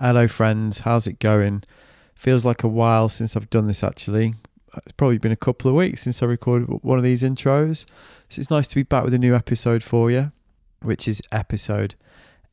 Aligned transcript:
Hello, 0.00 0.28
friends. 0.28 0.80
How's 0.80 1.08
it 1.08 1.18
going? 1.18 1.64
Feels 2.14 2.44
like 2.44 2.62
a 2.62 2.68
while 2.68 3.08
since 3.08 3.34
I've 3.34 3.50
done 3.50 3.66
this 3.66 3.82
actually. 3.82 4.34
Uh, 4.72 4.78
it's 4.84 4.92
probably 4.92 5.18
been 5.18 5.32
a 5.32 5.36
couple 5.36 5.68
of 5.68 5.74
weeks 5.74 6.02
since 6.02 6.22
I 6.22 6.26
recorded 6.26 6.68
one 6.68 6.98
of 6.98 7.02
these 7.02 7.24
intros. 7.24 7.84
So 8.28 8.38
it's 8.38 8.48
nice 8.50 8.68
to 8.68 8.76
be 8.76 8.84
back 8.84 9.02
with 9.02 9.12
a 9.12 9.18
new 9.18 9.34
episode 9.34 9.82
for 9.82 10.08
you, 10.08 10.30
which 10.82 11.08
is 11.08 11.20
episode 11.32 11.96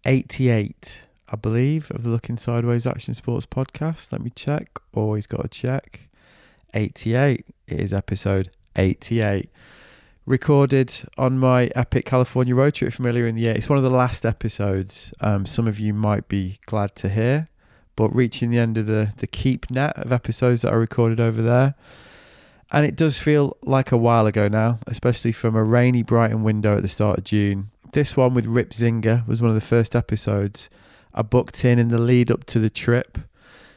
88, 0.06 1.04
I 1.30 1.36
believe, 1.36 1.92
of 1.92 2.02
the 2.02 2.10
Looking 2.10 2.38
Sideways 2.38 2.88
Action 2.88 3.14
Sports 3.14 3.46
podcast. 3.46 4.12
Let 4.12 4.22
me 4.22 4.32
check. 4.32 4.80
Always 4.92 5.28
got 5.28 5.44
to 5.44 5.48
check. 5.48 6.10
88. 6.74 7.46
It 7.68 7.80
is 7.80 7.94
episode 7.94 8.50
88 8.76 9.52
recorded 10.26 11.04
on 11.18 11.38
my 11.38 11.66
epic 11.76 12.06
California 12.06 12.56
road 12.56 12.74
trip 12.74 12.92
from 12.94 13.06
earlier 13.06 13.28
in 13.28 13.36
the 13.36 13.44
year. 13.44 13.54
It's 13.54 13.70
one 13.70 13.78
of 13.78 13.84
the 13.84 13.90
last 13.90 14.26
episodes. 14.26 15.14
Um, 15.22 15.46
some 15.46 15.68
of 15.68 15.80
you 15.80 15.94
might 15.94 16.28
be 16.28 16.60
glad 16.66 16.96
to 16.98 17.10
hear, 17.10 17.50
but 17.96 18.10
reaching 18.16 18.50
the 18.50 18.58
end 18.58 18.78
of 18.78 18.88
the 18.88 19.14
the 19.18 19.28
keep 19.28 19.70
net 19.70 19.98
of 19.98 20.12
episodes 20.12 20.64
that 20.64 20.74
I 20.74 20.76
recorded 20.76 21.20
over 21.20 21.42
there. 21.42 21.76
And 22.72 22.86
it 22.86 22.96
does 22.96 23.20
feel 23.20 23.56
like 23.62 23.92
a 23.92 23.98
while 23.98 24.26
ago 24.26 24.48
now, 24.48 24.80
especially 24.88 25.32
from 25.32 25.56
a 25.56 25.64
rainy 25.64 26.02
Brighton 26.02 26.44
window 26.44 26.76
at 26.76 26.82
the 26.82 26.90
start 26.90 27.20
of 27.20 27.24
June. 27.24 27.70
This 27.94 28.18
one 28.18 28.34
with 28.34 28.48
Rip 28.48 28.72
Zinger 28.72 29.26
was 29.28 29.42
one 29.42 29.50
of 29.50 29.56
the 29.56 29.62
first 29.62 29.96
episodes 29.96 30.70
I 31.14 31.22
booked 31.22 31.64
in 31.64 31.78
in 31.78 31.90
the 31.90 32.00
lead 32.00 32.32
up 32.32 32.44
to 32.46 32.60
the 32.60 32.72
trip. 32.72 33.20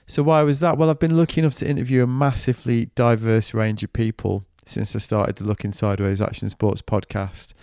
So 0.07 0.23
why 0.23 0.43
was 0.43 0.61
that? 0.61 0.79
Well, 0.79 0.89
I've 0.89 0.99
been 0.99 1.17
lucky 1.17 1.43
enough 1.43 1.55
to 1.57 1.69
interview 1.69 2.03
a 2.03 2.07
massively 2.07 2.87
diverse 2.95 3.53
range 3.53 3.83
of 3.83 3.93
people 3.93 4.47
since 4.69 4.95
I 4.95 4.99
started 4.99 5.37
the 5.37 5.45
Looking 5.45 5.73
Sideways 5.73 6.21
Action 6.21 6.49
Sports 6.49 6.83
podcast. 6.83 7.55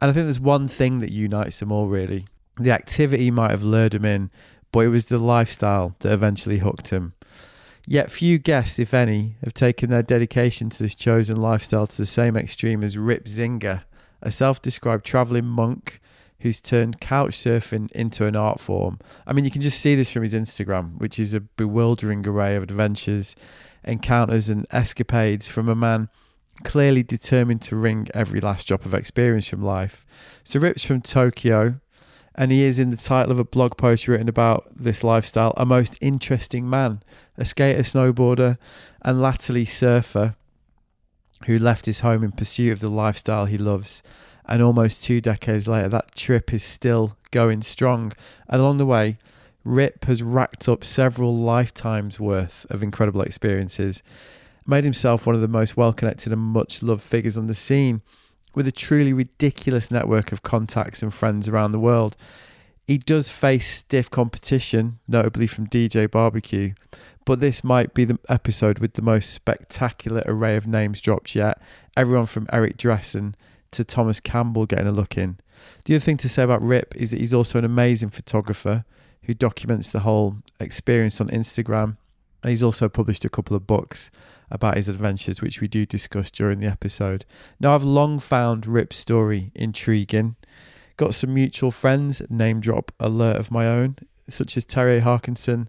And 0.00 0.10
I 0.10 0.12
think 0.12 0.26
there's 0.26 0.40
one 0.40 0.68
thing 0.68 0.98
that 0.98 1.12
unites 1.12 1.60
them 1.60 1.70
all 1.70 1.86
really. 1.86 2.26
The 2.58 2.72
activity 2.72 3.30
might 3.30 3.52
have 3.52 3.62
lured 3.62 3.94
him 3.94 4.04
in, 4.04 4.30
but 4.72 4.80
it 4.80 4.88
was 4.88 5.06
the 5.06 5.18
lifestyle 5.18 5.94
that 6.00 6.12
eventually 6.12 6.58
hooked 6.58 6.90
him. 6.90 7.14
Yet 7.86 8.10
few 8.10 8.38
guests, 8.38 8.78
if 8.78 8.94
any, 8.94 9.36
have 9.42 9.54
taken 9.54 9.90
their 9.90 10.02
dedication 10.02 10.70
to 10.70 10.82
this 10.82 10.94
chosen 10.94 11.36
lifestyle 11.36 11.86
to 11.86 11.96
the 11.96 12.06
same 12.06 12.36
extreme 12.36 12.82
as 12.82 12.96
Rip 12.96 13.24
Zinger, 13.24 13.82
a 14.20 14.30
self 14.30 14.62
described 14.62 15.04
travelling 15.04 15.46
monk 15.46 16.00
who's 16.40 16.60
turned 16.60 17.00
couch 17.00 17.32
surfing 17.32 17.90
into 17.92 18.26
an 18.26 18.36
art 18.36 18.60
form. 18.60 18.98
I 19.26 19.32
mean, 19.32 19.44
you 19.44 19.50
can 19.50 19.62
just 19.62 19.80
see 19.80 19.94
this 19.94 20.10
from 20.10 20.22
his 20.22 20.34
Instagram, 20.34 20.98
which 20.98 21.18
is 21.18 21.34
a 21.34 21.40
bewildering 21.40 22.26
array 22.26 22.56
of 22.56 22.64
adventures, 22.64 23.36
encounters, 23.84 24.48
and 24.48 24.66
escapades 24.70 25.48
from 25.48 25.68
a 25.68 25.76
man 25.76 26.08
clearly 26.64 27.02
determined 27.02 27.62
to 27.62 27.76
wring 27.76 28.08
every 28.14 28.40
last 28.40 28.68
drop 28.68 28.84
of 28.84 28.94
experience 28.94 29.48
from 29.48 29.62
life. 29.62 30.06
So 30.44 30.60
Rip's 30.60 30.84
from 30.84 31.00
Tokyo, 31.00 31.80
and 32.34 32.50
he 32.50 32.62
is 32.62 32.78
in 32.78 32.90
the 32.90 32.96
title 32.96 33.32
of 33.32 33.38
a 33.38 33.44
blog 33.44 33.76
post 33.76 34.08
written 34.08 34.28
about 34.28 34.70
this 34.74 35.04
lifestyle, 35.04 35.52
a 35.56 35.66
most 35.66 35.98
interesting 36.00 36.68
man, 36.68 37.02
a 37.36 37.44
skater, 37.44 37.82
snowboarder, 37.82 38.58
and 39.02 39.20
latterly 39.20 39.64
surfer 39.64 40.36
who 41.46 41.58
left 41.58 41.86
his 41.86 42.00
home 42.00 42.22
in 42.22 42.32
pursuit 42.32 42.72
of 42.72 42.80
the 42.80 42.88
lifestyle 42.88 43.46
he 43.46 43.58
loves. 43.58 44.02
And 44.46 44.62
almost 44.62 45.02
two 45.02 45.20
decades 45.20 45.68
later, 45.68 45.88
that 45.88 46.14
trip 46.14 46.52
is 46.52 46.62
still 46.62 47.16
going 47.30 47.62
strong. 47.62 48.12
And 48.48 48.60
along 48.60 48.78
the 48.78 48.86
way, 48.86 49.18
Rip 49.64 50.04
has 50.04 50.22
racked 50.22 50.68
up 50.68 50.84
several 50.84 51.36
lifetimes 51.36 52.18
worth 52.18 52.66
of 52.68 52.82
incredible 52.82 53.22
experiences 53.22 54.02
made 54.66 54.84
himself 54.84 55.26
one 55.26 55.34
of 55.34 55.40
the 55.40 55.48
most 55.48 55.76
well 55.76 55.92
connected 55.92 56.32
and 56.32 56.40
much 56.40 56.82
loved 56.82 57.02
figures 57.02 57.36
on 57.36 57.46
the 57.46 57.54
scene, 57.54 58.02
with 58.54 58.66
a 58.66 58.72
truly 58.72 59.12
ridiculous 59.12 59.90
network 59.90 60.32
of 60.32 60.42
contacts 60.42 61.02
and 61.02 61.12
friends 61.12 61.48
around 61.48 61.72
the 61.72 61.78
world. 61.78 62.16
He 62.86 62.98
does 62.98 63.28
face 63.28 63.66
stiff 63.66 64.10
competition, 64.10 64.98
notably 65.06 65.46
from 65.46 65.68
DJ 65.68 66.10
Barbecue, 66.10 66.74
but 67.24 67.40
this 67.40 67.62
might 67.62 67.94
be 67.94 68.04
the 68.04 68.18
episode 68.28 68.80
with 68.80 68.94
the 68.94 69.02
most 69.02 69.32
spectacular 69.32 70.22
array 70.26 70.56
of 70.56 70.66
names 70.66 71.00
dropped 71.00 71.34
yet. 71.34 71.60
Everyone 71.96 72.26
from 72.26 72.48
Eric 72.52 72.76
Dressen 72.76 73.34
to 73.70 73.84
Thomas 73.84 74.20
Campbell 74.20 74.66
getting 74.66 74.88
a 74.88 74.92
look 74.92 75.16
in. 75.16 75.38
The 75.84 75.94
other 75.94 76.00
thing 76.00 76.16
to 76.18 76.28
say 76.28 76.42
about 76.42 76.62
Rip 76.62 76.94
is 76.96 77.12
that 77.12 77.20
he's 77.20 77.32
also 77.32 77.58
an 77.58 77.64
amazing 77.64 78.10
photographer 78.10 78.84
who 79.24 79.34
documents 79.34 79.90
the 79.90 80.00
whole 80.00 80.38
experience 80.58 81.20
on 81.20 81.28
Instagram. 81.28 81.96
And 82.42 82.50
he's 82.50 82.62
also 82.62 82.88
published 82.88 83.24
a 83.24 83.28
couple 83.28 83.56
of 83.56 83.68
books 83.68 84.10
about 84.52 84.76
his 84.76 84.88
adventures, 84.88 85.40
which 85.40 85.60
we 85.60 85.66
do 85.66 85.84
discuss 85.84 86.30
during 86.30 86.60
the 86.60 86.66
episode. 86.66 87.24
Now, 87.58 87.74
I've 87.74 87.82
long 87.82 88.20
found 88.20 88.66
Rip's 88.66 88.98
story 88.98 89.50
intriguing. 89.54 90.36
Got 90.96 91.14
some 91.14 91.34
mutual 91.34 91.70
friends, 91.70 92.22
name 92.30 92.60
drop 92.60 92.92
alert 93.00 93.38
of 93.38 93.50
my 93.50 93.66
own, 93.66 93.96
such 94.28 94.56
as 94.56 94.64
Terry 94.64 95.00
Harkinson 95.00 95.68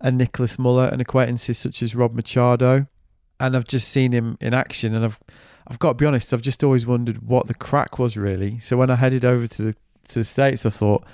and 0.00 0.16
Nicolas 0.16 0.56
Müller, 0.56 0.90
and 0.90 1.02
acquaintances 1.02 1.58
such 1.58 1.82
as 1.82 1.94
Rob 1.94 2.14
Machado. 2.14 2.86
And 3.38 3.56
I've 3.56 3.66
just 3.66 3.88
seen 3.88 4.12
him 4.12 4.38
in 4.40 4.54
action, 4.54 4.94
and 4.94 5.04
I've 5.04 5.18
I've 5.66 5.78
got 5.78 5.90
to 5.90 5.94
be 5.94 6.06
honest, 6.06 6.32
I've 6.32 6.42
just 6.42 6.64
always 6.64 6.86
wondered 6.86 7.26
what 7.26 7.46
the 7.46 7.54
crack 7.54 7.98
was 7.98 8.16
really. 8.16 8.58
So 8.58 8.76
when 8.76 8.90
I 8.90 8.96
headed 8.96 9.24
over 9.24 9.46
to 9.46 9.62
the 9.62 9.74
to 10.08 10.20
the 10.20 10.24
States, 10.24 10.64
I 10.66 10.70
thought, 10.70 11.04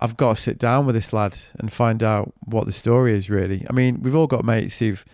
I've 0.00 0.16
got 0.16 0.36
to 0.36 0.42
sit 0.42 0.58
down 0.58 0.86
with 0.86 0.94
this 0.94 1.12
lad 1.12 1.38
and 1.58 1.72
find 1.72 2.02
out 2.02 2.34
what 2.44 2.66
the 2.66 2.72
story 2.72 3.14
is 3.14 3.30
really. 3.30 3.64
I 3.68 3.72
mean, 3.72 4.02
we've 4.02 4.14
all 4.14 4.26
got 4.26 4.44
mates 4.44 4.78
who've 4.78 5.04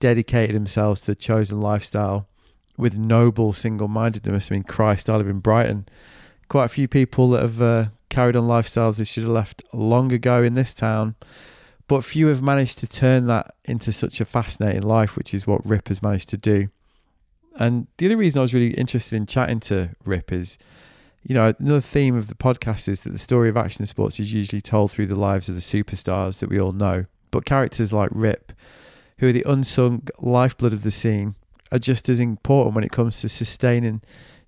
dedicated 0.00 0.54
themselves 0.54 1.00
to 1.02 1.06
the 1.08 1.14
chosen 1.14 1.60
lifestyle 1.60 2.28
with 2.76 2.96
noble 2.96 3.52
single 3.52 3.88
mindedness. 3.88 4.50
I 4.50 4.54
mean, 4.54 4.64
Christ, 4.64 5.08
I 5.08 5.16
live 5.16 5.28
in 5.28 5.40
Brighton. 5.40 5.86
Quite 6.48 6.64
a 6.64 6.68
few 6.68 6.88
people 6.88 7.30
that 7.30 7.42
have 7.42 7.62
uh, 7.62 7.84
carried 8.08 8.36
on 8.36 8.44
lifestyles 8.44 8.98
they 8.98 9.04
should 9.04 9.24
have 9.24 9.32
left 9.32 9.62
long 9.72 10.12
ago 10.12 10.42
in 10.42 10.54
this 10.54 10.74
town, 10.74 11.14
but 11.88 12.04
few 12.04 12.28
have 12.28 12.42
managed 12.42 12.78
to 12.78 12.86
turn 12.86 13.26
that 13.26 13.54
into 13.64 13.92
such 13.92 14.20
a 14.20 14.24
fascinating 14.24 14.82
life, 14.82 15.16
which 15.16 15.32
is 15.34 15.46
what 15.46 15.64
Rip 15.66 15.88
has 15.88 16.02
managed 16.02 16.28
to 16.30 16.36
do. 16.36 16.68
And 17.58 17.86
the 17.96 18.06
other 18.06 18.16
reason 18.16 18.40
I 18.40 18.42
was 18.42 18.54
really 18.54 18.74
interested 18.74 19.16
in 19.16 19.26
chatting 19.26 19.60
to 19.60 19.90
Rip 20.04 20.30
is, 20.30 20.58
you 21.22 21.34
know, 21.34 21.54
another 21.58 21.80
theme 21.80 22.14
of 22.14 22.28
the 22.28 22.34
podcast 22.34 22.88
is 22.88 23.00
that 23.00 23.12
the 23.12 23.18
story 23.18 23.48
of 23.48 23.56
action 23.56 23.86
sports 23.86 24.20
is 24.20 24.32
usually 24.32 24.60
told 24.60 24.92
through 24.92 25.06
the 25.06 25.18
lives 25.18 25.48
of 25.48 25.54
the 25.54 25.60
superstars 25.60 26.40
that 26.40 26.50
we 26.50 26.60
all 26.60 26.72
know. 26.72 27.06
But 27.30 27.46
characters 27.46 27.92
like 27.92 28.10
Rip 28.12 28.52
who 29.18 29.28
are 29.28 29.32
the 29.32 29.44
unsung 29.46 30.02
lifeblood 30.18 30.72
of 30.72 30.82
the 30.82 30.90
scene, 30.90 31.34
are 31.72 31.78
just 31.78 32.08
as 32.08 32.20
important 32.20 32.74
when 32.74 32.84
it 32.84 32.92
comes 32.92 33.20
to 33.20 33.28
sustaining 33.28 34.00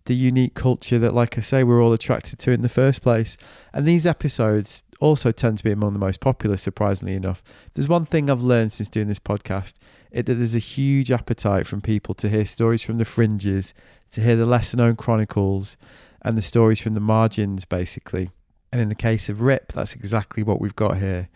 the 0.05 0.15
unique 0.15 0.55
culture 0.55 0.99
that, 0.99 1.15
like 1.15 1.37
I 1.37 1.43
say, 1.43 1.63
we're 1.63 1.83
all 1.83 1.93
attracted 1.93 2.39
to 2.41 2.51
in 2.51 2.63
the 2.63 2.69
first 2.69 3.03
place. 3.03 3.37
And 3.73 3.87
these 3.87 4.07
episodes 4.07 4.83
also 5.01 5.33
tend 5.33 5.59
to 5.59 5.65
be 5.65 5.71
among 5.71 5.93
the 5.93 5.99
most 5.99 6.21
popular, 6.21 6.57
surprisingly 6.57 7.15
enough. 7.15 7.43
There's 7.75 7.89
one 7.89 8.07
thing 8.07 8.31
I've 8.31 8.43
learned 8.43 8.73
since 8.73 8.89
doing 8.89 9.09
this 9.09 9.19
podcast 9.19 9.75
it, 10.11 10.27
that 10.27 10.35
there's 10.35 10.55
a 10.55 10.61
huge 10.61 11.11
appetite 11.11 11.67
from 11.67 11.83
people 11.83 12.15
to 12.15 12.29
hear 12.29 12.47
stories 12.47 12.83
from 12.83 12.99
the 12.99 13.05
fringes, 13.05 13.75
to 14.13 14.23
hear 14.23 14.37
the 14.37 14.47
lesser 14.47 14.77
known 14.77 14.97
chronicles, 14.97 15.77
and 16.23 16.37
the 16.37 16.43
stories 16.43 16.81
from 16.81 16.95
the 16.95 17.01
margins, 17.01 17.65
basically. 17.65 18.31
And 18.73 18.81
in 18.81 18.89
the 18.89 18.95
case 18.95 19.29
of 19.29 19.43
Rip, 19.43 19.73
that's 19.73 19.95
exactly 19.95 20.43
what 20.43 20.61
we've 20.61 20.77
got 20.77 20.99
here. 20.99 21.29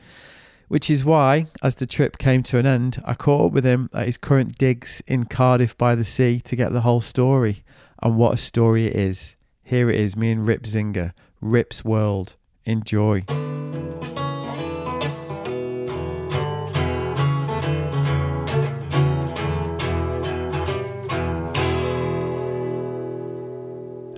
Which 0.72 0.88
is 0.88 1.04
why, 1.04 1.48
as 1.62 1.74
the 1.74 1.86
trip 1.86 2.16
came 2.16 2.42
to 2.44 2.56
an 2.56 2.64
end, 2.64 3.02
I 3.04 3.12
caught 3.12 3.48
up 3.48 3.52
with 3.52 3.62
him 3.62 3.90
at 3.92 4.06
his 4.06 4.16
current 4.16 4.56
digs 4.56 5.02
in 5.06 5.24
Cardiff 5.24 5.76
by 5.76 5.94
the 5.94 6.02
sea 6.02 6.40
to 6.46 6.56
get 6.56 6.72
the 6.72 6.80
whole 6.80 7.02
story. 7.02 7.62
And 8.02 8.16
what 8.16 8.32
a 8.32 8.36
story 8.38 8.86
it 8.86 8.96
is. 8.96 9.36
Here 9.62 9.90
it 9.90 10.00
is, 10.00 10.16
me 10.16 10.30
and 10.30 10.46
Rip 10.46 10.62
Zinger, 10.62 11.12
Rip's 11.42 11.84
World. 11.84 12.36
Enjoy. 12.64 13.22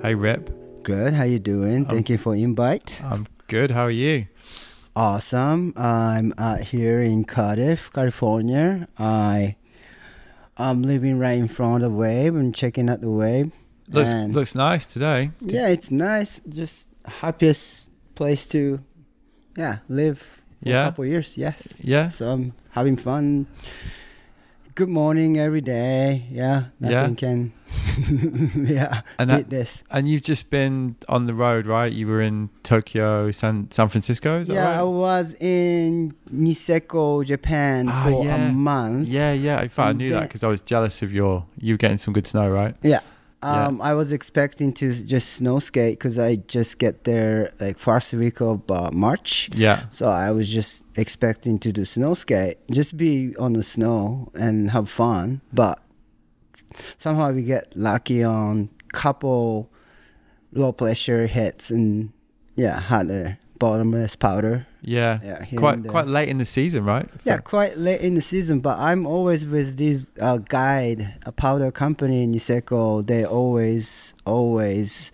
Hey 0.03 0.15
Rip. 0.15 0.85
Good. 0.85 1.15
How 1.15 1.25
you 1.25 1.41
doing? 1.41 1.85
Thank 1.87 2.09
you 2.09 2.17
for 2.17 2.37
invite. 2.37 3.03
I'm 3.03 3.27
good. 3.49 3.73
How 3.73 3.83
are 3.83 3.91
you? 3.91 4.29
Awesome. 4.97 5.72
I'm 5.77 6.32
uh, 6.38 6.59
here 6.59 7.03
in 7.03 7.25
Cardiff, 7.25 7.91
California. 7.93 8.88
I 8.99 9.56
I'm 10.56 10.82
living 10.82 11.19
right 11.19 11.38
in 11.38 11.49
front 11.49 11.82
of 11.82 11.91
the 11.91 11.96
wave 11.96 12.35
and 12.37 12.55
checking 12.55 12.88
out 12.88 13.00
the 13.00 13.11
wave. 13.11 13.52
Looks 13.88 14.12
and 14.12 14.35
looks 14.35 14.55
nice 14.55 14.87
today. 14.87 15.31
Yeah, 15.41 15.69
it's 15.69 15.91
nice. 15.91 16.41
Just 16.49 16.88
happiest 17.05 17.91
place 18.14 18.46
to 18.49 18.81
yeah 19.56 19.79
live. 19.88 20.23
yeah, 20.62 20.82
a 20.82 20.87
couple 20.87 21.05
years. 21.05 21.37
Yes. 21.37 21.79
Yeah. 21.81 22.08
So 22.08 22.31
I'm 22.31 22.52
having 22.70 22.97
fun 22.97 23.47
good 24.75 24.88
morning 24.88 25.38
every 25.38 25.61
day. 25.61 26.26
Yeah, 26.31 26.65
nothing 26.81 27.11
yeah. 27.11 27.15
can. 27.15 27.53
yeah, 28.67 29.03
and 29.19 29.31
that, 29.31 29.50
this. 29.50 29.85
And 29.91 30.09
you've 30.09 30.23
just 30.23 30.50
been 30.50 30.97
on 31.09 31.26
the 31.26 31.35
road, 31.35 31.67
right? 31.67 31.93
You 31.93 32.06
were 32.06 32.21
in 32.21 32.50
Tokyo, 32.62 33.31
San 33.31 33.71
San 33.71 33.88
Francisco. 33.88 34.43
yeah, 34.47 34.65
right? 34.65 34.79
I 34.79 34.82
was 34.82 35.35
in 35.35 36.15
Niseko, 36.31 37.25
Japan 37.25 37.88
ah, 37.88 38.05
for 38.05 38.25
yeah. 38.25 38.49
a 38.49 38.53
month. 38.53 39.09
Yeah, 39.09 39.32
yeah. 39.32 39.62
In 39.62 39.69
fact, 39.69 39.88
I 39.88 39.93
knew 39.93 40.11
that 40.12 40.23
because 40.23 40.43
I 40.43 40.49
was 40.49 40.61
jealous 40.61 41.03
of 41.03 41.12
your 41.12 41.47
you 41.59 41.76
getting 41.76 41.99
some 41.99 42.12
good 42.12 42.26
snow, 42.26 42.49
right? 42.50 42.75
Yeah. 42.82 43.00
Yeah. 43.44 43.67
Um, 43.67 43.82
I 43.82 43.93
was 43.93 44.11
expecting 44.11 44.73
to 44.75 44.94
just 44.94 45.35
snow 45.35 45.58
skate 45.58 45.99
because 45.99 46.19
I 46.19 46.37
just 46.37 46.79
get 46.79 47.05
there 47.05 47.52
like 47.61 47.79
first 47.79 48.12
week 48.14 48.41
of 48.41 48.70
uh, 48.70 48.91
March. 48.91 49.50
Yeah. 49.55 49.85
So 49.91 50.06
I 50.06 50.31
was 50.31 50.49
just 50.49 50.85
expecting 50.96 51.58
to 51.58 51.70
do 51.73 51.85
snow 51.85 52.14
skate, 52.14 52.56
just 52.70 52.96
be 52.96 53.37
on 53.37 53.52
the 53.52 53.62
snow 53.62 54.31
and 54.35 54.70
have 54.70 54.88
fun. 54.88 55.43
But 55.52 55.79
somehow 56.96 57.32
we 57.32 57.43
get 57.43 57.76
lucky 57.76 58.25
on 58.25 58.70
couple 58.93 59.70
low 60.52 60.73
pressure 60.73 61.26
hits 61.26 61.70
and 61.70 62.12
yeah, 62.56 62.81
had 62.81 63.11
a 63.11 63.38
bottomless 63.58 64.17
powder. 64.17 64.67
Yeah. 64.87 65.19
Yeah, 65.25 65.45
quite 65.57 65.75
and 65.77 65.85
there. 65.85 65.91
quite 65.91 66.07
late 66.07 66.29
in 66.29 66.39
the 66.39 66.45
season, 66.45 66.85
right? 66.85 67.09
Yeah, 67.25 67.39
quite 67.39 67.79
late 67.79 68.01
in 68.03 68.15
the 68.15 68.21
season, 68.21 68.61
but 68.61 68.79
I'm 68.79 69.07
always 69.07 69.47
with 69.47 69.77
this 69.79 70.13
uh, 70.21 70.39
guide, 70.39 71.15
a 71.25 71.33
powder 71.33 71.71
company 71.71 72.23
in 72.23 72.33
Niseko. 72.33 73.07
They 73.07 73.25
always, 73.25 74.13
always 74.27 75.11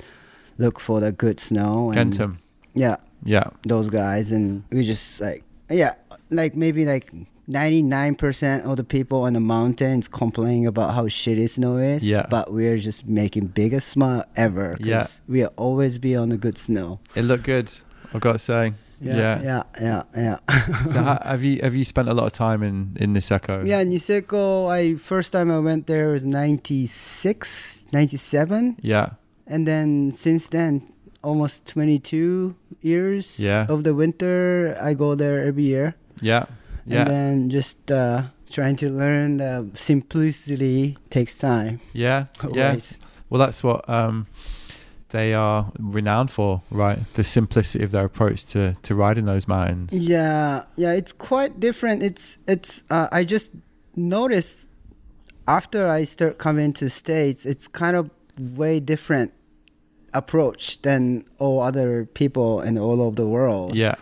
look 0.59 0.81
for 0.81 1.01
the 1.01 1.13
good 1.13 1.39
snow. 1.41 1.93
And 1.93 2.13
Gentem. 2.13 2.39
Yeah, 2.75 2.97
Yeah. 3.25 3.51
those 3.67 3.89
guys, 3.91 4.31
and 4.33 4.65
we 4.71 4.85
just 4.85 5.21
like, 5.21 5.45
yeah, 5.71 5.95
like 6.31 6.55
maybe 6.57 6.85
like 6.85 7.11
99% 7.49 8.65
of 8.65 8.77
the 8.77 8.85
people 8.85 9.23
on 9.23 9.33
the 9.35 9.41
mountains 9.41 10.09
complaining 10.09 10.67
about 10.67 10.95
how 10.95 11.07
shitty 11.07 11.49
snow 11.51 11.77
is. 11.79 12.09
Yeah. 12.09 12.27
But 12.31 12.53
we're 12.53 12.79
just 12.79 13.07
making 13.07 13.49
biggest 13.49 13.89
smile 13.89 14.25
ever. 14.37 14.77
Yeah. 14.81 15.07
We'll 15.29 15.53
always 15.57 15.99
be 15.99 16.15
on 16.17 16.29
the 16.29 16.37
good 16.37 16.59
snow. 16.59 17.01
It 17.15 17.23
looked 17.23 17.45
good. 17.45 17.73
I've 18.15 18.21
got 18.21 18.33
to 18.33 18.39
say. 18.39 18.75
Yeah, 19.01 19.41
yeah, 19.43 19.63
yeah, 19.81 20.03
yeah. 20.15 20.37
so 20.85 21.03
ha- 21.03 21.23
have 21.25 21.43
you 21.43 21.59
have 21.63 21.75
you 21.75 21.85
spent 21.85 22.09
a 22.09 22.15
lot 22.15 22.27
of 22.27 22.33
time 22.33 22.63
in 22.63 22.97
in 23.01 23.15
Niseko? 23.15 23.65
Yeah, 23.67 23.83
Niseko, 23.85 24.69
I 24.69 24.97
first 25.01 25.33
time 25.33 25.51
I 25.51 25.59
went 25.59 25.87
there 25.87 26.09
was 26.13 26.25
96, 26.25 27.87
97. 27.93 28.77
Yeah. 28.83 29.11
And 29.47 29.67
then 29.67 30.13
since 30.13 30.49
then, 30.49 30.83
almost 31.23 31.67
22 31.67 32.55
years 32.83 33.41
Yeah. 33.41 33.67
of 33.69 33.85
the 33.85 33.95
winter, 33.95 34.77
I 34.81 34.95
go 34.95 35.15
there 35.15 35.45
every 35.47 35.65
year. 35.65 35.95
Yeah. 36.21 36.45
Yeah. 36.87 37.01
And 37.01 37.11
then 37.11 37.51
just 37.51 37.91
uh, 37.91 38.23
trying 38.51 38.77
to 38.77 38.91
learn 38.91 39.39
the 39.39 39.69
simplicity 39.75 40.97
takes 41.11 41.39
time. 41.39 41.81
yeah. 41.93 42.27
Yeah. 42.53 42.77
Well, 43.31 43.39
that's 43.39 43.63
what 43.63 43.89
um, 43.89 44.27
they 45.11 45.35
are 45.35 45.73
renowned 45.79 46.31
for, 46.31 46.63
right? 46.71 46.99
The 47.15 47.25
simplicity 47.25 47.85
of 47.85 47.91
their 47.91 48.05
approach 48.05 48.45
to 48.47 48.77
to 48.83 48.95
riding 48.95 49.25
those 49.27 49.47
mountains. 49.49 49.93
Yeah, 49.93 50.65
yeah, 50.77 50.93
it's 50.93 51.13
quite 51.13 51.61
different. 51.61 52.03
It's 52.03 52.39
it's. 52.47 52.85
Uh, 52.91 53.09
I 53.13 53.25
just 53.25 53.53
noticed 53.97 54.69
after 55.47 55.89
I 55.89 56.05
start 56.05 56.39
coming 56.39 56.73
to 56.75 56.89
states, 56.91 57.45
it's 57.47 57.67
kind 57.69 57.97
of 57.97 58.11
way 58.39 58.81
different 58.81 59.33
approach 60.15 60.81
than 60.83 61.25
all 61.39 61.61
other 61.61 62.05
people 62.15 62.61
in 62.63 62.79
all 62.79 63.01
over 63.01 63.15
the 63.17 63.29
world 63.29 63.75
Yeah. 63.77 63.95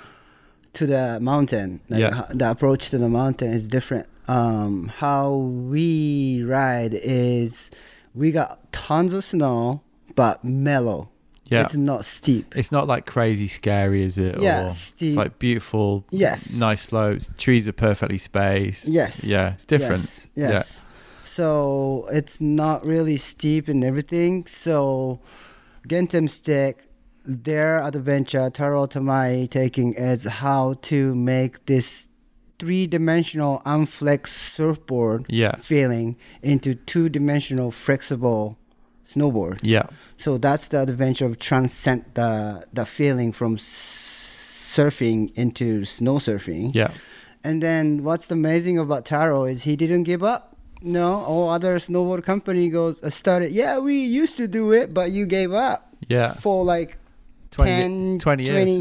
to 0.74 0.86
the 0.86 1.18
mountain. 1.20 1.80
Like 1.88 2.00
Yeah. 2.00 2.22
the 2.30 2.50
approach 2.50 2.90
to 2.90 2.98
the 2.98 3.08
mountain 3.08 3.52
is 3.52 3.68
different. 3.68 4.06
Um, 4.26 4.88
how 4.96 5.36
we 5.36 6.42
ride 6.44 6.94
is 6.94 7.70
we 8.14 8.30
got 8.30 8.70
tons 8.72 9.12
of 9.12 9.24
snow, 9.24 9.82
but 10.18 10.42
mellow. 10.44 11.08
Yeah. 11.50 11.62
it's 11.62 11.74
not 11.76 12.04
steep. 12.04 12.54
It's 12.60 12.70
not 12.70 12.86
like 12.86 13.06
crazy 13.06 13.48
scary, 13.48 14.02
is 14.02 14.18
it? 14.18 14.38
Yeah, 14.38 14.66
Or 14.66 14.68
steep. 14.68 15.08
It's 15.08 15.16
like 15.16 15.38
beautiful, 15.38 16.04
Yes. 16.10 16.52
nice 16.52 16.82
slopes. 16.82 17.30
Trees 17.38 17.66
are 17.70 17.72
perfectly 17.72 18.18
spaced. 18.18 18.86
Yes. 18.86 19.24
Yeah, 19.24 19.54
it's 19.54 19.64
different. 19.64 20.02
Yes. 20.34 20.52
yes. 20.52 20.84
So 21.24 22.06
it's 22.12 22.38
not 22.40 22.84
really 22.84 23.16
steep 23.16 23.66
and 23.68 23.82
everything. 23.82 24.44
So 24.46 25.20
Gentem 25.88 26.28
Stick, 26.28 26.84
their 27.24 27.82
adventure, 27.82 28.50
Taro 28.50 28.86
Tamai 28.86 29.48
taking 29.48 29.94
is 29.94 30.24
how 30.24 30.74
to 30.90 31.14
make 31.14 31.64
this 31.64 32.08
three-dimensional 32.58 33.62
unflex 33.64 34.26
surfboard 34.28 35.24
Yeah. 35.30 35.54
feeling 35.56 36.16
into 36.42 36.74
two-dimensional 36.74 37.70
flexible 37.70 38.57
snowboard. 39.08 39.58
Yeah. 39.62 39.86
So 40.16 40.38
that's 40.38 40.68
the 40.68 40.82
adventure 40.82 41.26
of 41.26 41.38
transcend 41.38 42.04
the 42.14 42.64
the 42.72 42.84
feeling 42.84 43.32
from 43.32 43.56
surfing 43.56 45.32
into 45.36 45.84
snow 45.84 46.16
surfing. 46.16 46.74
Yeah. 46.74 46.90
And 47.44 47.62
then 47.62 48.04
what's 48.04 48.30
amazing 48.30 48.78
about 48.78 49.04
Taro 49.04 49.44
is 49.44 49.62
he 49.62 49.76
didn't 49.76 50.02
give 50.04 50.22
up. 50.22 50.56
No, 50.82 51.14
all 51.24 51.48
other 51.50 51.76
snowboard 51.78 52.22
company 52.24 52.68
goes 52.68 53.02
uh, 53.02 53.10
started. 53.10 53.50
Yeah, 53.52 53.78
we 53.78 54.04
used 54.04 54.36
to 54.36 54.46
do 54.46 54.72
it, 54.72 54.94
but 54.94 55.10
you 55.10 55.26
gave 55.26 55.52
up 55.52 55.92
Yeah. 56.08 56.34
for 56.34 56.64
like 56.64 56.96
20 57.50 57.70
10, 57.70 58.18
20 58.18 58.42
years. 58.44 58.52
20 58.52 58.76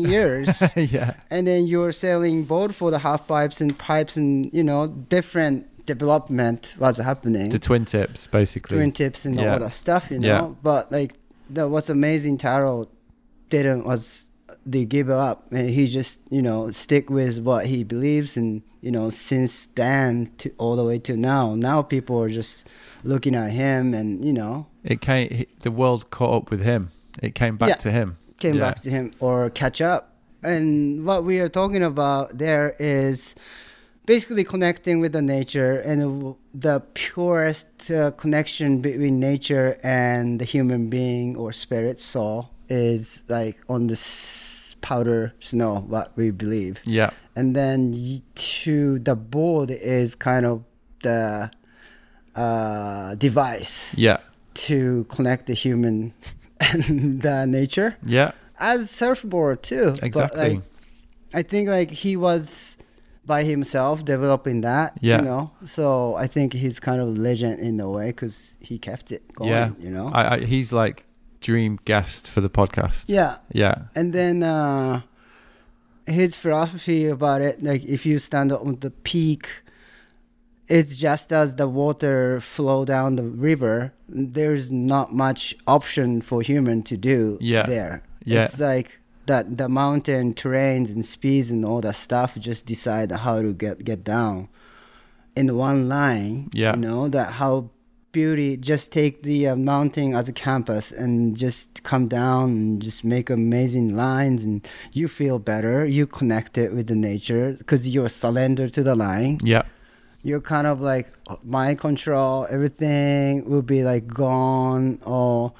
years. 0.75 0.91
yeah. 0.93 1.13
and 1.31 1.47
then 1.47 1.65
you're 1.67 1.91
selling 1.91 2.43
both 2.43 2.75
for 2.75 2.91
the 2.91 2.99
half 2.99 3.25
pipes 3.27 3.61
and 3.61 3.77
pipes 3.77 4.17
and 4.17 4.51
you 4.53 4.63
know 4.63 4.87
different 4.87 5.65
development 5.87 6.75
was 6.77 6.97
happening. 6.97 7.49
The 7.49 7.57
twin 7.59 7.85
tips, 7.85 8.27
basically. 8.27 8.77
twin 8.77 8.91
tips 8.91 9.25
and 9.25 9.35
Yeah. 9.35 9.53
all 9.53 9.59
that 9.59 9.73
stuff, 9.73 10.11
you 10.11 10.19
know. 10.19 10.27
Yeah. 10.27 10.47
But 10.61 10.91
like, 10.91 11.13
the, 11.49 11.67
what's 11.67 11.89
amazing, 11.89 12.37
Taro 12.37 12.87
didn't 13.49 13.85
was 13.85 14.29
they 14.65 14.85
give 14.85 15.09
up 15.09 15.51
and 15.51 15.69
he 15.69 15.87
just 15.87 16.21
you 16.29 16.41
know 16.41 16.69
stick 16.71 17.09
with 17.09 17.39
what 17.39 17.65
he 17.65 17.83
believes 17.83 18.35
and 18.37 18.61
you 18.81 18.91
know 18.91 19.09
since 19.09 19.67
then 19.75 20.29
to 20.37 20.51
all 20.57 20.75
the 20.75 20.83
way 20.83 20.99
to 20.99 21.15
now. 21.17 21.55
Now 21.55 21.81
people 21.81 22.21
are 22.21 22.29
just 22.29 22.65
looking 23.03 23.33
at 23.35 23.51
him 23.51 23.93
and 23.93 24.23
you 24.23 24.33
know 24.33 24.67
It 24.83 24.99
came. 25.01 25.29
he- 25.29 25.47
The 25.63 25.71
world 25.71 26.09
caught 26.11 26.33
up 26.43 26.51
with 26.51 26.61
him. 26.63 26.89
It 27.23 27.33
came 27.33 27.55
back 27.57 27.69
Yeah. 27.69 27.75
to 27.87 27.91
him. 27.91 28.17
came 28.39 28.55
Yeah. 28.55 28.61
back 28.69 28.81
to 28.81 28.89
him 28.89 29.11
or 29.19 29.49
catch 29.49 29.81
up. 29.81 30.13
And 30.43 31.05
what 31.05 31.23
we 31.23 31.39
are 31.39 31.49
talking 31.49 31.81
about 31.83 32.37
there 32.37 32.75
is 32.79 33.33
basically 34.07 34.43
connecting 34.43 34.99
with 35.03 35.11
the 35.11 35.21
nature 35.21 35.73
and 35.91 36.33
the 36.55 36.79
purest 36.95 37.91
uh, 37.91 38.09
connection 38.11 38.79
between 38.81 39.19
nature 39.19 39.77
and 39.83 40.39
the 40.41 40.45
human 40.45 40.89
being 40.89 41.35
or 41.35 41.51
spirit 41.53 41.99
soul 42.01 42.49
is 42.69 43.23
like 43.27 43.57
on 43.69 43.87
this 43.87 44.75
powder 44.81 45.33
snow 45.39 45.83
what 45.87 46.07
we 46.15 46.31
believe 46.31 46.79
Yeah. 46.85 47.11
and 47.35 47.53
then 47.55 47.93
to 48.63 48.99
the 48.99 49.15
board 49.15 49.69
is 49.71 50.15
kind 50.15 50.45
of 50.45 50.63
the 51.03 51.51
uh, 52.35 53.15
device 53.15 53.93
Yeah. 53.97 54.17
to 54.67 55.03
connect 55.09 55.47
the 55.47 55.53
human 55.53 56.13
and 56.61 57.21
the 57.21 57.45
nature 57.45 57.97
Yeah. 58.05 58.31
as 58.59 58.89
surfboard 58.89 59.63
too. 59.63 59.91
But, 59.91 60.03
Exactly. 60.03 60.39
like, 60.55 60.61
I 61.33 61.41
think 61.43 61.67
like 61.69 61.91
he 61.91 62.15
was 62.15 62.77
by 63.27 63.43
himself 63.43 64.03
developing 64.05 64.61
that. 64.61 64.97
Yeah. 65.01 65.17
You 65.19 65.25
know, 65.25 65.51
so 65.65 66.15
I 66.15 66.27
think 66.27 66.53
he's 66.53 66.79
kind 66.79 67.01
of 67.01 67.17
legend 67.17 67.59
in 67.59 67.79
a 67.79 67.89
way 67.89 68.07
because 68.07 68.57
he 68.61 68.79
kept 68.79 69.11
it 69.11 69.21
going. 69.35 69.51
yeah. 69.51 69.71
You 69.79 69.89
know. 69.91 70.07
I, 70.13 70.35
I, 70.35 70.39
he's 70.45 70.71
like 70.73 71.05
dream 71.41 71.77
guest 71.85 72.29
for 72.29 72.41
the 72.41 72.49
podcast. 72.49 73.05
yeah, 73.07 73.37
Yeah. 73.53 73.75
and 73.95 74.11
then 74.13 74.41
uh, 74.43 75.01
his 76.05 76.35
philosophy 76.35 77.05
about 77.07 77.41
it, 77.41 77.61
like 77.61 77.83
if 77.85 78.05
you 78.05 78.17
stand 78.19 78.51
on 78.51 78.77
the 78.79 78.89
peak. 78.91 79.47
It's 80.69 80.97
just 80.97 81.31
as 81.31 81.55
the 81.55 81.69
water 81.69 82.41
flow 82.41 82.83
down 82.83 83.15
the 83.15 83.23
river. 83.23 83.93
There's 84.09 84.69
not 84.69 85.13
much 85.13 85.55
option 85.65 86.21
for 86.21 86.41
human 86.41 86.83
to 86.83 86.97
do 86.97 87.37
Yeah. 87.39 87.63
there. 87.63 88.03
Yeah. 88.25 88.43
It's 88.43 88.59
like 88.59 88.99
that 89.27 89.57
the 89.57 89.67
mountain 89.69 90.33
terrains 90.33 90.89
and 90.93 91.05
speeds 91.05 91.51
and 91.51 91.63
all 91.65 91.81
that 91.81 91.95
stuff 91.95 92.35
just 92.39 92.65
decide 92.65 93.11
how 93.11 93.41
to 93.41 93.53
get 93.53 93.83
get 93.83 94.03
down 94.03 94.47
in 95.35 95.55
one 95.55 95.87
line. 95.87 96.49
Yeah. 96.53 96.73
You 96.75 96.81
know 96.81 97.07
that 97.09 97.33
how 97.33 97.69
beauty 98.13 98.57
just 98.57 98.91
take 98.91 99.21
the 99.23 99.47
uh, 99.49 99.55
mountain 99.55 100.15
as 100.15 100.27
a 100.27 100.33
campus 100.33 100.91
and 100.91 101.35
just 101.37 101.83
come 101.83 102.07
down 102.07 102.49
and 102.49 102.81
just 102.81 103.03
make 103.03 103.29
amazing 103.29 103.95
lines 103.95 104.43
and 104.43 104.67
you 104.93 105.07
feel 105.07 105.37
better. 105.39 105.85
You 105.85 106.07
connect 106.07 106.57
it 106.57 106.73
with 106.73 106.87
the 106.87 106.95
nature 106.95 107.53
because 107.57 107.87
you're 107.87 108.09
surrender 108.09 108.69
to 108.69 108.81
the 108.81 108.95
line 108.95 109.37
Yeah. 109.43 109.63
you're 110.23 110.41
kind 110.41 110.67
of 110.67 110.81
like 110.81 111.07
mind 111.43 111.77
control 111.79 112.47
everything 112.49 113.47
will 113.49 113.61
be 113.75 113.83
like 113.83 114.07
gone 114.07 114.99
or 115.05 115.53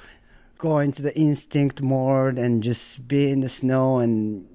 go 0.58 0.78
into 0.78 1.02
the 1.02 1.16
instinct 1.16 1.82
mode 1.82 2.38
and 2.38 2.62
just 2.62 3.06
be 3.08 3.30
in 3.30 3.40
the 3.40 3.48
snow 3.48 3.98
and 3.98 4.46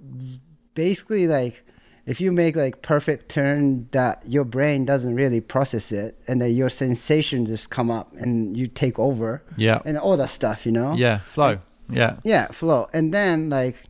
basically 0.73 1.27
like 1.27 1.63
if 2.05 2.19
you 2.19 2.31
make 2.31 2.55
like 2.55 2.81
perfect 2.81 3.29
turn 3.29 3.87
that 3.91 4.21
your 4.27 4.43
brain 4.43 4.83
doesn't 4.83 5.15
really 5.15 5.39
process 5.39 5.91
it 5.91 6.21
and 6.27 6.41
then 6.41 6.51
your 6.53 6.69
sensations 6.69 7.49
just 7.49 7.69
come 7.69 7.89
up 7.89 8.11
and 8.17 8.57
you 8.57 8.67
take 8.67 8.99
over 8.99 9.41
Yeah. 9.55 9.79
and 9.85 9.97
all 9.97 10.17
that 10.17 10.29
stuff 10.29 10.65
you 10.65 10.71
know 10.71 10.93
Yeah. 10.95 11.19
Flow. 11.19 11.59
Yeah. 11.89 12.15
yeah, 12.23 12.47
flow. 12.47 12.87
And 12.93 13.13
then 13.13 13.49
like 13.49 13.83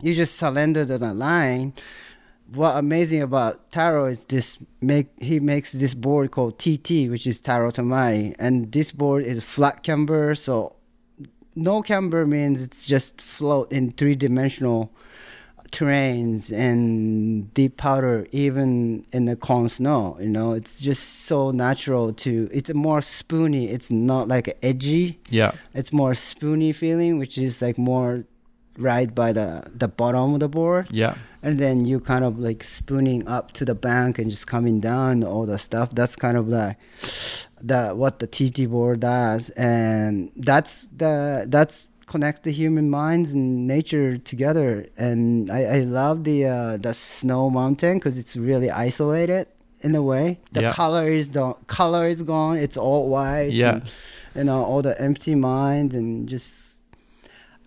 you 0.00 0.14
just 0.14 0.36
surrender 0.36 0.84
to 0.86 0.98
the 0.98 1.14
line. 1.14 1.74
what 2.52 2.76
amazing 2.76 3.22
about 3.22 3.70
Taro 3.70 4.06
is 4.06 4.24
this 4.24 4.58
make 4.80 5.08
he 5.20 5.38
makes 5.38 5.72
this 5.72 5.94
board 5.94 6.30
called 6.32 6.58
TT, 6.58 7.08
which 7.08 7.26
is 7.26 7.40
Taro 7.40 7.70
Tamai, 7.70 8.34
and 8.38 8.72
this 8.72 8.90
board 8.90 9.22
is 9.22 9.44
flat 9.44 9.82
camber. 9.84 10.34
So 10.34 10.74
no 11.54 11.82
camber 11.82 12.26
means 12.26 12.62
it's 12.62 12.84
just 12.84 13.20
float 13.20 13.70
in 13.72 13.92
three 13.92 14.14
dimensional 14.14 14.92
terrains 15.70 16.52
and 16.52 17.52
deep 17.54 17.76
powder 17.76 18.26
even 18.32 19.06
in 19.12 19.26
the 19.26 19.36
corn 19.36 19.68
snow 19.68 20.16
you 20.20 20.28
know? 20.28 20.52
It's 20.52 20.80
just 20.80 21.26
so 21.26 21.50
natural 21.50 22.12
to 22.14 22.48
it's 22.52 22.72
more 22.74 23.00
spoony. 23.00 23.68
It's 23.68 23.90
not 23.90 24.28
like 24.28 24.56
edgy. 24.62 25.20
Yeah. 25.30 25.52
it's 25.74 25.92
more 25.92 26.14
spoony 26.14 26.72
feeling 26.72 27.18
which 27.18 27.38
is 27.38 27.62
like 27.62 27.78
more 27.78 28.24
right 28.80 29.14
by 29.14 29.32
the 29.32 29.48
the 29.82 29.88
bottom 29.88 30.34
of 30.34 30.40
the 30.40 30.48
board 30.48 30.86
Yeah. 30.90 31.14
and 31.42 31.58
then 31.58 31.84
you 31.84 32.00
kind 32.00 32.24
of 32.24 32.38
like 32.38 32.62
spooning 32.64 33.26
up 33.28 33.52
to 33.58 33.64
the 33.64 33.74
bank 33.74 34.18
and 34.18 34.30
just 34.30 34.46
coming 34.46 34.80
down 34.80 35.22
all 35.24 35.46
the 35.46 35.58
stuff 35.58 35.88
that's 35.92 36.16
kind 36.16 36.36
of 36.36 36.48
like 36.48 36.76
the 37.60 37.90
what 37.90 38.18
the 38.18 38.26
tt 38.26 38.66
board 38.70 39.00
does 39.00 39.50
and 39.50 40.30
that's 40.36 40.86
the 40.96 41.44
that's 41.48 41.86
connect 42.06 42.42
the 42.42 42.50
human 42.52 42.90
minds 42.90 43.32
and 43.32 43.66
nature 43.68 44.16
together 44.18 44.86
and 44.96 45.50
i, 45.52 45.60
I 45.76 45.78
love 46.00 46.24
the 46.24 46.46
uh, 46.46 46.76
the 46.78 46.92
snow 46.94 47.50
mountain 47.50 47.98
because 47.98 48.18
it's 48.18 48.34
really 48.36 48.70
isolated 48.70 49.46
in 49.82 49.94
a 49.94 50.02
way 50.02 50.40
the 50.52 50.62
Yeah. 50.62 50.72
color 50.72 51.06
is 51.08 51.28
the 51.30 51.54
color 51.66 52.06
is 52.08 52.22
gone 52.22 52.56
it's 52.56 52.76
all 52.76 53.08
white 53.08 53.52
Yeah. 53.52 53.74
and, 53.74 53.82
you 54.34 54.44
know 54.44 54.64
all 54.64 54.82
the 54.82 55.00
empty 55.00 55.34
mind 55.34 55.94
and 55.94 56.28
just 56.28 56.69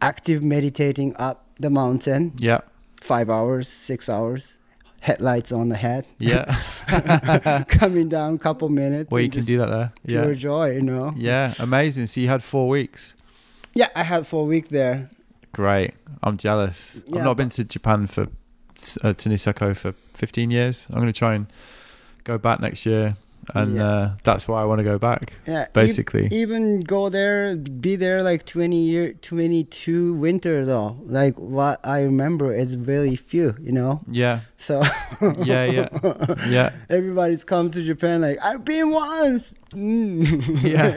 active 0.04 0.44
meditating 0.44 1.16
up 1.18 1.46
the 1.60 1.70
mountain 1.70 2.34
Yeah. 2.38 2.62
five 3.02 3.30
hours, 3.30 3.68
six 3.68 4.10
hours, 4.10 4.54
headlights 5.02 5.52
on 5.52 5.70
the 5.70 5.76
head, 5.76 6.06
Yeah. 6.20 6.46
coming 7.68 8.10
down 8.10 8.36
a 8.36 8.38
couple 8.38 8.70
minutes. 8.70 9.10
well, 9.12 9.22
you 9.22 9.30
can 9.30 9.44
do 9.46 9.58
that 9.58 9.70
there. 9.70 9.92
Pure 10.08 10.28
Yeah. 10.34 10.34
joy, 10.48 10.72
you 10.72 10.82
know. 10.82 11.14
Yeah. 11.18 11.54
Amazing. 11.60 12.08
So 12.08 12.22
you 12.22 12.28
had 12.28 12.44
four 12.44 12.68
weeks. 12.70 13.16
Yeah, 13.74 13.90
I 13.96 14.04
had 14.04 14.28
four 14.28 14.46
week 14.46 14.70
there. 14.70 15.10
Great. 15.52 15.94
I'm 16.22 16.38
jealous. 16.38 17.02
Yeah, 17.08 17.20
I've 17.20 17.26
not 17.26 17.38
been 17.38 17.50
to 17.52 17.64
Japan 17.64 18.08
for 18.08 18.28
uh, 19.04 19.14
to 19.14 19.30
Niseko 19.30 19.76
for 19.76 19.94
15 20.14 20.52
years. 20.52 20.88
I'm 20.90 20.96
going 20.96 21.08
to 21.08 21.14
try 21.18 21.36
and 21.36 21.48
go 22.24 22.38
back 22.38 22.60
next 22.60 22.86
year, 22.86 23.16
and 23.54 23.76
Yeah. 23.76 23.88
uh, 23.88 24.12
that's 24.24 24.48
why 24.48 24.62
I 24.62 24.66
want 24.66 24.80
to 24.80 24.84
go 24.84 24.98
back. 24.98 25.40
Yeah, 25.48 25.66
e- 25.66 25.68
Basically. 25.74 26.28
even 26.32 26.82
go 26.82 27.10
there, 27.10 27.56
be 27.56 27.96
there 27.96 28.24
like 28.24 28.46
twenty 28.46 28.82
year, 28.84 29.14
twenty 29.22 29.64
two 29.66 30.14
winter 30.16 30.66
though. 30.66 30.98
Like 31.06 31.36
what 31.40 31.80
I 31.86 32.02
remember 32.04 32.54
is 32.54 32.74
very 32.74 33.16
few, 33.16 33.56
you 33.62 33.72
know. 33.72 34.02
Yeah. 34.10 34.40
So 34.58 34.82
Yeah. 35.44 35.66
Yeah. 35.66 35.90
Yeah. 36.48 36.70
everybody's 36.90 37.44
come 37.44 37.72
to 37.72 37.82
Japan 37.84 38.22
like 38.22 38.38
I've 38.44 38.64
been 38.66 38.92
once. 38.92 39.54
Mm. 39.74 40.62
Yeah. 40.74 40.92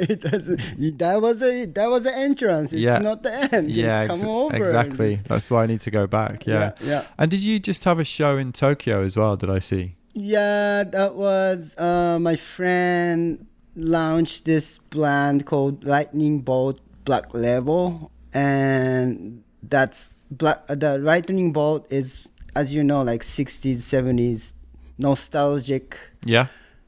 That 0.99 1.21
was 1.23 1.43
a 1.43 1.65
that 1.67 1.87
was 1.87 2.07
an 2.07 2.15
entrance. 2.15 2.73
It's 2.73 2.83
Yeah. 2.83 2.99
not 2.99 3.23
the 3.23 3.33
end. 3.55 3.71
Yeah. 3.71 4.07
Just 4.07 4.23
ex- 4.23 4.25
over. 4.25 4.57
exactly. 4.57 5.11
just- 5.15 5.29
That's 5.29 5.51
why 5.51 5.65
I 5.65 5.67
need 5.67 5.81
to 5.81 5.91
go 5.91 6.07
back. 6.07 6.47
Yeah. 6.47 6.73
yeah. 6.81 7.05
And 7.19 7.31
did 7.31 7.41
you 7.41 7.59
just 7.59 7.85
have 7.85 7.99
a 7.99 8.05
show 8.05 8.37
in 8.39 8.53
Tokyo 8.53 9.03
as 9.03 9.17
well? 9.17 9.37
Did 9.37 9.51
I 9.51 9.59
see? 9.61 9.95
Yeah, 10.19 10.85
that 10.85 11.15
was 11.15 11.77
uh, 11.77 12.19
my 12.19 12.37
friend 12.37 13.47
launched 13.77 14.47
this 14.47 14.79
brand 14.89 15.45
called 15.45 15.85
Lightning 15.85 16.41
Bolt 16.41 16.81
Black 17.05 17.35
Label, 17.35 18.11
and 18.33 19.45
that's 19.63 20.19
black. 20.31 20.65
uh, 20.71 20.75
The 20.75 20.97
Lightning 20.97 21.53
Bolt 21.53 21.87
is, 21.93 22.27
as 22.55 22.73
you 22.73 22.83
know, 22.83 23.03
like 23.03 23.21
'60s, 23.23 23.77
'70s 23.85 24.55
nostalgic 24.97 25.99
Yeah. 26.25 26.47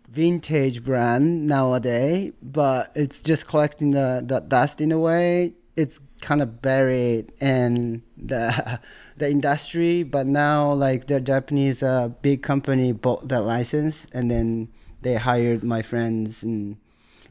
vintage 0.09 0.83
brand 0.83 1.47
nowadays, 1.47 2.33
but 2.43 2.91
it's 2.97 3.21
just 3.21 3.47
collecting 3.47 3.91
the, 3.91 4.23
the 4.25 4.41
dust 4.41 4.81
in 4.81 4.91
a 4.91 4.99
way. 4.99 5.53
It's 5.77 6.01
kind 6.21 6.43
of 6.43 6.61
buried 6.63 7.33
in 7.41 8.03
the 8.17 8.81
the 9.17 9.31
industry, 9.31 10.03
but 10.03 10.27
now 10.27 10.73
like 10.73 11.07
the 11.07 11.21
Japanese 11.21 11.83
uh, 11.83 12.09
big 12.23 12.43
company 12.43 12.93
bought 12.93 13.29
the 13.29 13.41
license, 13.41 14.07
and 14.13 14.31
then 14.31 14.69
they 15.03 15.15
hired 15.15 15.63
my 15.65 15.83
friends, 15.83 16.43
and 16.43 16.77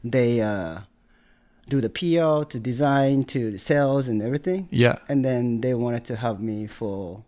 they 0.04 0.40
uh, 0.40 0.80
do 1.68 1.80
the 1.80 1.90
PO 1.90 2.44
to 2.44 2.58
design 2.58 3.24
to 3.24 3.50
the 3.52 3.58
sales 3.58 4.08
and 4.08 4.22
everything, 4.22 4.68
Yeah. 4.70 4.98
and 5.08 5.24
then 5.24 5.60
they 5.60 5.74
wanted 5.74 6.04
to 6.06 6.16
have 6.16 6.40
me 6.40 6.66
for 6.66 7.24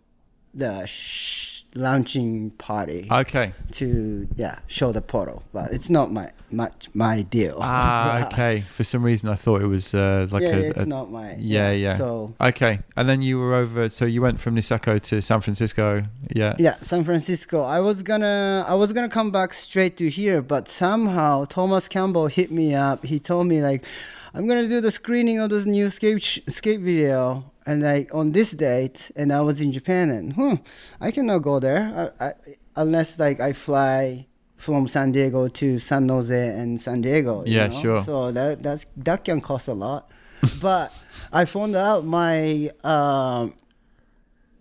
the 0.53 0.85
sh- 0.85 1.50
launching 1.75 2.51
party 2.51 3.07
Okay. 3.09 3.53
to 3.71 4.27
yeah 4.35 4.59
show 4.67 4.91
the 4.91 5.01
portal, 5.01 5.43
but 5.53 5.71
it's 5.71 5.89
not 5.89 6.11
my 6.11 6.31
much 6.51 6.89
my 6.93 7.21
deal. 7.21 7.57
Ah, 7.61 8.27
okay. 8.31 8.59
For 8.61 8.83
some 8.83 9.03
reason, 9.03 9.29
I 9.29 9.35
thought 9.35 9.61
it 9.61 9.67
was 9.67 9.93
uh, 9.93 10.27
like 10.31 10.43
yeah, 10.43 10.55
a, 10.55 10.59
it's 10.69 10.77
a- 10.81 10.85
not 10.85 11.11
my 11.11 11.35
yeah, 11.39 11.71
yeah. 11.71 11.97
So 11.97 12.33
Okay, 12.41 12.79
and 12.97 13.07
then 13.07 13.21
you 13.21 13.39
were 13.39 13.53
over. 13.55 13.89
So 13.89 14.05
you 14.05 14.21
went 14.21 14.39
from 14.39 14.55
Niseko 14.55 15.01
to 15.03 15.21
San 15.21 15.41
Francisco. 15.41 16.03
Yeah. 16.35 16.55
yeah, 16.59 16.75
San 16.81 17.03
Francisco. 17.03 17.63
I 17.63 17.79
was 17.79 18.03
gonna 18.03 18.65
I 18.67 18.75
was 18.75 18.91
gonna 18.93 19.09
come 19.09 19.31
back 19.31 19.53
straight 19.53 19.97
to 19.97 20.09
here, 20.09 20.41
but 20.41 20.67
somehow 20.67 21.45
Thomas 21.45 21.87
Campbell 21.87 22.27
hit 22.27 22.51
me 22.51 22.75
up. 22.75 23.05
He 23.05 23.19
told 23.19 23.47
me 23.47 23.61
like, 23.61 23.85
I'm 24.33 24.47
gonna 24.47 24.67
do 24.67 24.81
the 24.81 24.91
screening 24.91 25.39
of 25.39 25.49
this 25.49 25.65
new 25.65 25.89
skate 25.89 26.41
skate 26.47 26.79
video. 26.79 27.45
And 27.65 27.83
like 27.83 28.13
on 28.13 28.31
this 28.31 28.51
date, 28.51 29.11
and 29.15 29.31
I 29.31 29.41
was 29.41 29.61
in 29.61 29.71
Japan, 29.71 30.09
and 30.09 30.33
hmm, 30.33 30.55
I 30.99 31.11
cannot 31.11 31.39
go 31.43 31.59
there 31.59 32.11
I, 32.19 32.25
I, 32.25 32.33
unless 32.75 33.19
like 33.19 33.39
I 33.39 33.53
fly 33.53 34.25
from 34.57 34.87
San 34.87 35.11
Diego 35.11 35.47
to 35.47 35.77
San 35.77 36.09
Jose 36.09 36.47
and 36.59 36.81
San 36.81 37.01
Diego. 37.01 37.43
you 37.45 37.53
Yeah, 37.53 37.67
know? 37.67 37.79
sure. 37.81 38.01
So 38.01 38.31
that 38.31 38.63
that's 38.63 38.87
that 38.97 39.23
can 39.25 39.41
cost 39.41 39.67
a 39.67 39.73
lot. 39.73 40.09
but 40.61 40.91
I 41.31 41.45
found 41.45 41.75
out 41.75 42.03
my 42.03 42.71
um, 42.83 43.53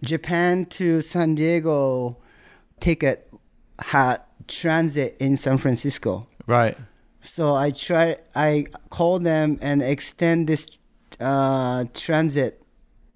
Japan 0.02 0.66
to 0.66 1.00
San 1.00 1.34
Diego 1.34 2.18
ticket 2.80 3.32
had 3.78 4.18
transit 4.46 5.16
in 5.20 5.38
San 5.38 5.56
Francisco. 5.56 6.26
Right. 6.46 6.76
So 7.22 7.54
I 7.54 7.70
try 7.70 8.16
I 8.34 8.66
call 8.90 9.18
them 9.18 9.58
and 9.60 9.82
extend 9.82 10.48
this 10.48 10.66
uh, 11.20 11.84
transit 11.94 12.62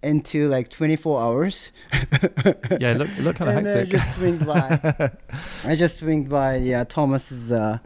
into 0.03 0.49
like 0.49 0.69
24 0.69 1.21
hours. 1.23 1.73
Yeah. 2.81 2.95
Look. 2.95 3.09
Look 3.19 3.37
kind 3.37 3.51
of 3.51 3.57
and 3.67 3.69
I 3.69 3.85
just 3.85 4.17
swing 4.17 4.39
by. 4.39 5.11
I 5.65 5.75
just 5.75 5.99
swing 5.99 6.25
by 6.25 6.57
yeah 6.57 6.85
Thomas's 6.85 7.51
uh, 7.53 7.79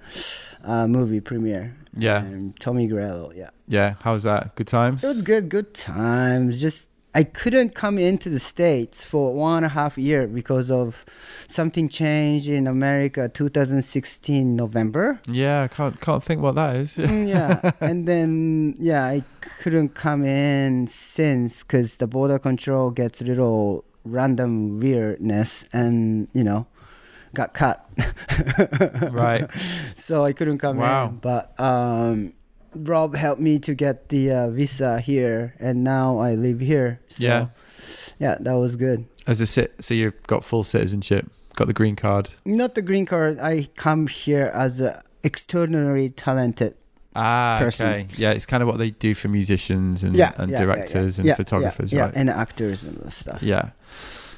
uh, 0.65 0.87
movie 0.87 1.21
premiere. 1.21 1.77
Yeah. 1.97 2.23
And 2.23 2.59
Tommy 2.61 2.87
Guerrero, 2.87 3.33
yeah. 3.35 3.51
Yeah. 3.67 3.95
How 4.03 4.13
was 4.13 4.23
that? 4.23 4.55
Good 4.55 4.69
times. 4.69 5.03
It 5.05 5.09
was 5.09 5.23
good, 5.23 5.49
good 5.49 5.75
times. 5.75 6.61
Just 6.61 6.91
I 7.15 7.25
couldn't 7.25 7.75
come 7.75 7.99
into 7.99 8.29
the 8.29 8.39
states 8.39 9.05
for 9.05 9.35
one 9.35 9.59
and 9.59 9.67
a 9.67 9.69
half 9.71 9.97
year 9.99 10.27
because 10.29 10.71
of 10.71 11.05
something 11.49 11.89
changed 11.89 12.49
in 12.49 12.67
America 12.67 13.29
2016 13.29 14.55
November. 14.55 15.19
Yeah. 15.27 15.63
I 15.63 15.69
can't 15.69 16.01
can't 16.01 16.23
think 16.23 16.43
what 16.43 16.55
that 16.57 16.77
is. 16.77 16.97
Mm, 16.97 17.27
yeah, 17.29 17.71
and 17.81 18.07
then 18.07 18.77
yeah, 18.79 19.05
I 19.07 19.25
couldn't 19.41 19.95
come 19.95 20.23
in 20.25 20.87
since 20.87 21.63
because 21.63 21.97
the 21.97 22.07
border 22.07 22.39
control 22.39 22.91
gets 22.91 23.21
a 23.21 23.25
little 23.25 23.85
random 24.05 24.79
weirdness, 24.79 25.65
and 25.73 26.29
you 26.35 26.45
know, 26.45 26.67
got 27.35 27.55
cut. 27.55 27.85
Right. 29.11 29.49
So 29.95 30.25
I 30.25 30.33
couldn't 30.33 30.59
come 30.59 30.77
Wow. 30.79 31.09
in, 31.09 31.17
but 31.17 31.59
um, 31.59 32.33
Rob 32.75 33.15
helped 33.15 33.41
me 33.41 33.59
to 33.61 33.75
get 33.75 34.09
the 34.09 34.31
uh, 34.33 34.51
visa 34.51 35.01
here, 35.01 35.55
and 35.59 35.83
now 35.85 36.19
I 36.19 36.35
live 36.35 36.61
here. 36.61 37.01
So, 37.09 37.25
Yeah. 37.25 37.47
yeah, 38.19 38.37
that 38.41 38.55
was 38.55 38.77
good. 38.77 39.07
As 39.27 39.41
a 39.41 39.47
sit, 39.47 39.75
so 39.81 39.95
you've 39.95 40.23
got 40.27 40.45
full 40.45 40.65
citizenship, 40.65 41.31
got 41.57 41.67
the 41.67 41.73
green 41.73 41.97
card. 41.97 42.31
Not 42.45 42.75
the 42.75 42.83
green 42.83 43.07
card. 43.07 43.39
I 43.41 43.69
come 43.77 44.07
here 44.07 44.51
as 44.55 44.81
a 44.81 45.03
extraordinarily 45.25 46.11
talented. 46.11 46.75
Ah, 47.17 47.59
Person. 47.61 47.87
okay. 47.87 48.07
Yeah, 48.17 48.31
it's 48.31 48.47
kind 48.47 48.63
of 48.63 48.69
what 48.69 48.79
they 48.79 48.91
do 48.91 49.15
for 49.15 49.29
musicians 49.29 50.05
and, 50.05 50.17
Yeah, 50.17 50.33
and 50.37 50.51
yeah, 50.53 50.61
directors 50.65 51.19
yeah, 51.19 51.33
and 51.33 51.37
photographers, 51.37 51.93
yeah, 51.93 52.03
right? 52.03 52.13
yeah, 52.15 52.21
and 52.21 52.31
actors 52.31 52.85
and 52.85 53.13
stuff. 53.13 53.43
Yeah. 53.43 53.71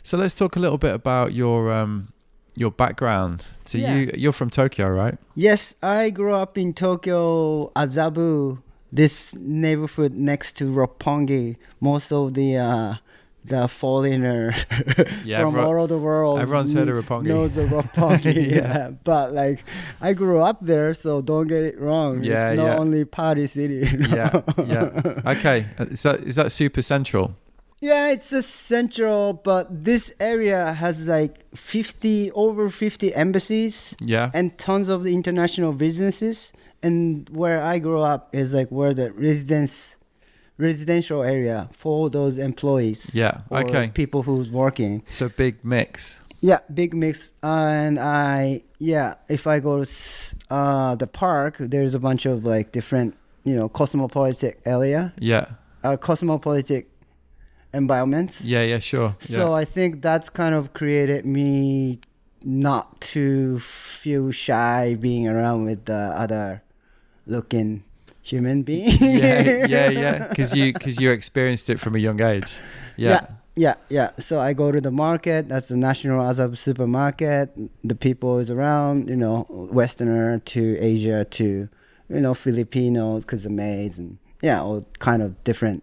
So 0.03 0.17
let's 0.17 0.35
talk 0.35 0.57
a 0.57 0.59
little 0.59 0.79
bit 0.79 0.95
about 0.95 1.35
your 1.35 1.71
um 1.73 2.13
your 2.57 2.71
background. 2.71 3.47
So 3.65 3.79
Yeah. 3.79 3.95
you 3.95 4.11
you're 4.17 4.33
from 4.33 4.51
Tokyo, 4.51 4.89
right? 4.89 5.17
Yes, 5.35 5.75
I 5.83 6.11
grew 6.11 6.35
up 6.35 6.57
in 6.59 6.73
Tokyo, 6.75 7.71
Azabu, 7.77 8.59
this 8.93 9.35
neighborhood 9.37 10.13
next 10.15 10.57
to 10.59 10.65
Roppongi. 10.65 11.57
Most 11.81 12.13
of 12.13 12.35
the 12.35 12.57
uh, 12.57 12.95
the 13.43 13.67
foreigner 13.69 14.53
Yeah, 15.25 15.41
from 15.41 15.57
all 15.59 15.73
over 15.73 15.87
the 15.87 15.97
world 15.99 16.41
everyone's 16.41 16.75
heard 16.75 16.89
of 16.89 16.97
Roppongi. 17.07 17.25
knows 17.27 17.55
the 17.55 17.63
Roppongi. 17.75 18.35
Yeah. 18.51 18.57
yeah. 18.57 18.91
but 19.05 19.33
like 19.33 19.65
I 20.01 20.13
grew 20.13 20.41
up 20.43 20.59
there, 20.61 20.93
so 20.95 21.23
don't 21.23 21.47
get 21.47 21.65
it 21.65 21.81
wrong. 21.81 22.23
Yeah, 22.23 22.51
it's 22.51 22.59
not 22.59 22.67
yeah. 22.67 22.79
only 22.79 23.05
party 23.07 23.47
city. 23.47 23.89
Yeah, 24.11 24.43
yeah. 24.67 25.23
Okay. 25.25 25.67
Uh, 25.79 25.85
Is 25.91 26.03
that 26.03 26.21
is 26.21 26.37
that 26.37 26.53
super 26.53 26.83
central? 26.83 27.37
Yeah, 27.81 28.11
it's 28.11 28.33
a 28.33 28.43
central, 28.43 29.33
but 29.33 29.85
this 29.85 30.13
area 30.21 30.75
has 30.75 31.07
like 31.07 31.45
50 31.57 32.31
over 32.33 32.69
50 32.69 33.15
embassies 33.15 33.97
Yeah. 34.01 34.31
and 34.35 34.57
tons 34.59 34.89
of 34.89 35.07
international 35.07 35.73
businesses. 35.73 36.53
And 36.83 37.29
where 37.31 37.63
I 37.63 37.79
grew 37.79 38.01
up 38.01 38.35
is 38.35 38.53
like 38.53 38.69
where 38.69 38.93
the 38.95 39.13
residence 39.13 39.97
residential 40.59 41.23
area 41.23 41.71
for 41.73 42.11
those 42.11 42.37
employees. 42.37 43.15
Yeah, 43.15 43.41
or 43.49 43.61
okay. 43.65 43.89
People 43.95 44.23
who's 44.23 44.51
working. 44.51 45.03
So 45.09 45.31
big 45.31 45.65
mix. 45.65 46.21
Yeah, 46.43 46.59
big 46.73 46.93
mix. 46.95 47.33
And 47.43 47.99
I 47.99 48.63
yeah, 48.79 49.15
if 49.29 49.47
I 49.47 49.61
go 49.61 49.83
to 49.85 49.91
uh, 50.51 50.97
the 50.97 51.07
park, 51.07 51.57
there's 51.59 51.95
a 51.95 51.99
bunch 51.99 52.27
of 52.27 52.45
like 52.45 52.73
different 52.73 53.15
you 53.45 53.57
know 53.57 53.71
cosmopolitan 53.71 54.53
area, 54.67 55.15
Yeah. 55.19 55.47
uh, 55.83 55.97
cosmopolitan 55.97 56.85
environments. 57.73 58.41
Yeah, 58.43 58.63
yeah, 58.63 58.79
sure. 58.79 59.17
So 59.19 59.53
I 59.53 59.65
think 59.65 60.03
that's 60.03 60.29
kind 60.29 60.55
of 60.55 60.73
created 60.73 61.25
me 61.25 62.01
not 62.43 63.01
to 63.01 63.59
feel 63.61 64.31
shy 64.31 64.97
being 64.99 65.29
around 65.29 65.65
with 65.65 65.85
the 65.85 66.13
other 66.15 66.63
looking 67.27 67.85
human 68.23 68.63
being. 68.63 68.97
yeah, 69.01 69.67
yeah, 69.67 69.91
yeah. 69.91 70.27
Because 70.29 70.55
you 70.55 70.73
because 70.73 71.01
you 71.01 71.11
experienced 71.11 71.71
it 71.71 71.81
from 71.81 71.95
a 71.95 71.99
young 71.99 72.21
age. 72.21 72.57
Yeah. 72.97 73.11
yeah. 73.11 73.27
Yeah, 73.57 73.75
yeah. 73.89 74.13
So 74.19 74.41
I 74.41 74.55
go 74.55 74.71
to 74.73 74.81
the 74.81 74.93
market. 74.93 75.49
That's 75.49 75.69
the 75.69 75.77
National 75.77 76.23
Azabu 76.23 76.57
supermarket. 76.57 77.51
The 77.85 77.97
people 77.97 78.39
is 78.39 78.49
around, 78.49 79.11
you 79.11 79.17
know, 79.17 79.45
Westerner 79.51 80.39
to 80.39 80.79
Asia 80.79 81.25
to, 81.25 81.69
you 82.09 82.21
know, 82.21 82.33
Filipinos, 82.33 83.25
because 83.25 83.43
the 83.43 83.51
maids 83.51 83.99
and 83.99 84.19
yeah, 84.41 84.63
all 84.63 84.87
kind 85.01 85.21
of 85.21 85.43
different 85.45 85.83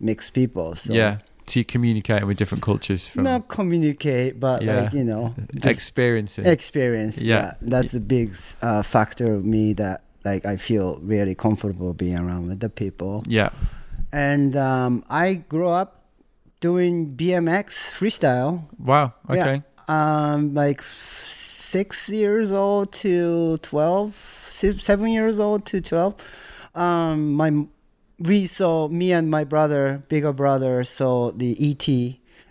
mixed 0.00 0.32
people. 0.34 0.74
So 0.74 0.92
yeah. 0.92 1.18
So 1.46 1.62
communicating 1.62 2.26
with 2.26 2.38
different 2.38 2.62
cultures 2.62 3.06
from 3.06 3.24
not 3.24 3.48
communicate, 3.48 4.40
but 4.40 4.62
Yeah. 4.62 4.80
like 4.84 4.92
you 4.94 5.04
know, 5.04 5.34
just 5.54 5.66
experiencing. 5.66 6.46
experience. 6.46 7.20
Yeah. 7.20 7.36
Yeah, 7.36 7.52
that's 7.60 7.92
a 7.94 8.00
big 8.00 8.34
uh, 8.62 8.82
factor 8.82 9.34
of 9.34 9.44
me 9.44 9.74
that 9.74 10.00
like 10.24 10.46
I 10.46 10.56
feel 10.56 10.98
really 11.02 11.34
comfortable 11.34 11.92
being 11.92 12.16
around 12.18 12.48
with 12.48 12.60
the 12.60 12.70
people. 12.70 13.22
yeah. 13.28 13.50
And 14.12 14.56
um, 14.56 15.02
I 15.10 15.34
grew 15.48 15.68
up 15.68 16.04
doing 16.60 17.14
BMX 17.16 17.92
freestyle. 17.92 18.62
Wow. 18.78 19.12
Yeah. 19.28 19.34
Okay. 19.42 19.62
Um, 19.88 20.54
like 20.54 20.80
six 20.82 22.08
years 22.08 22.52
old 22.52 22.92
to 22.92 23.58
12, 23.58 24.14
si- 24.48 24.78
seven 24.78 25.08
years 25.08 25.38
old 25.40 25.66
to 25.66 25.80
12. 25.80 26.14
Um, 26.76 27.32
my, 27.34 27.66
we 28.18 28.46
saw, 28.46 28.88
me 28.88 29.12
and 29.12 29.30
my 29.30 29.44
brother, 29.44 30.02
bigger 30.08 30.32
brother, 30.32 30.82
saw 30.84 31.32
the 31.32 31.56
ET. 31.60 31.88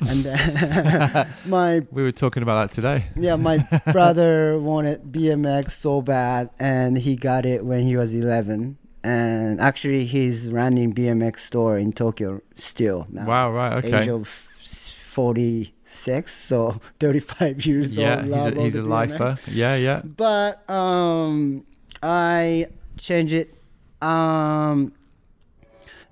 And 0.06 0.26
my 1.46 1.82
We 1.92 2.04
were 2.04 2.12
talking 2.12 2.44
about 2.44 2.68
that 2.68 2.74
today. 2.76 3.06
yeah, 3.16 3.36
my 3.38 3.58
brother 3.92 4.60
wanted 4.60 5.04
BMX 5.12 5.72
so 5.72 6.02
bad, 6.02 6.50
and 6.60 6.98
he 6.98 7.16
got 7.16 7.46
it 7.46 7.64
when 7.66 7.84
he 7.84 7.96
was 7.96 8.14
11. 8.14 8.78
And 9.06 9.60
actually, 9.62 10.06
he's 10.06 10.50
running 10.50 10.94
BMX 10.94 11.40
store 11.40 11.78
in 11.78 11.94
Tokyo 11.94 12.42
still 12.56 13.06
now. 13.10 13.26
Wow. 13.26 13.52
Right. 13.52 13.84
Okay. 13.86 14.04
Age 14.04 14.08
of 14.10 14.28
46, 14.28 16.34
so 16.34 16.80
35 17.00 17.66
years 17.66 17.98
Yeah. 17.98 18.18
old. 18.22 18.26
He's 18.34 18.46
a, 18.46 18.62
he's 18.62 18.76
a 18.76 18.82
lifer. 18.82 19.38
Yeah. 19.48 19.76
Yeah. 19.76 20.02
But 20.04 20.68
um, 20.70 21.66
I 22.02 22.68
change 22.98 23.32
it. 23.34 23.54
Um, 24.02 24.94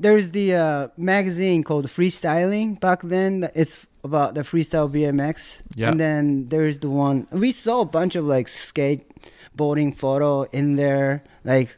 there's 0.02 0.32
the 0.32 0.48
uh, 0.56 0.88
magazine 0.98 1.64
called 1.64 1.88
Freestylin' 1.88 2.80
back 2.80 3.02
then. 3.04 3.50
It's 3.56 3.86
about 4.04 4.34
the 4.36 4.42
freestyle 4.42 4.90
BMX. 4.90 5.62
Yeah. 5.76 5.90
And 5.90 6.00
then 6.00 6.50
there's 6.50 6.80
the 6.80 6.90
one 6.90 7.28
we 7.32 7.52
saw 7.52 7.82
a 7.82 7.86
bunch 7.86 8.16
of 8.16 8.26
like 8.26 8.48
skateboarding 8.48 9.96
photo 9.96 10.44
in 10.52 10.76
there, 10.76 11.24
like 11.44 11.78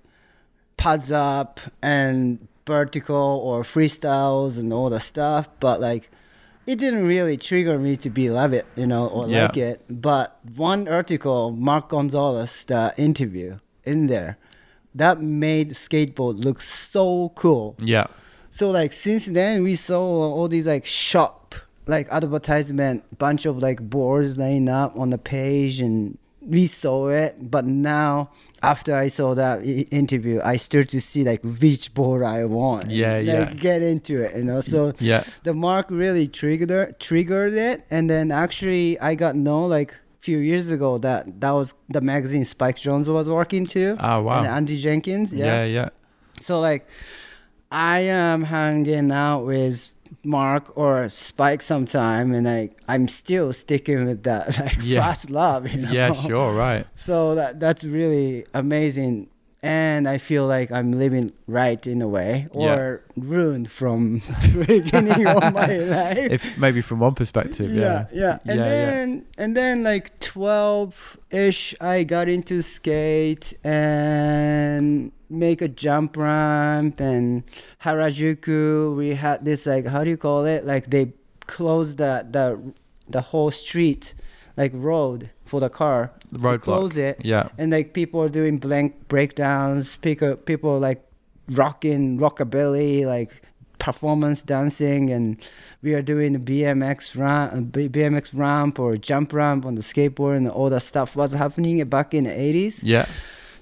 pads 0.77 1.12
up 1.12 1.60
and 1.82 2.48
vertical 2.65 3.42
or 3.44 3.63
freestyles 3.63 4.58
and 4.58 4.72
all 4.72 4.89
the 4.89 5.00
stuff. 5.00 5.50
But 5.60 5.82
like, 5.82 6.10
it 6.65 6.77
didn't 6.80 7.06
really 7.06 7.36
trigger 7.36 7.77
me 7.77 7.98
to 7.98 8.10
be 8.10 8.30
love 8.30 8.53
it, 8.53 8.65
you 8.77 8.88
know, 8.88 9.08
or 9.08 9.27
Yeah. 9.27 9.44
like 9.44 9.58
it. 9.58 9.84
But 9.89 10.39
one 10.56 10.88
article, 10.88 11.51
Mark 11.51 11.89
Gonzalez, 11.89 12.63
the 12.63 12.94
interview 12.98 13.60
in 13.84 14.08
there, 14.08 14.38
that 14.96 15.22
made 15.22 15.72
skateboard 15.72 16.43
look 16.45 16.62
so 16.62 17.34
cool. 17.36 17.76
Yeah. 17.80 18.08
So 18.58 18.70
like 18.70 18.94
since 18.94 19.26
then 19.39 19.63
we 19.63 19.76
saw 19.76 20.00
all 20.36 20.48
these 20.48 20.68
like 20.68 20.86
shop 20.86 21.56
like 21.88 22.08
advertisement 22.12 23.04
bunch 23.18 23.46
of 23.46 23.58
like 23.58 23.80
boards 23.82 24.38
laying 24.38 24.70
up 24.70 24.92
on 24.98 25.10
the 25.10 25.18
page 25.18 25.82
and 25.82 26.18
we 26.39 26.68
saw 26.68 27.08
it 27.08 27.50
but 27.56 27.66
now 27.66 28.30
after 28.62 28.94
I 28.96 29.08
saw 29.08 29.34
that 29.34 29.56
I- 29.60 29.88
interview 30.02 30.39
I 30.44 30.58
start 30.58 30.89
to 30.89 31.02
see 31.02 31.24
like 31.24 31.42
which 31.62 31.94
board 31.96 32.22
I 32.24 32.46
want 32.46 32.92
Yeah, 32.92 33.16
and, 33.16 33.28
yeah. 33.28 33.39
like, 33.39 33.60
get 33.60 33.82
into 33.82 34.22
it 34.22 34.36
you 34.38 34.44
know 34.44 34.62
so 34.62 34.94
Yeah. 35.00 35.24
the 35.48 35.54
mark 35.56 35.88
really 35.89 36.28
triggered 36.28 37.00
triggered 37.00 37.54
it 37.56 37.78
and 37.89 38.08
then 38.08 38.32
actually 38.32 39.00
I 39.00 39.16
got 39.16 39.36
know 39.36 39.66
like 39.66 39.96
few 40.22 40.38
years 40.38 40.70
ago 40.70 41.00
that 41.00 41.42
that 41.42 41.52
was 41.52 41.74
the 41.89 42.02
magazine 42.02 42.46
Spike 42.46 42.78
Jonze 42.78 43.08
was 43.12 43.28
working 43.28 43.66
too 43.66 43.96
Oh, 44.00 44.04
ah, 44.10 44.20
wow. 44.22 44.38
and 44.39 44.48
Andy 44.48 44.78
Jenkins 44.80 45.34
Yeah. 45.34 45.63
Yeah. 45.66 45.89
so 46.39 46.60
like, 46.62 46.86
I 47.73 48.07
um, 48.09 48.17
am 48.17 48.43
hanging 48.43 49.12
out 49.12 49.45
with 49.45 49.95
Mark 50.23 50.71
or 50.77 51.09
Spike 51.09 51.62
sometime, 51.63 52.31
and 52.33 52.45
like 52.45 52.79
I'm 52.88 53.07
still 53.07 53.51
sticking 53.51 54.05
with 54.05 54.23
that 54.23 54.59
like 54.65 54.77
Yeah. 54.83 55.07
first 55.09 55.29
love. 55.31 55.67
You 55.67 55.81
know? 55.81 55.91
Yeah. 55.91 56.13
Sure. 56.13 56.53
Right. 56.53 56.86
So 56.95 57.36
that 57.36 57.59
that's 57.59 57.83
really 57.83 58.45
amazing, 58.53 59.27
and 59.62 60.07
I 60.07 60.19
feel 60.19 60.45
like 60.45 60.71
I'm 60.71 60.91
living 60.93 61.33
right 61.47 61.86
in 61.88 62.01
a 62.01 62.07
way, 62.07 62.47
Yeah. 62.53 62.75
or 62.75 63.01
ruined 63.17 63.69
from 63.71 64.19
the 64.53 64.65
beginning 64.65 65.25
of 65.27 65.41
my 65.53 65.77
life. 65.77 66.31
If 66.31 66.57
maybe 66.57 66.81
from 66.81 66.99
one 66.99 67.15
perspective. 67.15 67.71
yeah, 67.73 68.05
Yeah. 68.13 68.21
yeah, 68.21 68.38
and 68.51 68.59
Yeah, 68.59 68.65
yeah. 68.65 68.86
then 68.86 69.25
and 69.38 69.57
then 69.57 69.83
like 69.83 70.17
twelve 70.19 71.17
ish, 71.31 71.75
I 71.81 72.03
got 72.03 72.29
into 72.29 72.62
skate 72.62 73.57
and 73.63 75.12
make 75.34 75.62
a 75.62 75.67
jump 75.67 76.15
ramp 76.17 77.00
and 77.00 77.43
Harajuku. 77.84 78.96
We 78.96 79.10
had 79.15 79.46
this 79.46 79.65
like 79.65 79.86
how 79.88 80.04
do 80.04 80.10
you 80.10 80.17
call 80.17 80.46
it? 80.46 80.65
Like 80.65 80.89
they 80.89 81.13
closed 81.48 81.98
the 81.98 82.26
the 82.30 82.74
the 83.10 83.22
whole 83.22 83.52
street, 83.52 84.13
like 84.58 84.72
road 84.74 85.30
for 85.46 85.60
the 85.60 85.69
car. 85.69 86.12
Road. 86.32 86.62
Close 86.62 86.98
it 86.98 87.17
Yeah. 87.24 87.50
and 87.58 87.72
like 87.72 87.93
people 87.93 88.22
are 88.22 88.30
doing 88.30 88.58
blank 88.58 89.08
breakdowns 89.08 89.96
people 89.98 90.36
people 90.36 90.80
like 90.80 91.04
rocking 91.50 92.17
rockabilly 92.17 93.06
like 93.06 93.41
performance 93.78 94.41
dancing 94.41 95.12
and 95.12 95.38
we 95.84 95.93
are 95.93 96.02
doing 96.02 96.32
the 96.34 96.39
bmx 96.39 97.15
ramp 97.19 97.52
bmx 97.76 98.30
ramp 98.34 98.80
or 98.80 98.96
jump 98.96 99.34
ramp 99.34 99.65
on 99.65 99.76
the 99.76 99.82
skateboard 99.82 100.38
and 100.38 100.50
all 100.50 100.69
that 100.69 100.80
stuff 100.82 101.15
was 101.15 101.34
happening 101.34 101.84
back 101.89 102.13
in 102.13 102.24
the 102.24 102.30
80s 102.32 102.80
Yeah. 102.82 103.06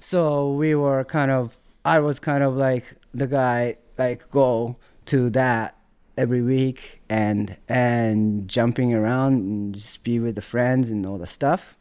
so 0.00 0.52
we 0.52 0.74
were 0.76 1.02
kind 1.04 1.30
of 1.32 1.58
i 1.84 1.98
was 2.00 2.18
kind 2.18 2.42
of 2.42 2.54
like 2.54 2.94
the 3.12 3.26
guy 3.26 3.76
like 3.98 4.28
go 4.30 4.76
to 5.06 5.30
that 5.30 5.76
every 6.16 6.42
week 6.42 7.00
and 7.08 7.56
and 7.68 8.48
jumping 8.48 8.94
around 8.94 9.34
and 9.34 9.74
just 9.74 10.02
be 10.04 10.18
with 10.18 10.34
the 10.34 10.42
friends 10.42 10.90
and 10.90 11.06
all 11.06 11.18
the 11.18 11.26
stuff 11.26 11.76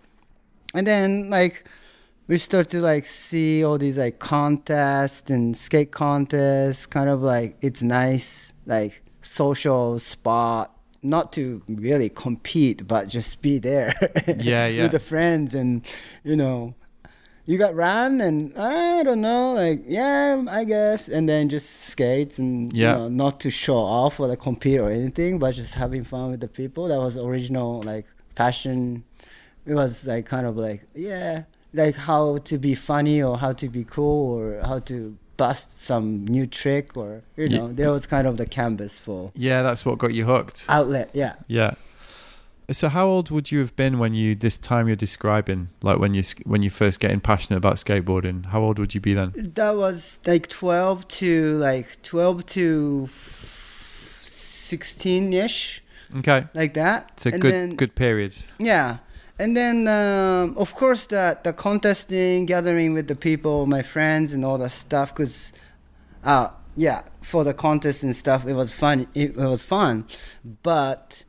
and 0.73 0.87
then 0.87 1.29
like 1.29 1.65
we 2.27 2.37
start 2.37 2.69
to 2.69 2.79
like 2.79 3.05
see 3.05 3.63
all 3.63 3.77
these 3.77 3.97
like 3.97 4.19
contests 4.19 5.29
and 5.29 5.55
skate 5.57 5.91
contests 5.91 6.85
kind 6.85 7.09
of 7.09 7.21
like 7.21 7.57
it's 7.61 7.83
nice 7.83 8.53
like 8.65 9.01
social 9.21 9.99
spot 9.99 10.73
not 11.03 11.33
to 11.33 11.61
really 11.67 12.07
compete 12.09 12.87
but 12.87 13.07
just 13.09 13.41
be 13.41 13.59
there 13.59 13.93
Yeah, 14.39 14.67
yeah. 14.67 14.83
with 14.83 14.91
the 14.93 14.99
friends 14.99 15.53
and 15.53 15.85
you 16.23 16.35
know 16.37 16.73
you 17.45 17.57
got 17.57 17.73
run 17.75 18.21
and 18.21 18.55
I 18.57 19.03
don't 19.03 19.21
know, 19.21 19.53
like 19.53 19.83
yeah, 19.87 20.43
I 20.47 20.63
guess, 20.63 21.07
and 21.09 21.27
then 21.27 21.49
just 21.49 21.69
skates 21.89 22.39
and 22.39 22.71
Yeah. 22.73 22.91
you 22.93 22.97
know, 22.99 23.07
not 23.09 23.39
to 23.41 23.49
show 23.49 23.77
off 23.77 24.19
or 24.19 24.27
like 24.27 24.39
compete 24.39 24.79
or 24.79 24.89
anything, 24.91 25.39
but 25.39 25.53
just 25.55 25.75
having 25.75 26.03
fun 26.03 26.31
with 26.31 26.39
the 26.41 26.47
people. 26.47 26.87
That 26.87 26.97
was 26.99 27.17
original 27.17 27.81
like 27.83 28.05
passion. 28.35 29.03
It 29.65 29.73
was 29.73 30.05
like 30.07 30.25
kind 30.25 30.45
of 30.47 30.57
like 30.57 30.81
yeah, 30.95 31.43
like 31.73 31.95
how 31.95 32.37
to 32.39 32.57
be 32.57 32.75
funny 32.75 33.21
or 33.21 33.37
how 33.37 33.53
to 33.53 33.67
be 33.69 33.83
cool 33.83 34.37
or 34.39 34.61
how 34.67 34.79
to 34.79 35.17
bust 35.37 35.79
some 35.81 36.25
new 36.27 36.45
trick 36.45 36.95
or 36.95 37.23
you 37.35 37.49
know, 37.49 37.67
there 37.71 37.91
was 37.91 38.05
kind 38.05 38.27
of 38.27 38.37
the 38.37 38.45
canvas 38.45 38.99
for 38.99 39.31
Yeah. 39.35 39.63
That's 39.63 39.85
what 39.85 39.97
got 39.97 40.13
you 40.13 40.25
hooked. 40.25 40.65
outlet. 40.69 41.09
Yeah, 41.13 41.33
Yeah. 41.47 41.73
So 42.71 42.89
how 42.89 43.07
old 43.07 43.29
would 43.31 43.51
you 43.51 43.59
have 43.59 43.75
been 43.75 43.99
when 43.99 44.13
you 44.13 44.35
this 44.35 44.57
time 44.57 44.87
you're 44.87 44.95
describing, 44.95 45.69
like 45.81 45.99
when 45.99 46.13
you 46.13 46.23
when 46.45 46.61
you 46.61 46.69
first 46.69 46.99
getting 46.99 47.19
passionate 47.19 47.57
about 47.57 47.75
skateboarding? 47.75 48.45
How 48.47 48.61
old 48.61 48.79
would 48.79 48.93
you 48.95 49.01
be 49.01 49.13
then? 49.13 49.33
that 49.55 49.75
was 49.75 50.19
like 50.25 50.47
12 50.47 51.07
to 51.07 51.57
like 51.57 52.01
12 52.03 52.45
to 52.47 53.07
16 54.21 55.33
ish, 55.33 55.83
Okay. 56.17 56.45
like 56.53 56.73
that. 56.75 57.11
It's 57.13 57.25
a 57.25 57.33
And 57.33 57.41
good 57.41 57.53
then- 57.53 57.75
good 57.75 57.95
period. 57.95 58.35
Yeah. 58.59 58.97
And 59.39 59.57
then, 59.57 59.87
um, 59.87 60.55
of 60.55 60.75
course, 60.75 61.07
the, 61.07 61.37
the 61.43 61.51
contesting, 61.51 62.45
gathering 62.45 62.93
with 62.93 63.07
the 63.07 63.15
people, 63.15 63.65
my 63.65 63.81
friends, 63.81 64.33
and 64.33 64.45
all 64.45 64.59
that 64.59 64.69
stuff. 64.71 65.15
Cause, 65.15 65.51
uh, 66.23 66.49
yeah, 66.77 67.01
for 67.21 67.43
the 67.43 67.53
contest 67.53 68.03
and 68.03 68.15
stuff, 68.15 68.45
it 68.45 68.53
was 68.53 68.71
fun. 68.71 69.07
It, 69.15 69.35
was 69.35 69.63
fun, 69.63 70.05
but 70.61 71.23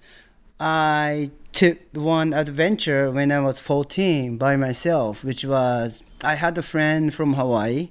I 0.64 1.32
took 1.50 1.78
one 1.92 2.32
adventure 2.32 3.10
when 3.10 3.32
I 3.32 3.40
was 3.40 3.58
14 3.58 4.38
by 4.38 4.54
myself, 4.54 5.24
which 5.24 5.44
was 5.44 6.04
I 6.22 6.36
had 6.36 6.56
a 6.56 6.62
friend 6.62 7.12
from 7.12 7.34
Hawaii, 7.34 7.90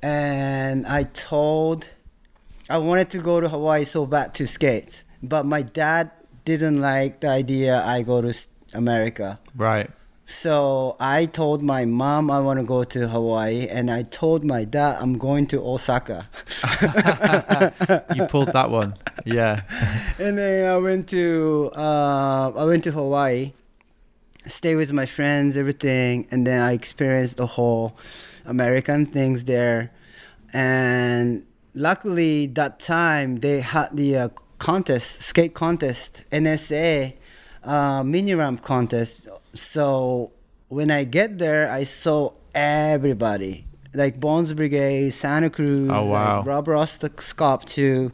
and 0.00 0.86
I 0.86 1.02
told 1.02 1.88
I 2.70 2.78
wanted 2.78 3.10
to 3.10 3.18
go 3.18 3.40
to 3.40 3.48
Hawaii 3.48 3.84
so 3.84 4.06
bad 4.06 4.32
to 4.34 4.46
skate, 4.46 5.02
but 5.24 5.44
my 5.44 5.62
dad 5.62 6.12
didn't 6.44 6.80
like 6.80 7.18
the 7.18 7.30
idea 7.30 7.82
I 7.84 8.02
go 8.02 8.20
to 8.22 8.32
America. 8.72 9.40
Right. 9.56 9.90
So 10.30 10.94
I 11.00 11.24
told 11.24 11.62
my 11.62 11.86
mom 11.86 12.30
I 12.30 12.38
want 12.40 12.60
to 12.60 12.64
go 12.64 12.84
to 12.84 13.08
Hawaii, 13.08 13.66
and 13.66 13.90
I 13.90 14.02
told 14.02 14.44
my 14.44 14.64
dad 14.64 14.98
I'm 15.00 15.16
going 15.16 15.46
to 15.48 15.60
Osaka. 15.64 16.28
You 18.14 18.26
pulled 18.26 18.52
that 18.52 18.70
one. 18.70 18.94
Yeah. 19.24 19.62
and 20.18 20.36
then 20.36 20.70
I 20.70 20.76
went 20.76 21.08
to 21.08 21.70
uh, 21.74 22.52
I 22.54 22.64
went 22.66 22.84
to 22.84 22.92
Hawaii, 22.92 23.52
stay 24.44 24.76
with 24.76 24.92
my 24.92 25.06
friends, 25.06 25.56
everything, 25.56 26.28
and 26.30 26.46
then 26.46 26.60
I 26.60 26.72
experienced 26.72 27.38
the 27.38 27.46
whole 27.46 27.96
American 28.44 29.06
things 29.06 29.44
there. 29.44 29.90
And 30.52 31.46
luckily, 31.74 32.48
that 32.48 32.80
time 32.80 33.40
they 33.40 33.60
had 33.60 33.96
the 33.96 34.16
uh, 34.16 34.28
contest, 34.58 35.22
skate 35.22 35.54
contest, 35.54 36.24
NSA 36.30 37.14
uh, 37.64 38.02
mini 38.02 38.34
ramp 38.34 38.62
contest. 38.62 39.28
So 39.58 40.30
when 40.68 40.90
I 40.90 41.04
get 41.04 41.38
there, 41.38 41.70
I 41.70 41.82
saw 41.84 42.32
everybody. 42.54 43.64
Like 43.94 44.20
Bones 44.20 44.52
Brigade, 44.52 45.10
Santa 45.10 45.50
Cruz, 45.50 45.80
Oh, 45.90 46.04
wow. 46.06 46.38
like 46.38 46.46
Rob 46.46 46.66
Roskopp 46.66 47.64
too, 47.64 48.12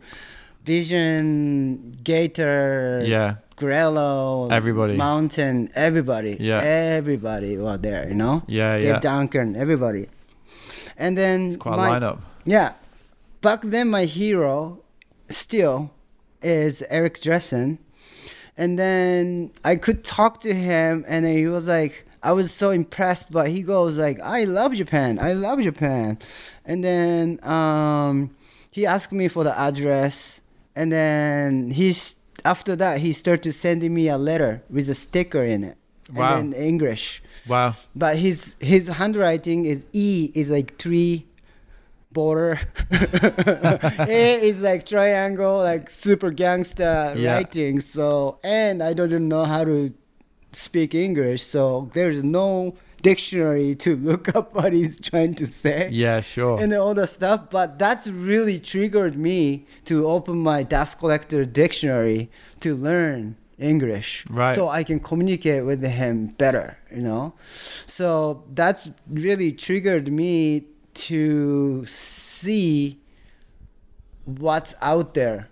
Vision, 0.64 1.92
Gator, 2.02 3.02
Yeah. 3.04 3.34
Guerrero, 3.56 4.48
Everybody. 4.50 4.96
Mountain, 4.96 5.68
everybody, 5.74 6.36
Yeah. 6.40 6.60
everybody 6.62 7.56
were 7.58 7.76
there, 7.76 8.08
you 8.08 8.14
know, 8.14 8.42
Yeah. 8.46 8.78
Dave 8.78 8.84
Yeah. 8.88 8.98
Duncan, 9.00 9.56
everybody, 9.56 10.08
and 10.96 11.18
then 11.18 11.48
It's 11.48 11.56
quite 11.56 11.76
my, 11.76 11.96
a 11.96 12.00
lineup. 12.00 12.18
yeah, 12.44 12.72
back 13.42 13.60
then 13.62 13.88
my 13.90 14.04
hero 14.06 14.80
still 15.28 15.90
is 16.42 16.82
Eric 16.88 17.20
Dressen, 17.20 17.78
and 18.56 18.78
then 18.78 19.50
I 19.64 19.76
could 19.76 20.04
talk 20.04 20.40
to 20.42 20.54
him, 20.54 21.04
and 21.06 21.26
he 21.26 21.46
was 21.46 21.66
like, 21.68 22.06
I 22.22 22.32
was 22.32 22.50
so 22.52 22.70
impressed, 22.70 23.30
but 23.30 23.48
he 23.48 23.62
goes 23.62 23.96
like, 23.96 24.18
I 24.20 24.44
love 24.44 24.72
Japan, 24.74 25.18
I 25.18 25.32
love 25.34 25.60
Japan, 25.60 26.18
and 26.64 26.82
then 26.82 27.38
um, 27.44 28.34
he 28.70 28.86
asked 28.86 29.12
me 29.12 29.28
for 29.28 29.44
the 29.44 29.58
address, 29.58 30.40
and 30.74 30.90
then 30.90 31.70
he's 31.70 32.16
after 32.44 32.76
that 32.76 33.00
he 33.00 33.12
started 33.12 33.52
sending 33.54 33.94
me 33.94 34.08
a 34.08 34.18
letter 34.18 34.62
with 34.70 34.88
a 34.88 34.94
sticker 34.94 35.42
in 35.44 35.64
it, 35.64 35.76
Wow. 36.14 36.36
and 36.38 36.52
then 36.52 36.62
English 36.62 37.22
Wow. 37.48 37.74
but 37.96 38.16
his 38.16 38.56
his 38.60 38.88
handwriting 38.88 39.64
is 39.64 39.86
E 39.92 40.30
is 40.34 40.50
like 40.50 40.76
three 40.78 41.26
border. 42.14 42.58
it 42.90 44.42
is 44.42 44.60
like 44.62 44.86
triangle, 44.86 45.58
like 45.58 45.90
super 45.90 46.30
gangster 46.30 47.12
Yeah. 47.16 47.34
writing. 47.34 47.80
So 47.80 48.38
and 48.42 48.82
I 48.82 48.92
don't 48.94 49.10
even 49.10 49.28
know 49.28 49.44
how 49.44 49.64
to 49.64 49.92
speak 50.52 50.94
English, 50.94 51.42
so 51.42 51.90
there's 51.92 52.22
no 52.24 52.74
dictionary 53.02 53.74
to 53.74 53.96
look 54.08 54.34
up 54.34 54.54
what 54.54 54.72
he's 54.72 54.98
trying 54.98 55.34
to 55.34 55.46
say 55.46 55.88
Yeah. 55.92 56.20
Sure. 56.22 56.58
and 56.60 56.72
all 56.72 56.94
the 56.94 57.06
stuff. 57.06 57.50
But 57.50 57.78
that's 57.78 58.06
really 58.06 58.58
triggered 58.58 59.16
me 59.18 59.66
to 59.84 60.06
open 60.08 60.36
my 60.38 60.62
dust 60.62 60.98
collector 60.98 61.44
dictionary 61.44 62.30
to 62.60 62.74
learn 62.74 63.36
English, 63.58 64.24
Right. 64.30 64.54
so 64.56 64.68
I 64.68 64.82
can 64.82 64.98
communicate 65.00 65.64
with 65.64 65.82
him 65.84 66.28
better. 66.38 66.76
You 66.94 67.02
know, 67.02 67.34
so 67.86 68.44
that's 68.54 68.88
really 69.08 69.52
triggered 69.52 70.10
me 70.12 70.64
to 70.94 71.84
see 71.86 72.98
what's 74.24 74.74
out 74.80 75.14
there. 75.14 75.48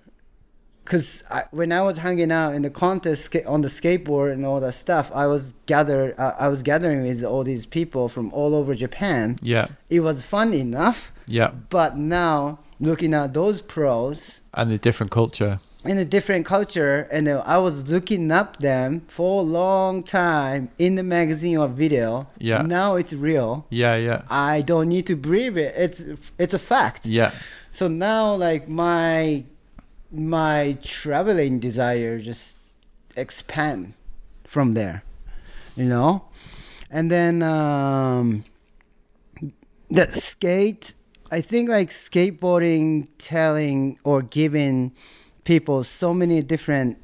Cause 0.85 1.22
I, 1.31 1.44
when 1.52 1.70
I 1.70 1.81
was 1.83 1.98
hanging 1.98 2.33
out 2.33 2.55
in 2.55 2.62
the 2.62 2.70
contest 2.70 3.35
on 3.46 3.62
the 3.62 3.68
skateboard 3.68 4.33
and 4.33 4.44
all 4.44 4.59
that 4.61 4.72
stuff, 4.74 5.11
I 5.14 5.26
was 5.28 5.55
gathered. 5.66 6.18
Uh, 6.18 6.35
I 6.38 6.48
was 6.48 6.64
gathering 6.64 7.02
with 7.05 7.22
all 7.24 7.44
these 7.44 7.66
people 7.66 8.09
from 8.09 8.33
all 8.33 8.55
over 8.55 8.74
Japan. 8.74 9.38
yeah. 9.42 9.68
It 9.88 10.00
was 10.00 10.24
fun 10.26 10.52
enough, 10.52 11.12
Yeah. 11.26 11.52
but 11.70 11.96
now 11.96 12.59
looking 12.81 13.14
at 13.14 13.33
those 13.33 13.61
pros 13.61 14.40
And 14.55 14.72
the 14.72 14.78
different 14.78 15.12
culture. 15.12 15.61
In 15.85 15.99
a 15.99 16.05
different 16.05 16.47
culture, 16.47 17.09
and 17.11 17.29
I 17.29 17.59
was 17.59 17.90
looking 17.90 18.31
up 18.31 18.59
them 18.59 19.01
for 19.09 19.40
a 19.40 19.45
long 19.45 20.03
time 20.03 20.71
in 20.79 20.95
the 20.95 21.03
magazine 21.03 21.59
or 21.59 21.68
video. 21.68 22.29
Yeah. 22.38 22.62
Now 22.62 22.95
it's 22.95 23.12
real. 23.12 23.66
Yeah. 23.71 23.97
Yeah. 23.97 24.23
I 24.31 24.62
don't 24.62 24.88
need 24.88 25.07
to 25.09 25.16
believe 25.16 25.57
it. 25.57 25.75
It's 25.77 26.05
it's 26.38 26.55
a 26.55 26.59
fact. 26.59 27.07
Yeah. 27.07 27.33
So 27.73 27.88
now, 27.88 28.35
like 28.35 28.68
my 28.68 29.45
my 30.12 30.77
traveling 30.83 31.59
desire 31.59 32.18
just 32.18 32.59
expand 33.16 33.95
from 34.45 34.75
there, 34.75 35.03
you 35.75 35.87
know, 35.87 36.25
and 36.90 37.11
then 37.11 37.42
um, 37.42 38.45
the 39.90 40.07
skate. 40.11 40.95
I 41.31 41.40
think 41.40 41.71
like 41.71 41.88
skateboarding, 41.88 43.09
telling 43.16 43.99
or 44.05 44.21
giving 44.21 44.92
people 45.44 45.83
so 45.85 46.12
many 46.14 46.42
different 46.42 46.98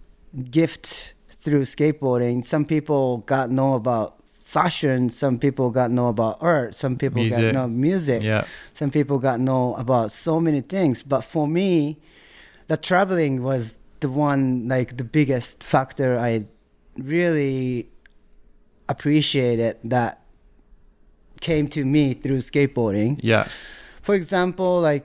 gifts 0.50 1.12
through 1.30 1.62
skateboarding. 1.62 2.44
Some 2.44 2.64
people 2.64 3.18
got 3.18 3.50
know 3.50 3.74
about 3.74 4.16
fashion. 4.44 5.08
Some 5.10 5.38
people 5.38 5.70
got 5.70 5.90
know 5.90 6.08
about 6.08 6.38
art. 6.40 6.74
Some 6.74 6.96
people 6.96 7.22
Music. 7.22 7.52
got 7.52 7.54
know 7.54 7.68
music 7.68 8.22
Yeah. 8.22 8.44
some 8.74 8.90
people 8.90 9.18
got 9.18 9.40
know 9.40 9.74
about 9.74 10.10
so 10.12 10.40
many 10.40 10.60
things 10.62 11.02
but 11.02 11.20
for 11.22 11.46
me 11.46 11.98
the 12.68 12.76
traveling 12.76 13.42
was 13.42 13.78
the 14.00 14.08
one 14.08 14.68
like 14.68 14.96
the 14.96 15.04
biggest 15.04 15.62
factor 15.62 16.18
i 16.18 16.46
really 16.96 17.88
appreciated 18.88 19.76
that 19.84 20.22
came 21.40 21.68
to 21.68 21.84
me 21.84 22.14
through 22.14 22.38
skateboarding 22.38 23.18
Yeah. 23.22 23.48
for 24.02 24.14
example 24.14 24.80
like 24.80 25.04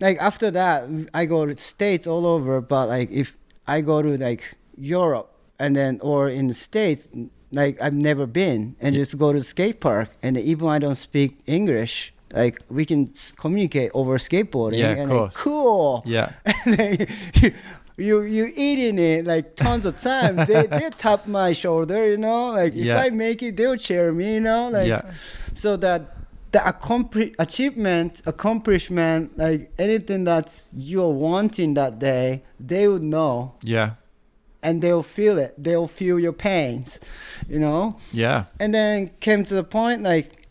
like 0.00 0.18
after 0.18 0.50
that 0.50 0.88
i 1.14 1.24
go 1.26 1.46
to 1.46 1.54
states 1.56 2.06
all 2.06 2.26
over 2.26 2.60
but 2.60 2.88
like 2.88 3.10
if 3.10 3.36
i 3.66 3.80
go 3.80 4.02
to 4.02 4.16
like 4.18 4.42
europe 4.76 5.28
and 5.58 5.76
then 5.76 5.98
or 6.02 6.28
in 6.28 6.46
the 6.48 6.54
states 6.54 7.12
like 7.52 7.80
i've 7.82 7.94
never 7.94 8.26
been 8.26 8.74
and 8.80 8.94
just 8.94 9.16
go 9.18 9.32
to 9.32 9.42
skate 9.42 9.80
park. 9.80 10.08
And 10.22 10.36
even 10.38 10.68
i 10.68 10.78
don't 10.78 10.94
speak 10.96 11.38
english 11.46 12.12
like 12.32 12.60
we 12.68 12.84
can 12.84 13.12
communicate 13.36 13.90
over 13.92 14.16
skateboarding. 14.16 14.78
Yeah, 14.78 14.92
of 14.92 14.98
and 14.98 15.10
like, 15.12 15.34
cool. 15.34 16.02
Yeah. 16.06 16.30
and 16.64 16.76
then 16.78 17.06
you, 17.42 17.52
you 17.96 18.22
you 18.22 18.52
eating 18.54 18.98
it 19.00 19.26
like 19.26 19.56
tons 19.56 19.84
of 19.84 20.00
time. 20.00 20.36
They 20.46 20.66
they 20.78 20.90
tap 20.96 21.26
my 21.26 21.52
shoulder 21.52 22.06
you 22.08 22.16
know? 22.16 22.52
Like 22.52 22.72
if 22.74 22.86
Yeah. 22.86 23.00
i 23.02 23.10
make 23.10 23.42
it 23.42 23.56
they'll 23.56 23.76
cheer 23.76 24.12
me 24.12 24.34
you 24.34 24.40
know? 24.40 24.70
Like 24.70 24.86
Yeah. 24.86 25.02
so 25.54 25.76
that 25.78 26.00
the 26.52 26.66
accompli- 26.68 27.34
achievement 27.38 28.22
accomplishment 28.26 29.36
like 29.38 29.72
anything 29.78 30.24
that 30.24 30.46
you're 30.74 31.12
wanting 31.12 31.74
that 31.74 31.98
day 31.98 32.42
they 32.58 32.88
would 32.88 33.02
know 33.02 33.54
Yeah. 33.62 33.90
and 34.62 34.82
they'll 34.82 35.02
feel 35.04 35.38
it 35.38 35.54
they'll 35.56 35.86
feel 35.88 36.18
your 36.18 36.32
pains 36.32 36.98
you 37.48 37.58
know 37.58 37.96
Yeah. 38.12 38.44
and 38.58 38.74
then 38.74 39.10
came 39.20 39.44
to 39.44 39.54
the 39.54 39.64
point 39.64 40.02
like 40.02 40.48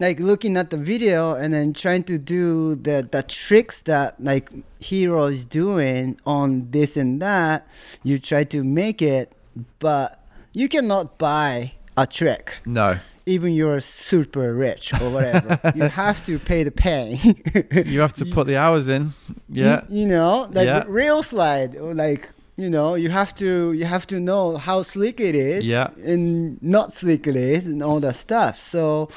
like 0.00 0.18
looking 0.18 0.56
at 0.56 0.70
the 0.70 0.76
video 0.76 1.34
and 1.34 1.54
then 1.54 1.72
trying 1.72 2.02
to 2.04 2.18
do 2.18 2.74
the 2.74 3.06
the 3.10 3.22
tricks 3.22 3.82
that 3.82 4.18
like 4.20 4.50
hero 4.80 5.26
is 5.26 5.46
doing 5.46 6.18
on 6.26 6.70
this 6.72 6.96
and 6.96 7.22
that 7.22 7.66
you 8.02 8.18
try 8.18 8.42
to 8.44 8.64
make 8.64 9.00
it 9.00 9.30
but 9.78 10.26
you 10.52 10.68
cannot 10.68 11.16
buy 11.18 11.72
a 11.96 12.06
trick 12.08 12.54
No. 12.66 12.98
Even 13.26 13.52
you're 13.54 13.80
super 13.80 14.52
rich 14.54 14.92
or 15.00 15.08
whatever 15.10 15.58
you 15.74 15.84
have 15.84 16.24
to 16.24 16.38
pay 16.38 16.62
the 16.62 16.70
pay 16.70 17.18
You 17.86 18.00
have 18.00 18.12
to 18.14 18.26
put 18.26 18.46
the 18.46 18.56
hours 18.56 18.88
in. 18.88 19.12
Yeah. 19.48 19.82
you, 19.88 20.00
you 20.00 20.06
know 20.06 20.48
like 20.52 20.66
Yeah. 20.66 20.84
real 20.86 21.22
slide 21.22 21.76
or 21.76 21.94
like 21.94 22.28
you 22.56 22.68
know 22.70 22.94
you 22.94 23.08
have 23.10 23.34
to 23.36 23.72
you 23.72 23.84
have 23.84 24.06
to 24.08 24.20
know 24.20 24.56
how 24.56 24.82
slick 24.82 25.20
it 25.20 25.34
is 25.34 25.66
Yeah. 25.66 25.88
and 26.04 26.62
not 26.62 26.92
slick 26.92 27.26
it 27.26 27.36
is 27.36 27.66
and 27.66 27.82
all 27.82 27.98
that 28.00 28.14
stuff 28.14 28.58
so 28.60 29.08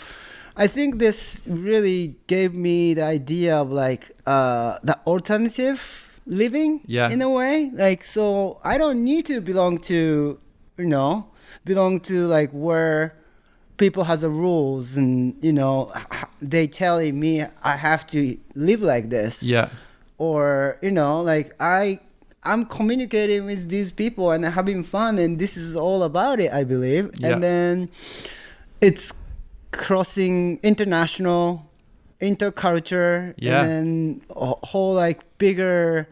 i 0.56 0.68
think 0.68 0.98
this 1.00 1.44
really 1.46 2.16
gave 2.28 2.54
me 2.54 2.94
the 2.96 3.04
idea 3.04 3.56
of 3.58 3.70
like 3.72 4.12
uh 4.26 4.78
the 4.84 4.98
alternative 5.06 5.80
living 6.26 6.82
Yeah. 6.88 7.10
in 7.10 7.22
a 7.22 7.30
way. 7.30 7.72
Like 7.74 8.04
so 8.04 8.60
I 8.64 8.78
don't 8.78 9.04
need 9.06 9.26
to 9.28 9.40
belong 9.40 9.78
to 9.92 10.38
you 10.78 10.86
know, 10.86 11.28
belong 11.64 12.02
to 12.02 12.28
like 12.28 12.52
where 12.52 13.16
people 13.78 14.04
has 14.04 14.22
the 14.22 14.30
rules 14.30 14.98
and 14.98 15.36
you 15.42 15.54
know 15.54 15.92
they 16.40 16.66
telling 16.68 17.20
me 17.20 17.44
I 17.64 17.76
have 17.78 18.06
to 18.08 18.38
live 18.56 18.82
like 18.82 19.10
this 19.10 19.44
Yeah. 19.44 19.70
or 20.18 20.78
you 20.82 20.92
know 20.92 21.22
like 21.22 21.54
i 21.60 22.00
i'm 22.44 22.66
communicating 22.66 23.46
with 23.46 23.70
these 23.70 23.92
people 23.92 24.32
and 24.32 24.44
having 24.46 24.84
fun 24.84 25.20
and 25.20 25.38
this 25.38 25.58
is 25.58 25.76
all 25.76 26.02
about 26.04 26.40
it 26.40 26.52
i 26.54 26.64
believe 26.64 27.12
Yeah. 27.20 27.34
and 27.34 27.44
then 27.44 27.90
it's 28.82 29.14
crossing 29.72 30.60
international 30.64 31.66
interculture 32.22 33.34
Yeah. 33.38 33.62
and 33.62 33.70
then 33.70 34.22
a 34.36 34.54
whole 34.66 34.94
like 34.94 35.20
bigger 35.38 36.08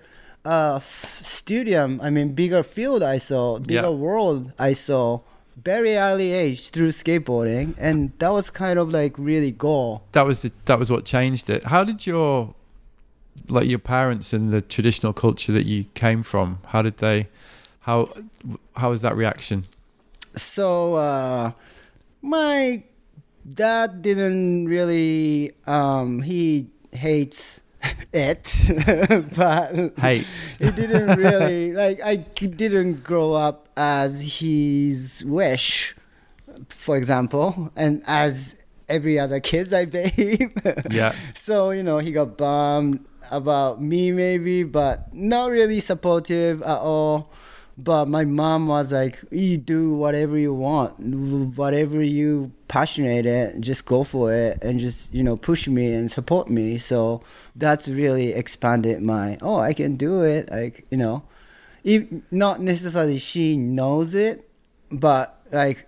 uh 0.46 0.76
f- 0.78 1.20
stadium 1.24 2.00
i 2.04 2.10
mean 2.12 2.34
bigger 2.34 2.62
field 2.64 3.02
i 3.02 3.18
saw 3.18 3.58
bigger 3.60 3.90
Yeah. 3.90 4.06
world 4.06 4.52
i 4.60 4.74
saw 4.74 5.20
very 5.64 5.96
early 5.96 6.32
age 6.34 6.70
through 6.70 6.90
skateboarding 6.90 7.74
and 7.78 8.12
that 8.20 8.30
was 8.30 8.50
kind 8.50 8.78
of 8.78 8.90
like 8.90 9.14
really 9.18 9.52
goal 9.52 10.04
That 10.12 10.26
was 10.26 10.42
the, 10.42 10.52
that 10.66 10.78
was 10.80 10.92
what 10.92 11.06
changed 11.06 11.50
it. 11.50 11.64
How 11.66 11.84
did 11.84 12.06
your 12.06 12.54
like 13.48 13.68
your 13.68 13.80
parents 13.80 14.34
and 14.34 14.52
the 14.54 14.62
traditional 14.62 15.14
culture 15.14 15.52
that 15.52 15.66
you 15.66 15.86
came 15.94 16.24
from? 16.24 16.60
How 16.68 16.82
did 16.82 16.98
they? 16.98 17.28
How 17.82 18.10
how 18.76 18.90
was 18.90 19.02
that 19.02 19.16
reaction? 19.16 19.66
so 20.36 20.96
uh 20.96 21.52
my 22.22 22.84
dad 23.54 24.02
didn't 24.02 24.66
really 24.68 25.54
um 25.66 26.22
he 26.22 26.68
hates 26.92 27.62
it 28.14 28.54
but 29.36 29.94
Hates. 30.00 30.56
he 30.56 30.72
didn't 30.72 31.18
really 31.20 31.74
like 31.74 32.02
I 32.02 32.16
didn't 32.18 33.04
grow 33.04 33.34
up 33.34 33.68
as 33.78 34.40
his 34.40 35.24
wish 35.26 35.96
for 36.70 36.96
example 36.98 37.72
and 37.76 38.02
as 38.08 38.56
every 38.88 39.18
other 39.20 39.40
kids 39.40 39.74
i 39.74 39.84
believe 39.86 40.52
Yeah. 40.90 41.14
so 41.34 41.72
you 41.72 41.84
know 41.84 41.98
he 41.98 42.12
got 42.12 42.38
bummed 42.38 43.04
about 43.32 43.82
me 43.82 44.12
maybe 44.12 44.64
but 44.64 45.14
not 45.14 45.50
really 45.50 45.80
supportive 45.80 46.62
at 46.62 46.78
all 46.80 47.32
but 47.78 48.08
my 48.08 48.24
mom 48.24 48.68
was 48.68 48.94
like 48.94 49.20
you 49.32 49.58
do 49.58 49.94
whatever 49.94 50.38
you 50.38 50.54
want 50.54 50.98
whatever 51.58 52.02
you 52.02 52.52
passionate 52.68 53.26
it 53.26 53.60
just 53.60 53.86
go 53.86 54.04
for 54.04 54.34
it 54.34 54.58
and 54.64 54.80
just 54.80 55.14
you 55.14 55.22
know 55.22 55.36
push 55.36 55.68
me 55.68 55.94
and 55.94 56.12
support 56.12 56.50
me. 56.50 56.78
So 56.78 57.22
that's 57.56 57.88
really 57.88 58.34
expanded 58.34 59.02
my 59.02 59.38
oh 59.42 59.60
i 59.60 59.74
can 59.74 59.96
do 59.96 60.24
it 60.24 60.50
like 60.50 60.86
you 60.90 60.98
know. 60.98 61.24
If 61.84 62.08
not 62.32 62.62
necessarily 62.62 63.20
she 63.20 63.58
knows 63.58 64.16
it 64.16 64.50
but 64.92 65.40
like 65.52 65.88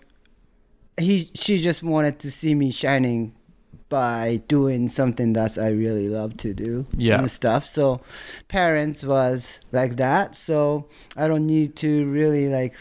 he 0.99 1.31
she 1.33 1.59
just 1.59 1.81
wanted 1.83 2.19
to 2.19 2.31
see 2.31 2.53
me 2.53 2.71
shining 2.71 3.33
by 3.89 4.41
doing 4.47 4.89
something 4.89 5.33
that 5.33 5.57
I 5.57 5.69
really 5.69 6.09
love 6.09 6.35
to 6.37 6.53
do 6.53 6.85
Yeah. 6.97 7.19
and 7.19 7.31
stuff. 7.31 7.65
So 7.65 8.01
parents 8.47 9.03
was 9.03 9.59
like 9.71 9.95
that. 9.97 10.35
So 10.35 10.87
I 11.15 11.27
don't 11.27 11.45
need 11.45 11.75
to 11.77 12.05
really 12.09 12.49
like 12.49 12.73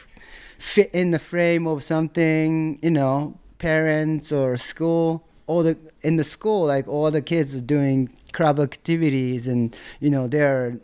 fit 0.59 0.91
in 0.93 1.11
the 1.13 1.19
frame 1.19 1.67
of 1.67 1.83
something, 1.83 2.79
you 2.83 2.91
know, 2.91 3.39
parents 3.59 4.33
or 4.33 4.57
school. 4.57 5.23
All 5.47 5.63
the 5.63 5.77
in 6.03 6.17
the 6.17 6.25
school, 6.25 6.67
like 6.67 6.89
all 6.89 7.09
the 7.13 7.23
kids 7.23 7.55
are 7.55 7.61
doing 7.61 8.11
club 8.33 8.59
activities 8.59 9.47
and 9.47 9.75
you 10.01 10.11
know 10.11 10.27
they're 10.27 10.79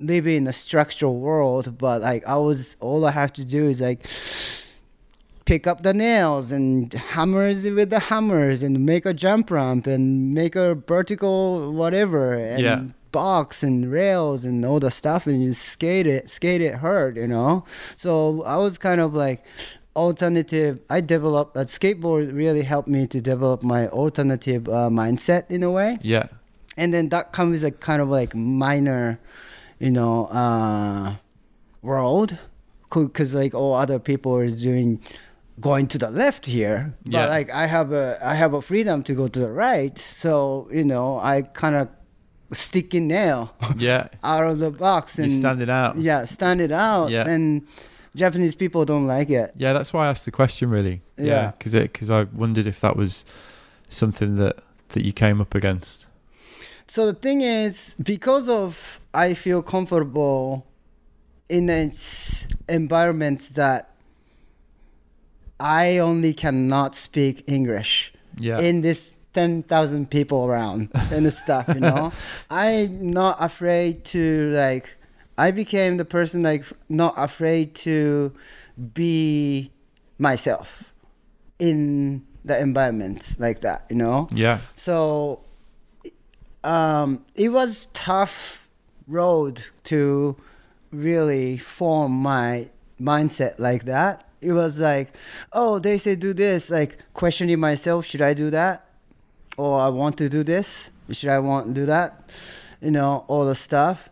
living 0.00 0.38
in 0.38 0.46
a 0.48 0.52
structural 0.52 1.20
world. 1.20 1.78
But 1.78 2.02
like 2.02 2.26
I 2.26 2.36
was, 2.36 2.76
all 2.80 3.04
I 3.06 3.12
have 3.12 3.32
to 3.34 3.44
do 3.44 3.68
is 3.68 3.80
like 3.80 4.04
pick 5.44 5.66
up 5.66 5.82
the 5.82 5.92
nails 5.94 6.52
and 6.52 6.92
hammers 6.92 7.64
with 7.64 7.90
the 7.90 7.98
hammers 7.98 8.62
and 8.62 8.84
make 8.86 9.04
a 9.04 9.12
jump 9.14 9.50
ramp 9.50 9.86
and 9.86 10.32
make 10.34 10.54
a 10.56 10.74
vertical 10.74 11.72
whatever 11.72 12.32
and 12.34 12.60
Yeah. 12.62 12.84
box 13.10 13.62
and 13.62 13.90
rails 13.90 14.44
and 14.44 14.64
all 14.64 14.78
the 14.80 14.90
stuff 14.90 15.26
and 15.26 15.42
you 15.42 15.52
skate 15.52 16.06
it 16.06 16.30
skate 16.30 16.60
it 16.62 16.76
hard 16.76 17.16
you 17.16 17.26
know 17.26 17.64
so 17.96 18.42
i 18.44 18.56
was 18.56 18.78
kind 18.78 19.00
of 19.00 19.14
like 19.14 19.42
alternative 19.96 20.80
i 20.88 21.00
developed 21.00 21.54
that 21.54 21.66
skateboard 21.66 22.34
really 22.34 22.62
helped 22.62 22.88
me 22.88 23.06
to 23.06 23.20
develop 23.20 23.62
my 23.62 23.88
alternative 23.88 24.66
uh, 24.68 24.88
mindset 24.88 25.42
in 25.50 25.62
a 25.62 25.70
way 25.70 25.98
Yeah. 26.02 26.26
and 26.76 26.94
then 26.94 27.10
that 27.10 27.32
comes 27.32 27.62
a 27.62 27.70
kind 27.70 28.00
of 28.00 28.08
like 28.08 28.34
minor 28.34 29.18
you 29.78 29.90
know 29.90 30.26
uh 30.26 31.16
world 31.82 32.38
because 32.88 33.34
like 33.34 33.54
all 33.54 33.74
other 33.74 33.98
people 33.98 34.38
is 34.38 34.62
doing 34.62 35.00
going 35.60 35.86
to 35.86 35.98
the 35.98 36.10
left 36.10 36.46
here 36.46 36.94
but 37.04 37.12
Yeah. 37.12 37.26
like 37.28 37.50
i 37.50 37.66
have 37.66 37.92
a 37.92 38.18
i 38.22 38.34
have 38.34 38.54
a 38.54 38.62
freedom 38.62 39.02
to 39.04 39.12
go 39.14 39.28
to 39.28 39.38
the 39.38 39.50
right 39.50 39.98
so 39.98 40.68
you 40.72 40.84
know 40.84 41.18
i 41.18 41.42
kind 41.42 41.74
of 41.76 41.88
stick 42.52 42.94
in 42.94 43.06
nail 43.08 43.54
Yeah. 43.76 44.08
out 44.24 44.46
of 44.46 44.58
the 44.58 44.70
box 44.70 45.18
and 45.18 45.30
standing 45.30 45.70
out. 45.70 45.98
yeah 45.98 46.24
stand 46.24 46.60
it 46.60 46.72
out 46.72 47.10
Yeah. 47.10 47.28
and 47.28 47.62
japanese 48.14 48.54
people 48.54 48.84
don't 48.84 49.06
like 49.06 49.30
it 49.30 49.52
Yeah, 49.56 49.72
that's 49.72 49.92
why 49.92 50.06
I 50.06 50.10
asked 50.10 50.24
the 50.26 50.32
question. 50.32 50.68
Really. 50.70 51.00
Yeah. 51.16 51.52
Because 51.56 51.72
it 51.74 51.92
because 51.92 52.10
I 52.10 52.24
wondered 52.24 52.66
if 52.66 52.80
that 52.80 52.94
was 52.96 53.24
something 53.88 54.34
that 54.36 54.56
that 54.88 55.02
you 55.06 55.12
came 55.12 55.40
up 55.40 55.54
against. 55.54 56.06
So 56.86 57.06
the 57.06 57.14
thing 57.14 57.40
is, 57.40 57.94
because 58.02 58.48
of 58.50 59.00
I 59.14 59.32
feel 59.34 59.62
comfortable 59.62 60.66
in 61.48 61.70
an 61.70 61.90
environment 62.68 63.50
that 63.54 63.91
I 65.62 65.98
only 65.98 66.34
cannot 66.34 66.94
speak 66.94 67.44
English 67.46 68.12
Yeah. 68.38 68.58
in 68.60 68.82
this 68.82 69.14
ten 69.32 69.62
thousand 69.62 70.10
people 70.10 70.44
around 70.44 70.88
and 71.10 71.32
stuff, 71.32 71.68
you 71.68 71.80
know. 71.80 72.12
I'm 72.50 73.10
not 73.10 73.36
afraid 73.40 74.04
to 74.06 74.50
like. 74.56 74.96
I 75.38 75.50
became 75.52 75.96
the 75.96 76.04
person 76.04 76.42
like 76.42 76.64
not 76.88 77.14
afraid 77.16 77.74
to 77.86 78.32
be 78.94 79.70
myself 80.18 80.92
in 81.58 82.22
the 82.44 82.58
environment 82.60 83.36
like 83.38 83.60
that, 83.60 83.86
you 83.88 83.96
know. 83.96 84.28
yeah. 84.32 84.58
So 84.76 85.40
um, 86.64 87.24
it 87.34 87.48
was 87.50 87.86
tough 87.92 88.68
road 89.06 89.62
to 89.84 90.36
really 90.90 91.56
form 91.58 92.12
my 92.12 92.68
mindset 93.00 93.58
like 93.58 93.84
that. 93.86 94.24
It 94.42 94.52
was 94.52 94.80
like, 94.80 95.14
oh, 95.52 95.78
they 95.78 95.98
say 95.98 96.16
do 96.16 96.34
this, 96.34 96.68
like 96.68 96.98
questioning 97.14 97.60
myself, 97.60 98.04
should 98.04 98.22
I 98.22 98.34
do 98.34 98.50
that? 98.50 98.86
Or 99.56 99.80
I 99.80 99.88
want 99.88 100.18
to 100.18 100.28
do 100.28 100.42
this, 100.42 100.90
should 101.10 101.30
I 101.30 101.38
want 101.38 101.68
to 101.68 101.72
do 101.72 101.86
that? 101.86 102.28
You 102.80 102.90
know, 102.90 103.24
all 103.28 103.46
the 103.46 103.54
stuff. 103.54 104.08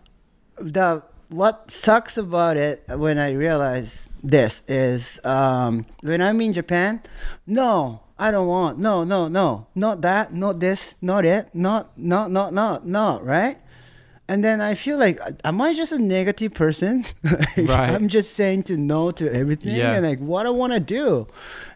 The 0.56 1.02
what 1.30 1.70
sucks 1.70 2.18
about 2.18 2.56
it 2.56 2.82
when 2.88 3.18
I 3.18 3.32
realize 3.32 4.08
this 4.22 4.62
is 4.68 5.24
um, 5.24 5.86
when 6.02 6.20
I'm 6.20 6.40
in 6.40 6.52
Japan, 6.52 7.00
no, 7.46 8.00
I 8.18 8.30
don't 8.30 8.48
want, 8.48 8.78
no, 8.78 9.04
no, 9.04 9.28
no, 9.28 9.66
not 9.74 10.02
that, 10.02 10.34
not 10.34 10.60
this, 10.60 10.96
not 11.00 11.24
it, 11.24 11.48
not, 11.54 11.96
not, 11.96 12.30
not, 12.30 12.52
not, 12.52 12.86
not, 12.86 13.24
right? 13.24 13.58
And 14.30 14.44
then 14.44 14.60
I 14.60 14.74
feel 14.76 14.96
like, 14.96 15.18
am 15.44 15.60
I 15.60 15.74
just 15.74 15.90
a 15.92 15.98
negative 15.98 16.54
person? 16.54 17.04
Like, 17.24 17.68
Right. 17.68 17.90
I'm 17.90 18.06
just 18.08 18.34
saying 18.34 18.62
to 18.70 18.76
no 18.76 19.10
to 19.10 19.24
everything 19.34 19.74
Yeah. 19.74 19.94
and 19.94 20.06
like 20.06 20.20
what 20.20 20.46
I 20.46 20.50
want 20.50 20.72
to 20.72 20.78
do. 20.80 21.26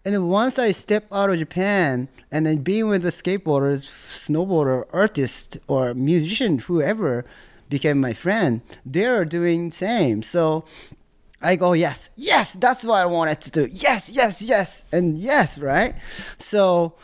And 0.04 0.14
then 0.14 0.28
once 0.28 0.56
I 0.58 0.70
step 0.72 1.04
out 1.10 1.30
of 1.30 1.38
Japan 1.38 2.08
and 2.30 2.46
then 2.46 2.58
being 2.62 2.86
with 2.88 3.02
the 3.02 3.10
skateboarders, 3.10 3.82
snowboarder, 4.26 4.84
artist, 4.92 5.58
or 5.66 5.94
musician, 5.94 6.58
whoever 6.60 7.24
became 7.70 7.98
my 8.00 8.12
friend, 8.14 8.60
they're 8.86 9.24
doing 9.24 9.72
same. 9.72 10.22
So 10.22 10.64
I 11.42 11.56
go, 11.56 11.72
yes, 11.72 12.10
yes, 12.14 12.52
that's 12.54 12.84
what 12.84 12.98
I 13.04 13.06
wanted 13.06 13.40
to 13.42 13.50
do. 13.50 13.68
Yes, 13.72 14.08
yes, 14.08 14.40
yes, 14.40 14.84
and 14.92 15.18
yes, 15.18 15.58
right? 15.58 15.94
So 16.38 16.94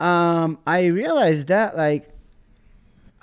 um, 0.00 0.58
I 0.66 0.86
realized 0.86 1.48
that 1.48 1.76
like 1.76 2.08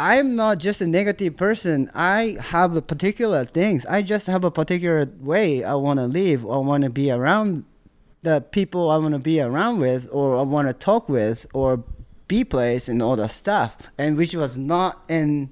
I'm 0.04 0.36
not 0.36 0.58
just 0.58 0.82
a 0.82 0.86
negative 0.86 1.38
person. 1.38 1.90
I 1.96 2.36
have 2.42 2.86
particular 2.88 3.46
things. 3.46 3.86
I 3.86 4.02
just 4.02 4.28
have 4.28 4.44
a 4.44 4.52
particular 4.52 5.10
way 5.22 5.64
I 5.64 5.76
want 5.76 5.98
to 6.00 6.08
live. 6.08 6.44
I 6.44 6.58
want 6.58 6.84
to 6.84 6.90
be 6.90 7.10
around 7.10 7.64
the 8.22 8.42
people 8.42 8.90
I 8.90 8.98
want 8.98 9.14
to 9.14 9.20
be 9.20 9.40
around 9.40 9.80
with, 9.80 10.10
or 10.12 10.38
I 10.38 10.42
want 10.42 10.68
to 10.68 10.74
talk 10.74 11.08
with, 11.08 11.46
or 11.54 11.86
be 12.28 12.44
place 12.44 12.90
and 12.90 13.02
all 13.02 13.16
that 13.16 13.32
stuff. 13.32 13.78
And 13.98 14.18
which 14.18 14.36
was 14.36 14.58
not 14.58 15.02
in 15.08 15.52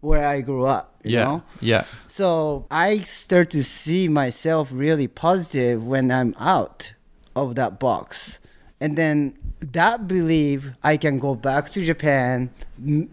where 0.00 0.26
I 0.26 0.40
grew 0.40 0.64
up. 0.64 0.98
You 1.04 1.10
yeah. 1.10 1.24
know? 1.24 1.42
Yeah. 1.60 1.84
So 2.08 2.66
I 2.70 3.00
start 3.00 3.50
to 3.50 3.62
see 3.62 4.08
myself 4.08 4.70
really 4.72 5.06
positive 5.06 5.86
when 5.86 6.10
I'm 6.10 6.34
out 6.38 6.94
of 7.36 7.56
that 7.56 7.78
box. 7.78 8.38
And 8.82 8.98
then 8.98 9.16
that 9.60 10.08
belief 10.08 10.58
I 10.82 10.96
can 10.96 11.18
go 11.18 11.32
back 11.48 11.70
to 11.70 11.78
Japan. 11.84 12.50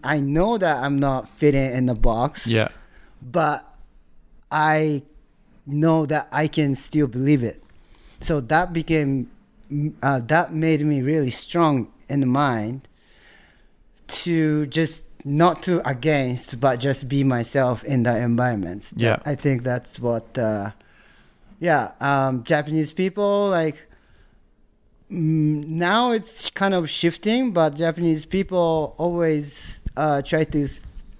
i 0.02 0.18
know 0.18 0.58
that 0.58 0.76
I'm 0.84 0.98
not 0.98 1.28
fitting 1.40 1.72
in 1.78 1.86
the 1.86 1.94
box. 1.94 2.46
Yeah. 2.46 2.68
but 3.22 3.58
I 4.50 5.02
know 5.66 6.06
that 6.06 6.26
I 6.32 6.48
can 6.48 6.74
still 6.74 7.06
believe 7.06 7.42
it. 7.52 7.62
So 8.20 8.40
that 8.52 8.72
became 8.72 9.30
uh, 10.02 10.18
that 10.26 10.52
made 10.52 10.80
me 10.84 10.98
really 11.02 11.30
strong 11.30 11.74
in 12.08 12.18
the 12.18 12.26
mind 12.26 12.88
to 14.08 14.66
just 14.66 15.04
not 15.24 15.62
to 15.62 15.78
against 15.88 16.58
but 16.60 16.80
just 16.80 17.06
be 17.08 17.22
myself 17.22 17.84
in 17.84 18.02
the 18.02 18.16
environments 18.16 18.92
Yeah. 18.96 19.18
i 19.24 19.34
think 19.36 19.62
that's 19.62 20.00
what 20.00 20.36
uh 20.38 20.70
yeah 21.60 21.92
um 22.00 22.42
japanese 22.42 22.90
people 22.92 23.48
like 23.50 23.86
now 25.10 26.12
it's 26.12 26.50
kind 26.50 26.72
of 26.72 26.88
shifting 26.88 27.50
but 27.52 27.74
japanese 27.74 28.24
people 28.24 28.94
always 28.96 29.82
uh 29.96 30.22
try 30.22 30.44
to 30.44 30.68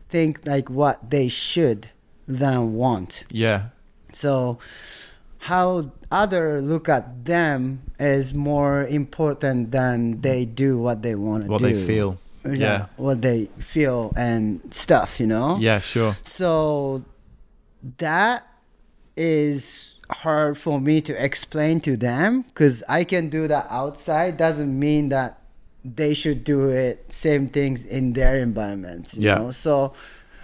think 0.09 0.41
like 0.47 0.71
what 0.71 1.11
they 1.11 1.29
should 1.29 1.89
than 2.29 2.73
want 2.75 3.25
Yeah. 3.31 3.71
so 4.13 4.59
how 5.39 5.91
other 6.13 6.61
look 6.61 6.89
at 6.89 7.25
them 7.25 7.83
is 7.99 8.33
more 8.35 8.87
important 8.87 9.73
than 9.73 10.21
they 10.21 10.45
do 10.45 10.79
what 10.79 11.03
they 11.03 11.15
want 11.17 11.43
to 11.43 11.47
do 11.49 11.53
What 11.53 11.63
they 11.63 11.75
feel. 11.75 12.19
yeah, 12.45 12.53
Yeah. 12.55 12.87
what 12.97 13.23
they 13.23 13.49
feel 13.59 14.13
and 14.17 14.61
stuff 14.71 15.19
you 15.19 15.27
know 15.27 15.57
Yeah, 15.59 15.81
sure. 15.81 16.15
so 16.23 17.05
that 17.99 18.47
is 19.17 19.90
hard 20.11 20.59
for 20.59 20.81
me 20.81 21.01
to 21.01 21.13
explain 21.25 21.81
to 21.81 21.97
them 21.97 22.43
because 22.43 22.83
i 22.89 23.05
can 23.05 23.29
do 23.29 23.47
that 23.49 23.67
outside 23.71 24.37
doesn't 24.37 24.77
mean 24.79 25.09
that 25.09 25.39
they 25.85 26.13
should 26.15 26.45
do 26.45 26.69
it 26.69 27.05
same 27.13 27.49
things 27.49 27.85
in 27.87 28.13
their 28.13 28.37
environment 28.37 29.15
you 29.17 29.23
Yeah. 29.29 29.37
know? 29.37 29.51
So 29.53 29.93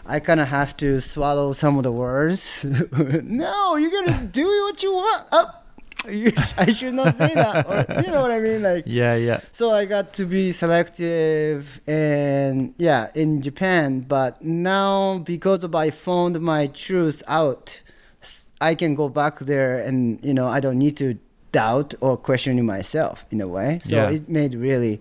i 0.06 0.20
kind 0.20 0.40
of 0.40 0.48
have 0.48 0.76
to 0.78 1.00
swallow 1.00 1.52
some 1.52 1.76
of 1.78 1.82
the 1.82 1.92
words. 1.92 2.64
No 3.24 3.76
you're 3.76 3.90
gonna 3.90 4.24
do 4.24 4.46
what 4.46 4.82
you 4.82 4.92
want. 4.94 5.22
Up. 5.32 5.62
You, 6.08 6.30
i 6.58 6.70
should 6.72 6.94
not 6.94 7.16
say 7.16 7.34
that 7.34 7.66
or 7.66 7.84
you 8.02 8.10
know 8.12 8.20
what 8.20 8.30
i 8.30 8.38
mean? 8.38 8.62
Like 8.62 8.84
Yeah, 8.86 9.16
yeah. 9.16 9.40
so 9.50 9.72
I 9.72 9.84
got 9.86 10.12
to 10.14 10.24
be 10.24 10.52
selective 10.52 11.80
and 11.86 12.74
yeah 12.78 13.08
in 13.14 13.42
Japan 13.42 14.00
but 14.00 14.40
now 14.44 15.18
because 15.18 15.64
of 15.64 15.74
I 15.74 15.90
found 15.90 16.40
my 16.40 16.68
truth 16.68 17.22
out 17.26 17.82
I 18.60 18.74
can 18.74 18.94
go 18.94 19.08
back 19.08 19.38
there 19.40 19.78
and 19.84 20.18
you 20.24 20.32
know 20.34 20.48
I 20.48 20.60
don't 20.60 20.78
need 20.78 20.96
to 20.98 21.18
doubt 21.52 21.94
or 22.00 22.16
question 22.16 22.64
myself 22.64 23.24
in 23.30 23.40
a 23.40 23.48
way 23.48 23.78
so 23.82 23.96
Yeah. 23.96 24.10
it 24.16 24.28
made 24.28 24.54
really 24.54 25.00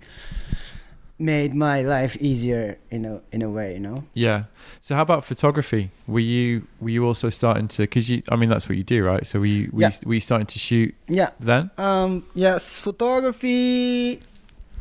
made 1.17 1.53
my 1.55 1.81
life 1.81 2.17
easier 2.19 2.77
in 2.91 3.05
a 3.05 3.21
in 3.31 3.41
a 3.41 3.49
way 3.49 3.73
you 3.73 3.79
know 3.79 4.03
Yeah. 4.13 4.43
So 4.81 4.95
how 4.95 5.01
about 5.01 5.23
photography? 5.23 5.89
Were 6.07 6.19
you 6.19 6.67
were 6.81 6.89
you 6.89 7.05
also 7.07 7.29
starting 7.29 7.67
to 7.69 7.83
because 7.83 8.09
you 8.09 8.21
I 8.29 8.35
mean 8.35 8.49
that's 8.49 8.67
what 8.67 8.77
you 8.77 8.83
do 8.83 9.03
right? 9.05 9.25
So 9.25 9.39
were 9.39 9.45
you 9.45 9.69
were, 9.71 9.81
Yeah. 9.83 9.91
you 10.05 10.19
starting 10.19 10.47
to 10.47 10.59
shoot 10.59 10.93
yeah 11.07 11.29
then? 11.39 11.71
Um, 11.77 12.25
yes, 12.35 12.77
photography. 12.77 14.19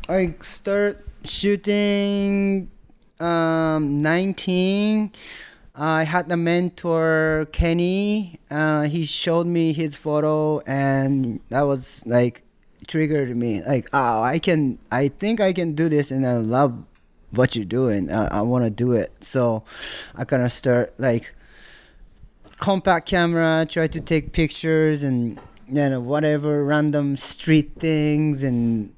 I 0.09 0.33
start 0.41 1.03
shooting 1.23 2.69
um 3.19 4.01
19. 4.01 5.11
I 5.77 6.03
had 6.03 6.31
a 6.31 6.37
mentor, 6.37 7.47
Kenny. 7.51 8.39
Uh, 8.49 8.83
he 8.83 9.05
showed 9.05 9.45
me 9.45 9.73
his 9.73 9.95
photo, 9.95 10.59
and 10.61 11.41
that 11.49 11.63
was 11.63 12.03
like 12.05 12.43
triggered 12.87 13.35
me. 13.35 13.61
Like, 13.61 13.89
oh, 13.91 14.23
I 14.23 14.39
can. 14.39 14.79
I 14.91 15.09
think 15.09 15.41
I 15.41 15.51
can 15.51 15.75
do 15.75 15.89
this, 15.89 16.11
and 16.11 16.25
I 16.25 16.37
love 16.37 16.81
what 17.31 17.55
you're 17.55 17.65
doing. 17.65 18.09
I 18.11 18.41
want 18.41 18.63
to 18.63 18.69
do 18.69 18.93
it. 18.93 19.11
So, 19.19 19.63
I 20.15 20.23
kind 20.23 20.43
of 20.43 20.51
start 20.53 20.93
like 20.97 21.35
compact 22.57 23.07
camera, 23.07 23.65
try 23.69 23.87
to 23.87 23.99
take 23.99 24.31
pictures 24.31 25.03
and 25.03 25.39
you 25.67 25.89
know 25.89 25.99
whatever 25.99 26.63
random 26.63 27.17
street 27.17 27.71
things 27.79 28.43
and 28.43 28.93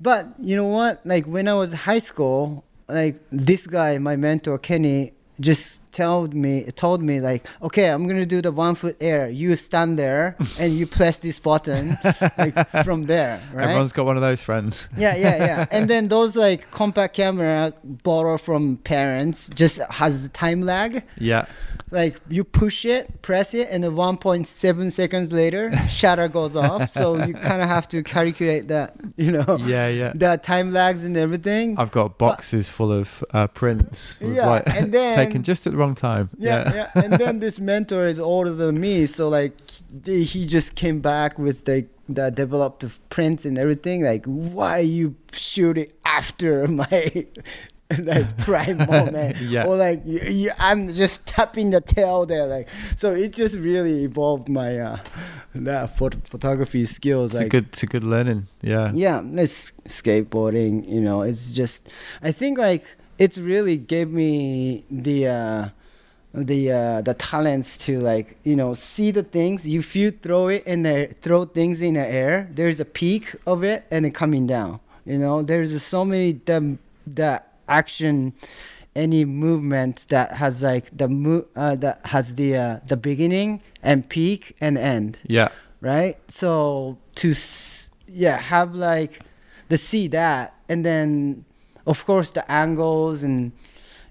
but 0.00 0.26
you 0.40 0.56
know 0.56 0.66
what 0.66 1.00
like 1.06 1.24
when 1.26 1.46
I 1.46 1.54
was 1.54 1.72
high 1.72 2.00
school 2.00 2.64
like 2.88 3.20
this 3.30 3.66
guy 3.66 3.96
my 3.98 4.16
mentor 4.16 4.58
Kenny 4.58 5.13
just 5.40 5.80
told 5.92 6.34
me 6.34 6.64
told 6.72 7.02
me 7.02 7.20
like 7.20 7.46
okay 7.62 7.90
I'm 7.90 8.06
gonna 8.06 8.26
do 8.26 8.42
the 8.42 8.50
one 8.50 8.74
foot 8.74 8.96
air 9.00 9.28
you 9.28 9.54
stand 9.56 9.98
there 9.98 10.36
and 10.58 10.76
you 10.76 10.86
press 10.86 11.18
this 11.18 11.38
button 11.38 11.96
like 12.36 12.54
from 12.84 13.06
there 13.06 13.40
right 13.52 13.64
Everyone's 13.64 13.92
got 13.92 14.06
one 14.06 14.16
of 14.16 14.22
those 14.22 14.42
friends. 14.42 14.88
yeah, 14.96 15.16
yeah, 15.16 15.36
yeah. 15.36 15.66
And 15.70 15.88
then 15.88 16.08
those 16.08 16.36
like 16.36 16.70
compact 16.70 17.14
camera 17.14 17.72
borrow 17.84 18.38
from 18.38 18.76
parents 18.78 19.48
just 19.54 19.78
has 19.90 20.22
the 20.22 20.28
time 20.28 20.62
lag. 20.62 21.02
Yeah. 21.18 21.46
Like 21.94 22.20
you 22.28 22.42
push 22.44 22.84
it, 22.84 23.22
press 23.22 23.54
it, 23.54 23.68
and 23.70 23.84
then 23.84 23.92
1.7 23.92 24.90
seconds 24.92 25.32
later, 25.32 25.70
shutter 25.88 26.28
goes 26.28 26.56
off. 26.56 26.90
So 26.90 27.16
you 27.24 27.34
kind 27.34 27.62
of 27.62 27.68
have 27.68 27.88
to 27.90 28.02
calculate 28.02 28.68
that, 28.68 28.96
you 29.16 29.30
know, 29.30 29.56
Yeah, 29.60 29.88
yeah. 29.88 30.12
the 30.24 30.36
time 30.36 30.72
lags 30.72 31.04
and 31.04 31.16
everything. 31.16 31.78
I've 31.78 31.92
got 31.92 32.18
boxes 32.18 32.68
full 32.68 32.90
of 32.92 33.24
uh, 33.32 33.46
prints 33.46 34.18
Yeah, 34.20 34.46
like 34.46 34.68
and 34.68 34.92
then- 34.96 35.14
taken 35.14 35.42
just 35.42 35.66
at 35.66 35.72
the 35.72 35.78
wrong 35.78 35.94
time. 35.94 36.30
yeah, 36.38 36.74
yeah. 36.74 36.90
And 37.04 37.12
then 37.14 37.38
this 37.38 37.58
mentor 37.58 38.06
is 38.08 38.18
older 38.18 38.52
than 38.52 38.80
me, 38.80 39.06
so 39.06 39.28
like 39.28 39.52
he 40.04 40.24
he 40.24 40.46
just 40.46 40.74
came 40.74 41.00
back 41.00 41.38
with 41.38 41.64
the 41.64 41.86
the 42.08 42.30
developed 42.30 42.84
prints 43.08 43.44
and 43.46 43.56
everything. 43.56 44.02
Like, 44.04 44.26
why 44.26 44.78
you 44.78 45.14
shoot 45.32 45.78
it 45.78 45.90
after 46.04 46.66
my 46.68 47.26
like 47.98 48.38
prime 48.38 48.78
moment? 48.90 49.36
Yeah. 49.40 49.66
Or 49.66 49.76
like 49.76 50.02
you, 50.04 50.20
you, 50.20 50.50
I'm 50.58 50.92
just 50.92 51.26
tapping 51.26 51.70
the 51.70 51.80
tail 51.80 52.26
there. 52.26 52.46
Like, 52.46 52.68
so 52.96 53.14
it 53.14 53.32
just 53.32 53.56
really 53.56 54.04
evolved 54.04 54.48
my 54.48 54.78
uh 54.78 54.98
that 55.54 55.96
phot- 55.96 56.26
photography 56.26 56.84
skills. 56.86 57.32
It's 57.32 57.40
like, 57.40 57.46
a 57.46 57.50
good 57.50 57.66
it's 57.66 57.82
a 57.82 57.86
good 57.86 58.04
learning. 58.04 58.48
Yeah. 58.62 58.90
yeah 58.94 59.22
it's 59.34 59.72
skateboarding 59.86 60.88
you 60.88 61.00
know 61.00 61.20
it's 61.20 61.52
just 61.52 61.88
i 62.22 62.32
think 62.32 62.58
like 62.58 62.86
it 63.18 63.36
really 63.36 63.76
gave 63.76 64.10
me 64.10 64.84
the 64.90 65.26
uh 65.26 65.68
the 66.32 66.72
uh 66.72 67.00
the 67.02 67.14
talents 67.14 67.76
to 67.78 68.00
like 68.00 68.38
you 68.44 68.56
know 68.56 68.74
see 68.74 69.10
the 69.10 69.22
things 69.22 69.66
you 69.66 69.82
feel 69.82 70.10
throw 70.22 70.48
it 70.48 70.64
in 70.66 70.82
the 70.82 71.14
throw 71.20 71.44
things 71.44 71.82
in 71.82 71.94
the 71.94 72.06
air 72.06 72.48
there's 72.54 72.80
a 72.80 72.84
peak 72.84 73.36
of 73.46 73.62
it 73.62 73.84
and 73.90 74.06
it 74.06 74.14
coming 74.14 74.46
down 74.46 74.80
you 75.04 75.18
know 75.18 75.42
there's 75.42 75.80
so 75.82 76.04
many 76.04 76.32
the 76.32 76.76
the 77.06 77.42
action 77.68 78.32
any 78.96 79.24
movement 79.24 80.06
that 80.08 80.32
has 80.32 80.62
like 80.62 80.96
the 80.96 81.08
mo- 81.08 81.46
uh, 81.56 81.74
that 81.76 81.98
has 82.06 82.34
the 82.36 82.56
uh, 82.56 82.80
the 82.86 82.96
beginning 82.96 83.60
and 83.82 84.08
peak 84.08 84.54
and 84.60 84.78
end 84.78 85.18
Yeah. 85.26 85.48
right? 85.80 86.16
So 86.28 86.96
to 87.16 87.30
s- 87.30 87.90
yeah 88.06 88.36
have 88.38 88.74
like 88.74 89.20
the 89.68 89.78
see 89.78 90.06
that, 90.08 90.54
and 90.68 90.84
then 90.84 91.44
of 91.86 92.04
course 92.06 92.30
the 92.30 92.44
angles 92.50 93.22
and 93.22 93.50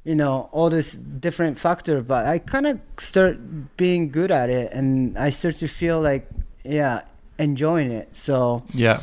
you 0.03 0.15
know 0.15 0.49
all 0.51 0.69
this 0.69 0.93
different 0.95 1.57
factor. 1.57 2.01
But 2.01 2.25
I 2.27 2.39
kind 2.39 2.67
of 2.67 2.79
start 2.97 3.37
being 3.77 4.09
good 4.11 4.31
at 4.31 4.49
it, 4.49 4.73
and 4.73 5.17
I 5.17 5.29
start 5.29 5.55
to 5.57 5.67
feel 5.67 6.01
like 6.01 6.27
yeah 6.65 7.03
enjoying 7.39 7.89
it. 7.91 8.15
So 8.15 8.63
Yeah. 8.73 8.99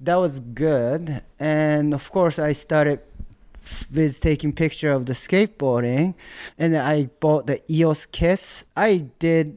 that 0.00 0.16
was 0.16 0.40
good, 0.40 1.22
and 1.38 1.94
of 1.94 2.10
course 2.10 2.38
I 2.40 2.52
started 2.52 2.98
with 3.92 4.20
taking 4.20 4.52
picture 4.52 4.90
of 4.90 5.06
the 5.06 5.12
skateboarding 5.12 6.14
and 6.58 6.76
i 6.76 7.04
bought 7.20 7.46
the 7.46 7.60
eos 7.70 8.06
kiss 8.06 8.64
i 8.76 8.98
did 9.18 9.56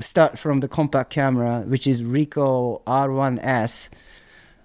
start 0.00 0.38
from 0.38 0.60
the 0.60 0.68
compact 0.68 1.10
camera 1.10 1.62
which 1.66 1.86
is 1.86 2.02
ricoh 2.02 2.82
r1s 2.84 3.90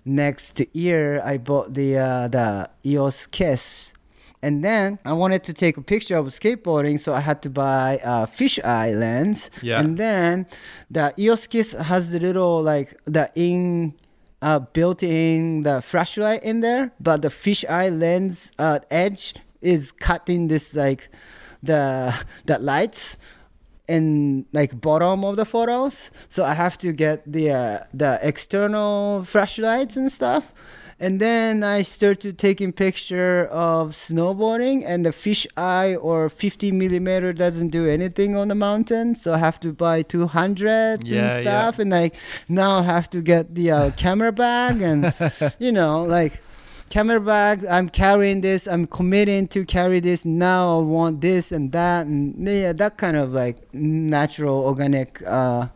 next 0.06 0.62
year 0.74 1.22
i 1.24 1.38
bought 1.38 1.74
the 1.74 1.98
uh, 1.98 2.28
the 2.28 2.70
eos 2.86 3.28
kiss 3.28 3.94
and 4.46 4.64
then 4.64 5.00
I 5.04 5.14
wanted 5.14 5.44
to 5.46 5.54
take 5.54 5.76
a 5.76 5.82
picture 5.82 6.18
of 6.18 6.28
skateboarding, 6.28 7.00
so 7.00 7.16
I 7.16 7.20
had 7.20 7.42
to 7.42 7.50
buy 7.50 8.00
a 8.04 8.28
fisheye 8.28 8.94
lens. 8.94 9.50
Yeah. 9.64 9.80
And 9.80 9.98
then 9.98 10.46
the 10.92 11.16
EOS 11.18 11.48
Kiss 11.48 11.72
has 11.72 12.12
the 12.12 12.20
little 12.20 12.62
like 12.62 12.96
the 13.06 13.32
in 13.34 13.96
uh, 14.46 14.60
built 14.60 15.02
in 15.02 15.64
the 15.64 15.82
flashlight 15.82 16.44
in 16.44 16.62
there, 16.62 16.92
but 17.00 17.24
the 17.24 17.30
fisheye 17.30 17.90
lens 17.90 18.52
uh, 18.60 18.78
edge 18.92 19.34
is 19.60 19.92
cutting 19.92 20.48
this 20.50 20.76
like 20.76 21.10
the 21.64 22.14
the 22.46 22.60
lights 22.60 23.18
in 23.88 24.46
like 24.54 24.80
bottom 24.80 25.26
of 25.26 25.36
the 25.36 25.46
photos. 25.46 26.12
So 26.30 26.44
I 26.44 26.54
have 26.54 26.78
to 26.80 26.94
get 26.94 27.24
the 27.26 27.50
uh, 27.50 27.80
the 27.92 28.20
external 28.22 29.26
flashlights 29.26 29.98
and 29.98 30.12
stuff. 30.12 30.44
And 30.98 31.20
then 31.20 31.62
I 31.62 31.82
started 31.82 32.38
taking 32.38 32.72
picture 32.72 33.48
of 33.48 33.92
snowboarding, 33.92 34.84
and 34.86 35.06
the 35.06 35.12
fish 35.12 35.46
eye 35.58 35.96
or 35.96 36.30
50 36.30 36.72
millimeter 36.72 37.34
doesn't 37.34 37.70
do 37.70 37.86
anything 37.86 38.38
on 38.38 38.48
the 38.48 38.56
mountain, 38.56 39.14
so 39.14 39.34
I 39.34 39.40
have 39.40 39.60
to 39.60 39.74
buy 39.74 40.04
200 40.04 41.06
Yeah, 41.06 41.20
and 41.20 41.44
stuff. 41.44 41.80
And 41.80 41.92
like 41.92 42.16
now 42.48 42.80
I 42.80 42.84
have 42.84 43.10
to 43.10 43.22
get 43.22 43.56
the 43.56 43.72
uh, 43.72 43.92
camera 43.98 44.32
bag, 44.32 44.82
and 44.82 45.14
you 45.60 45.74
know, 45.74 46.04
like 46.06 46.40
camera 46.90 47.20
bag. 47.20 47.66
I'm 47.66 47.90
carrying 47.90 48.40
this. 48.40 48.66
I'm 48.66 48.88
committing 48.88 49.50
to 49.50 49.66
carry 49.66 50.00
this. 50.00 50.24
Now 50.24 50.80
I 50.80 50.82
want 50.84 51.20
this 51.20 51.52
and 51.52 51.74
that, 51.74 52.08
and 52.08 52.48
yeah, 52.48 52.72
that 52.72 52.98
kind 52.98 53.18
of 53.18 53.34
like 53.34 53.58
natural, 53.74 54.64
organic 54.66 55.22
uh, 55.28 55.68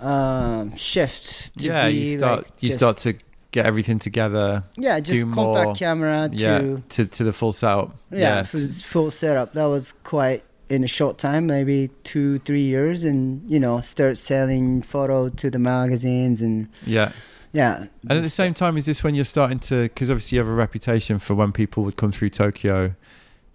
um 0.00 0.74
shift. 0.74 1.52
To 1.58 1.66
yeah, 1.66 1.86
you 1.88 2.16
start 2.16 2.38
like, 2.38 2.62
you 2.62 2.72
start 2.72 2.96
to 2.98 3.14
get 3.50 3.66
everything 3.66 3.98
together. 3.98 4.64
yeah, 4.76 5.00
just 5.00 5.22
compact 5.22 5.64
more- 5.66 5.74
camera 5.74 6.28
to 6.30 6.36
yeah, 6.36 6.76
to 6.90 7.06
to 7.06 7.24
the 7.24 7.32
full 7.32 7.52
setup. 7.52 7.96
yeah, 8.10 8.18
yeah, 8.18 8.42
full, 8.44 8.68
full 8.68 9.10
setup. 9.10 9.52
That 9.54 9.66
was 9.66 9.92
quite 10.04 10.44
in 10.68 10.84
a 10.84 10.86
short 10.86 11.16
time, 11.16 11.46
maybe 11.46 11.88
two, 12.04 12.38
three 12.40 12.60
years, 12.62 13.04
and 13.04 13.48
you 13.50 13.58
know, 13.58 13.80
start 13.80 14.18
selling 14.18 14.82
photo 14.82 15.28
to 15.30 15.50
the 15.50 15.58
magazines 15.58 16.42
and 16.42 16.68
yeah. 16.84 17.10
yeah. 17.52 17.86
And 18.08 18.18
at 18.18 18.22
the 18.22 18.28
same 18.30 18.52
time, 18.54 18.76
is 18.76 18.84
this 18.84 19.02
when 19.02 19.14
you're 19.14 19.24
starting 19.24 19.58
to? 19.60 19.84
Because 19.84 20.10
obviously 20.10 20.36
you 20.36 20.40
have 20.42 20.48
a 20.50 20.54
reputation 20.54 21.18
for 21.18 21.34
when 21.34 21.52
people 21.52 21.84
would 21.84 21.96
come 21.96 22.12
through 22.12 22.30
Tokyo, 22.30 22.94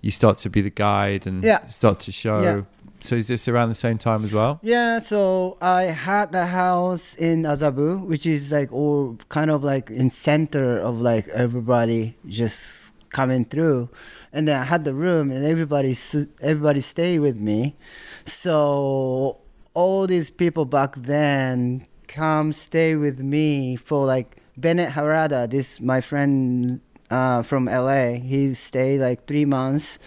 you 0.01 0.09
start 0.09 0.39
to 0.39 0.49
be 0.49 0.61
the 0.61 0.71
guide 0.71 1.27
and 1.27 1.43
Yeah. 1.43 1.65
start 1.67 1.99
to 2.01 2.11
show. 2.11 2.41
Yeah. 2.41 2.61
So 3.03 3.15
is 3.17 3.27
this 3.27 3.49
around 3.49 3.67
the 3.67 3.75
same 3.75 3.97
time 3.97 4.23
as 4.23 4.31
well? 4.31 4.61
Yeah, 4.63 4.99
so 4.99 5.57
I 5.61 5.83
had 5.83 6.31
the 6.31 6.45
house 6.45 7.15
in 7.15 7.43
Azabu, 7.43 8.05
which 8.05 8.25
is 8.25 8.49
like 8.49 8.71
all 8.71 9.17
kind 9.27 9.51
of 9.51 9.61
like 9.61 9.89
in 9.89 10.09
center 10.09 10.77
of 10.79 11.01
like 11.01 11.27
everybody 11.27 12.15
just 12.27 12.93
coming 13.09 13.43
through, 13.43 13.89
and 14.31 14.47
then 14.47 14.59
I 14.59 14.63
had 14.63 14.85
the 14.85 14.95
room 14.95 15.31
and 15.31 15.43
everybody 15.43 15.93
everybody 16.41 16.79
stay 16.79 17.19
with 17.19 17.37
me, 17.37 17.75
so 18.23 19.41
all 19.73 20.07
these 20.07 20.29
people 20.29 20.63
back 20.63 20.95
then 20.95 21.85
come 22.07 22.53
stay 22.53 22.95
with 22.95 23.19
me 23.19 23.75
for 23.75 24.05
like 24.05 24.37
Bennett 24.55 24.91
Harada, 24.91 25.49
this 25.49 25.81
my 25.81 25.99
friend 25.99 26.79
uh, 27.11 27.43
from 27.43 27.65
LA. 27.65 28.13
He 28.13 28.53
stayed 28.53 28.99
like 28.99 29.27
three 29.27 29.45
months 29.45 29.99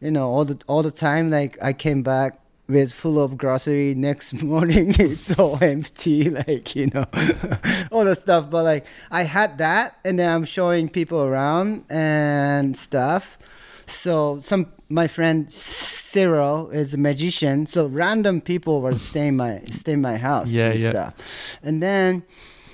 you 0.00 0.10
know 0.10 0.28
all 0.28 0.44
the 0.44 0.58
all 0.66 0.82
the 0.82 0.90
time 0.90 1.30
like 1.30 1.56
i 1.62 1.72
came 1.72 2.02
back 2.02 2.38
with 2.68 2.92
full 2.92 3.20
of 3.20 3.36
grocery 3.36 3.94
next 3.94 4.42
morning 4.42 4.94
it's 4.98 5.36
all 5.38 5.58
empty 5.62 6.30
like 6.46 6.74
you 6.76 6.86
know 6.94 7.04
all 7.92 8.04
the 8.04 8.14
stuff. 8.14 8.48
But 8.48 8.62
like 8.64 8.86
i 9.10 9.24
had 9.24 9.58
that 9.58 9.98
and 10.04 10.18
then 10.18 10.32
i'm 10.34 10.44
showing 10.44 10.88
people 10.88 11.20
around 11.22 11.84
and 11.90 12.76
stuff. 12.76 13.38
So 13.86 14.38
some 14.40 14.66
my 14.88 15.08
friend 15.08 15.50
Cyril 15.50 16.70
is 16.70 16.94
a 16.94 16.98
magician 16.98 17.66
so 17.66 17.86
random 17.86 18.40
people 18.40 18.80
were 18.80 18.94
staying 18.94 19.36
my 19.36 19.62
stay 19.70 19.92
in 19.94 20.00
my 20.00 20.16
house 20.16 20.50
Yeah, 20.50 20.70
and 20.70 20.80
yeah. 20.80 20.90
stuff. 20.90 21.14
And 21.62 21.82
then 21.82 22.22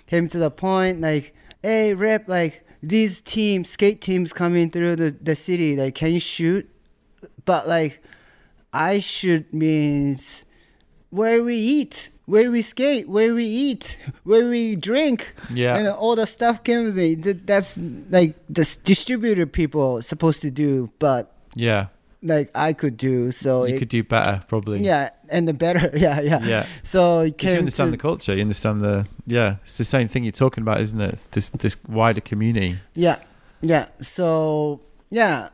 came 0.07 0.29
to 0.29 0.39
the 0.39 0.51
point 0.51 1.01
like 1.01 1.35
hey 1.63 1.95
rip 1.95 2.29
like 2.29 2.65
these 2.83 3.21
teams 3.23 3.71
skate 3.71 4.01
teams 4.03 4.33
coming 4.35 4.71
through 4.71 4.97
the, 4.97 5.11
the 5.23 5.35
city 5.35 5.75
like 5.77 5.95
can 5.95 6.13
you 6.13 6.21
shoot 6.21 6.69
but 7.47 7.67
like 7.67 8.03
I 8.73 8.99
should 9.01 9.53
means 9.55 10.45
where 11.11 11.43
we 11.43 11.57
eat, 11.57 12.11
where 12.27 12.51
we 12.51 12.61
skate, 12.61 13.09
where 13.09 13.33
we 13.33 13.47
eat, 13.47 13.97
where 14.25 14.49
we 14.51 14.77
drink, 14.77 15.33
Yeah. 15.55 15.77
and 15.79 15.89
all 15.89 16.15
the 16.17 16.27
stuff 16.27 16.63
came 16.63 16.85
with 16.85 16.99
it. 16.99 17.47
That's 17.47 17.79
like 18.11 18.35
the 18.51 18.65
distributor 18.85 19.47
people 19.47 20.03
supposed 20.03 20.43
to 20.43 20.51
do, 20.51 20.91
but 20.99 21.33
Yeah, 21.55 21.87
like 22.23 22.51
I 22.55 22.73
could 22.75 22.97
do. 22.99 23.31
So 23.33 23.65
you 23.65 23.77
it, 23.77 23.79
could 23.79 23.89
do 23.89 24.03
better 24.03 24.43
probably. 24.49 24.81
yeah, 24.83 25.11
and 25.31 25.47
the 25.49 25.55
better, 25.55 25.91
yeah, 25.97 26.21
yeah. 26.21 26.41
Yeah. 26.45 26.67
So 26.83 27.23
you 27.23 27.35
understand 27.59 27.89
to, 27.89 27.97
the 27.97 28.03
culture, 28.03 28.35
you 28.35 28.43
understand 28.43 28.81
the 28.83 29.07
yeah. 29.27 29.57
It's 29.65 29.79
the 29.79 29.85
same 29.85 30.09
thing 30.09 30.25
you're 30.25 30.33
talking 30.33 30.63
about, 30.63 30.81
isn't 30.81 31.01
it? 31.01 31.19
This 31.31 31.49
this 31.51 31.77
wider 31.89 32.21
community. 32.21 32.77
Yeah, 32.95 33.19
yeah. 33.63 33.87
So 34.03 34.81
yeah, 35.11 35.49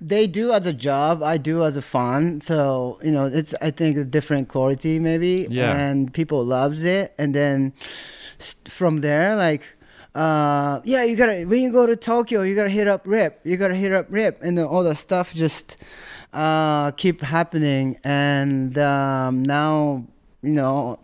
they 0.00 0.26
do 0.26 0.52
as 0.52 0.66
a 0.66 0.72
job. 0.72 1.22
I 1.22 1.38
do 1.38 1.64
as 1.64 1.76
a 1.76 1.82
fun. 1.82 2.40
So 2.40 2.98
you 3.02 3.10
know, 3.10 3.26
it's 3.26 3.54
I 3.60 3.70
think 3.70 3.96
a 3.96 4.04
different 4.04 4.48
quality 4.48 4.98
maybe. 4.98 5.46
Yeah. 5.50 5.76
And 5.76 6.12
people 6.12 6.44
loves 6.44 6.84
it, 6.84 7.14
and 7.18 7.34
then 7.34 7.72
from 8.68 9.00
there, 9.00 9.36
like. 9.36 9.62
Uh, 10.14 10.80
yeah, 10.84 11.04
you 11.04 11.14
gotta 11.14 11.44
when 11.44 11.60
you 11.60 11.70
go 11.70 11.84
to 11.84 11.94
Tokyo, 11.94 12.40
you 12.40 12.56
gotta 12.56 12.70
hit 12.70 12.88
up 12.88 13.02
Rip. 13.04 13.38
You 13.44 13.58
gotta 13.58 13.74
hit 13.74 13.92
up 13.92 14.06
Rip, 14.08 14.42
and 14.42 14.56
then 14.56 14.64
all 14.64 14.82
the 14.82 14.94
stuff 14.94 15.34
just 15.34 15.76
uh, 16.32 16.90
keep 16.92 17.20
happening. 17.20 17.98
And 18.02 18.78
um, 18.78 19.42
now, 19.42 20.06
you 20.40 20.52
know, 20.52 21.00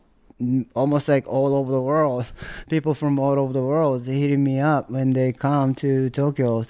almost 0.74 1.09
like 1.09 1.26
all 1.26 1.55
over 1.55 1.70
the 1.70 1.80
world, 1.80 2.32
people 2.70 2.95
from 2.95 3.18
all 3.18 3.38
over 3.38 3.53
the 3.53 3.62
world 3.62 4.07
hitting 4.07 4.43
me 4.45 4.61
up 4.61 4.90
when 4.90 5.11
they 5.11 5.32
come 5.32 5.74
to 5.76 6.11
Tokyo. 6.11 6.62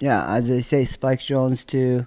Yeah, 0.00 0.24
as 0.28 0.48
they 0.48 0.60
say, 0.60 0.84
Spike 0.84 1.20
Jonze 1.20 1.64
to, 1.66 2.06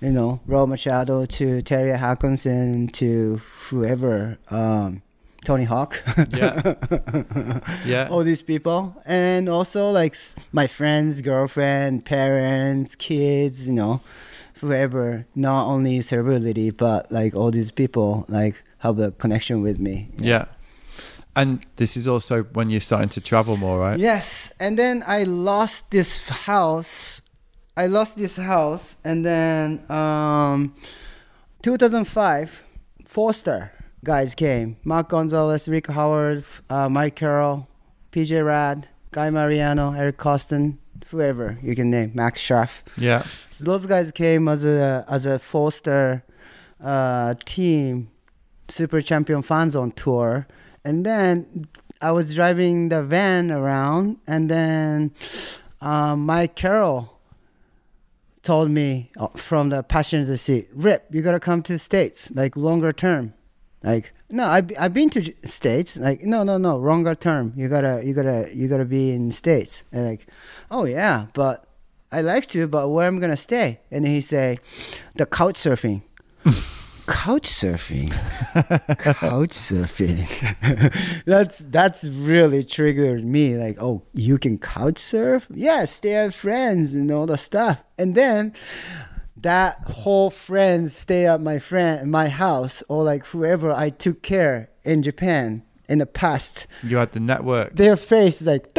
you 0.00 0.10
know, 0.10 0.40
Rob 0.46 0.68
Machado 0.68 1.26
to 1.26 1.62
Terje 1.62 1.98
Haakonsen 1.98 2.90
to 2.94 3.40
whoever, 3.68 4.38
um, 4.50 5.02
Tony 5.44 5.64
Hawk. 5.64 6.02
Yeah. 6.34 6.74
Yeah. 7.86 8.08
all 8.10 8.22
these 8.24 8.42
people 8.42 8.94
and 9.06 9.48
also 9.48 9.90
like 9.90 10.14
my 10.52 10.66
friends 10.66 11.22
girlfriend 11.22 12.04
parents 12.04 12.94
kids 12.94 13.66
you 13.66 13.72
know 13.72 14.00
whoever 14.60 15.26
not 15.34 15.66
only 15.66 16.00
celebrity 16.02 16.70
but 16.70 17.10
like 17.10 17.34
all 17.34 17.50
these 17.50 17.70
people 17.70 18.24
like 18.28 18.62
have 18.78 18.98
a 19.00 19.10
connection 19.12 19.62
with 19.62 19.78
me 19.80 20.08
Yeah. 20.18 20.44
And 21.40 21.48
this 21.76 21.96
is 21.96 22.06
also 22.06 22.34
when 22.56 22.70
you're 22.70 22.80
starting 22.90 23.08
to 23.16 23.20
travel 23.20 23.56
more, 23.56 23.78
right? 23.86 23.98
yes 23.98 24.52
and 24.60 24.72
then 24.78 24.96
i 25.06 25.24
lost 25.24 25.90
this 25.90 26.10
house 26.48 27.20
i 27.82 27.86
lost 27.86 28.12
this 28.18 28.36
house 28.36 28.84
and 29.04 29.24
then 29.24 29.66
um 29.90 30.74
2005 31.62 32.62
Fourstar 33.06 33.70
guys 34.04 34.34
came 34.34 34.76
mark 34.84 35.08
gonzalez 35.10 35.68
rick 35.68 35.86
howard 35.88 36.44
uh, 36.70 36.88
mike 36.88 37.16
carroll 37.16 37.68
pj 38.12 38.44
ladd 38.44 38.88
guy 39.12 39.28
mariano 39.30 39.92
eric 39.92 40.16
koston 40.18 40.78
whoever 41.10 41.58
you 41.62 41.74
can 41.74 41.90
name 41.90 42.10
max 42.14 42.40
schaaf 42.40 42.70
Yeah. 42.96 43.22
those 43.58 43.84
guys 43.86 44.10
came 44.12 44.48
as 44.48 44.64
a 44.64 45.04
as 45.08 45.26
a 45.26 45.38
Fourstar 45.38 46.22
uh, 46.82 47.34
team 47.44 48.10
super 48.68 49.00
champion 49.02 49.42
fans 49.42 49.74
on 49.76 49.92
tour 49.92 50.46
and 50.84 51.04
then 51.04 51.66
i 52.00 52.10
was 52.10 52.34
driving 52.34 52.88
the 52.88 53.02
van 53.02 53.50
around 53.50 54.16
and 54.26 54.48
then 54.48 55.12
um, 55.80 56.26
mike 56.26 56.54
carroll 56.54 57.20
told 58.42 58.70
me 58.70 59.10
uh, 59.18 59.28
from 59.36 59.68
the 59.68 59.82
passenger 59.82 60.36
seat 60.36 60.68
rip 60.72 61.06
you 61.10 61.22
gotta 61.22 61.40
come 61.40 61.62
to 61.62 61.74
the 61.74 61.78
states 61.78 62.30
like 62.32 62.56
longer 62.56 62.92
term. 62.92 63.34
Like 63.82 64.12
no 64.28 64.44
I've, 64.44 64.70
I've 64.78 64.92
been 64.92 65.10
to 65.10 65.32
states 65.44 65.96
like 65.96 66.22
no 66.22 66.42
no 66.42 66.58
no 66.58 66.76
longer 66.76 67.14
term 67.14 67.52
you 67.56 67.68
gotta 67.68 68.02
you 68.04 68.12
gotta 68.12 68.50
you 68.54 68.68
gotta 68.68 68.84
be 68.84 69.12
in 69.12 69.30
states. 69.32 69.84
And 69.92 70.04
like 70.06 70.26
oh 70.70 70.84
yeah 70.84 71.26
but 71.32 71.66
i 72.12 72.20
like 72.20 72.46
to 72.48 72.66
but 72.66 72.88
where 72.88 73.06
i'm 73.06 73.20
gonna 73.20 73.36
stay? 73.36 73.80
And 73.90 74.06
he 74.06 74.20
say 74.20 74.58
the 75.16 75.26
couch 75.26 75.56
surfing 75.56 76.02
couch 77.10 77.46
surfing. 77.48 78.10
Couch 78.98 79.50
surfing. 79.50 80.26
That's 81.26 81.58
that's 81.58 82.04
really 82.04 82.64
triggered 82.64 83.24
me 83.24 83.56
like 83.56 83.76
oh 83.80 84.02
you 84.14 84.38
can 84.38 84.58
couch 84.58 84.98
surf? 84.98 85.46
Yeah 85.50 85.84
stay 85.84 86.14
at 86.14 86.32
friends 86.34 86.94
and 86.94 87.10
all 87.10 87.26
the 87.26 87.36
stuff. 87.36 87.82
And 87.98 88.14
then 88.14 88.52
that 89.36 89.76
whole 89.86 90.30
friends 90.30 90.94
stay 90.94 91.26
at 91.26 91.40
my 91.40 91.58
friend 91.58 92.10
my 92.10 92.28
house 92.28 92.82
or 92.88 93.02
like 93.02 93.24
whoever 93.26 93.72
i 93.72 93.88
took 93.88 94.20
care 94.22 94.68
in 94.84 95.02
japan 95.02 95.62
in 95.88 95.98
the 95.98 96.06
past. 96.06 96.66
You 96.84 96.98
had 96.98 97.12
the 97.12 97.20
network. 97.20 97.74
their 97.76 97.96
face 97.96 98.40
is 98.40 98.46
like 98.46 98.66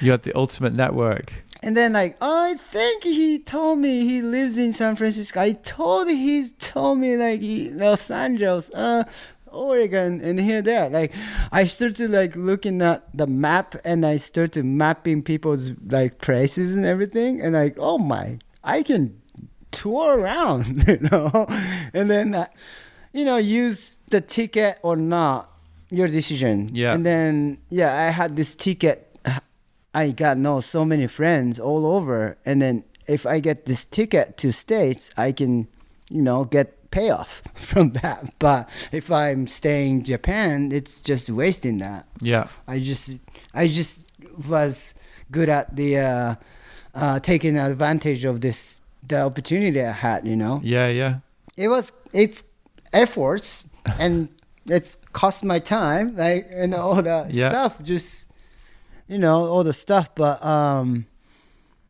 You 0.00 0.10
had 0.10 0.22
the 0.22 0.32
ultimate 0.34 0.74
network. 0.74 1.32
And 1.64 1.74
then 1.74 1.94
like, 1.94 2.18
oh, 2.20 2.50
I 2.50 2.54
think 2.56 3.04
he 3.04 3.38
told 3.38 3.78
me 3.78 4.06
he 4.06 4.20
lives 4.20 4.58
in 4.58 4.74
San 4.74 4.96
Francisco. 4.96 5.40
I 5.40 5.52
told 5.52 6.08
he 6.08 6.50
told 6.58 6.98
me 6.98 7.16
like 7.16 7.40
he, 7.40 7.70
Los 7.70 8.10
Angeles, 8.10 8.70
uh, 8.74 9.04
Oregon, 9.46 10.20
and 10.20 10.38
here 10.38 10.60
there. 10.60 10.90
Like, 10.90 11.14
I 11.50 11.64
started 11.64 12.10
like 12.10 12.36
looking 12.36 12.82
at 12.82 13.08
the 13.16 13.26
map 13.26 13.76
and 13.82 14.04
I 14.04 14.18
started 14.18 14.66
mapping 14.66 15.22
people's 15.22 15.70
like 15.86 16.18
places 16.18 16.74
and 16.74 16.84
everything. 16.84 17.40
And 17.40 17.54
like, 17.54 17.76
oh 17.78 17.96
my, 17.96 18.40
I 18.62 18.82
can 18.82 19.18
tour 19.70 20.18
around, 20.18 20.84
you 20.86 20.98
know. 21.10 21.46
And 21.94 22.10
then, 22.10 22.34
uh, 22.34 22.46
you 23.14 23.24
know, 23.24 23.38
use 23.38 23.96
the 24.10 24.20
ticket 24.20 24.80
or 24.82 24.96
not, 24.96 25.50
your 25.88 26.08
decision. 26.08 26.68
Yeah. 26.74 26.92
And 26.92 27.06
then 27.06 27.56
yeah, 27.70 27.96
I 28.06 28.10
had 28.10 28.36
this 28.36 28.54
ticket. 28.54 29.13
I 29.94 30.10
got 30.10 30.36
know 30.38 30.60
so 30.60 30.84
many 30.84 31.06
friends 31.06 31.58
all 31.58 31.86
over, 31.86 32.36
and 32.44 32.60
then 32.60 32.84
if 33.06 33.26
I 33.26 33.40
get 33.40 33.66
this 33.66 33.84
ticket 33.84 34.36
to 34.38 34.52
states, 34.52 35.10
I 35.16 35.32
can, 35.32 35.68
you 36.10 36.22
know, 36.22 36.44
get 36.44 36.90
payoff 36.90 37.42
from 37.54 37.92
that. 37.92 38.34
But 38.38 38.68
if 38.92 39.10
I'm 39.10 39.46
staying 39.46 40.04
Japan, 40.04 40.70
it's 40.72 41.00
just 41.00 41.30
wasting 41.30 41.78
that. 41.78 42.06
Yeah. 42.20 42.48
I 42.66 42.80
just, 42.80 43.12
I 43.54 43.68
just 43.68 44.04
was 44.48 44.94
good 45.30 45.48
at 45.48 45.74
the 45.76 45.98
uh, 45.98 46.34
uh, 46.94 47.20
taking 47.20 47.56
advantage 47.58 48.24
of 48.24 48.40
this 48.40 48.80
the 49.06 49.20
opportunity 49.20 49.80
I 49.82 49.92
had. 49.92 50.26
You 50.26 50.36
know, 50.36 50.60
Yeah, 50.64 50.88
yeah. 50.88 51.18
it 51.56 51.68
was 51.68 51.92
it's 52.12 52.42
efforts 52.92 53.64
and 53.98 54.28
it's 54.66 54.96
cost 55.12 55.44
my 55.44 55.58
time 55.58 56.16
like 56.16 56.48
and 56.50 56.74
all 56.74 57.02
the 57.02 57.26
Yeah. 57.30 57.50
stuff 57.50 57.76
just 57.82 58.26
you 59.08 59.18
know 59.18 59.44
all 59.44 59.64
the 59.64 59.72
stuff 59.72 60.08
but 60.14 60.44
um 60.44 61.06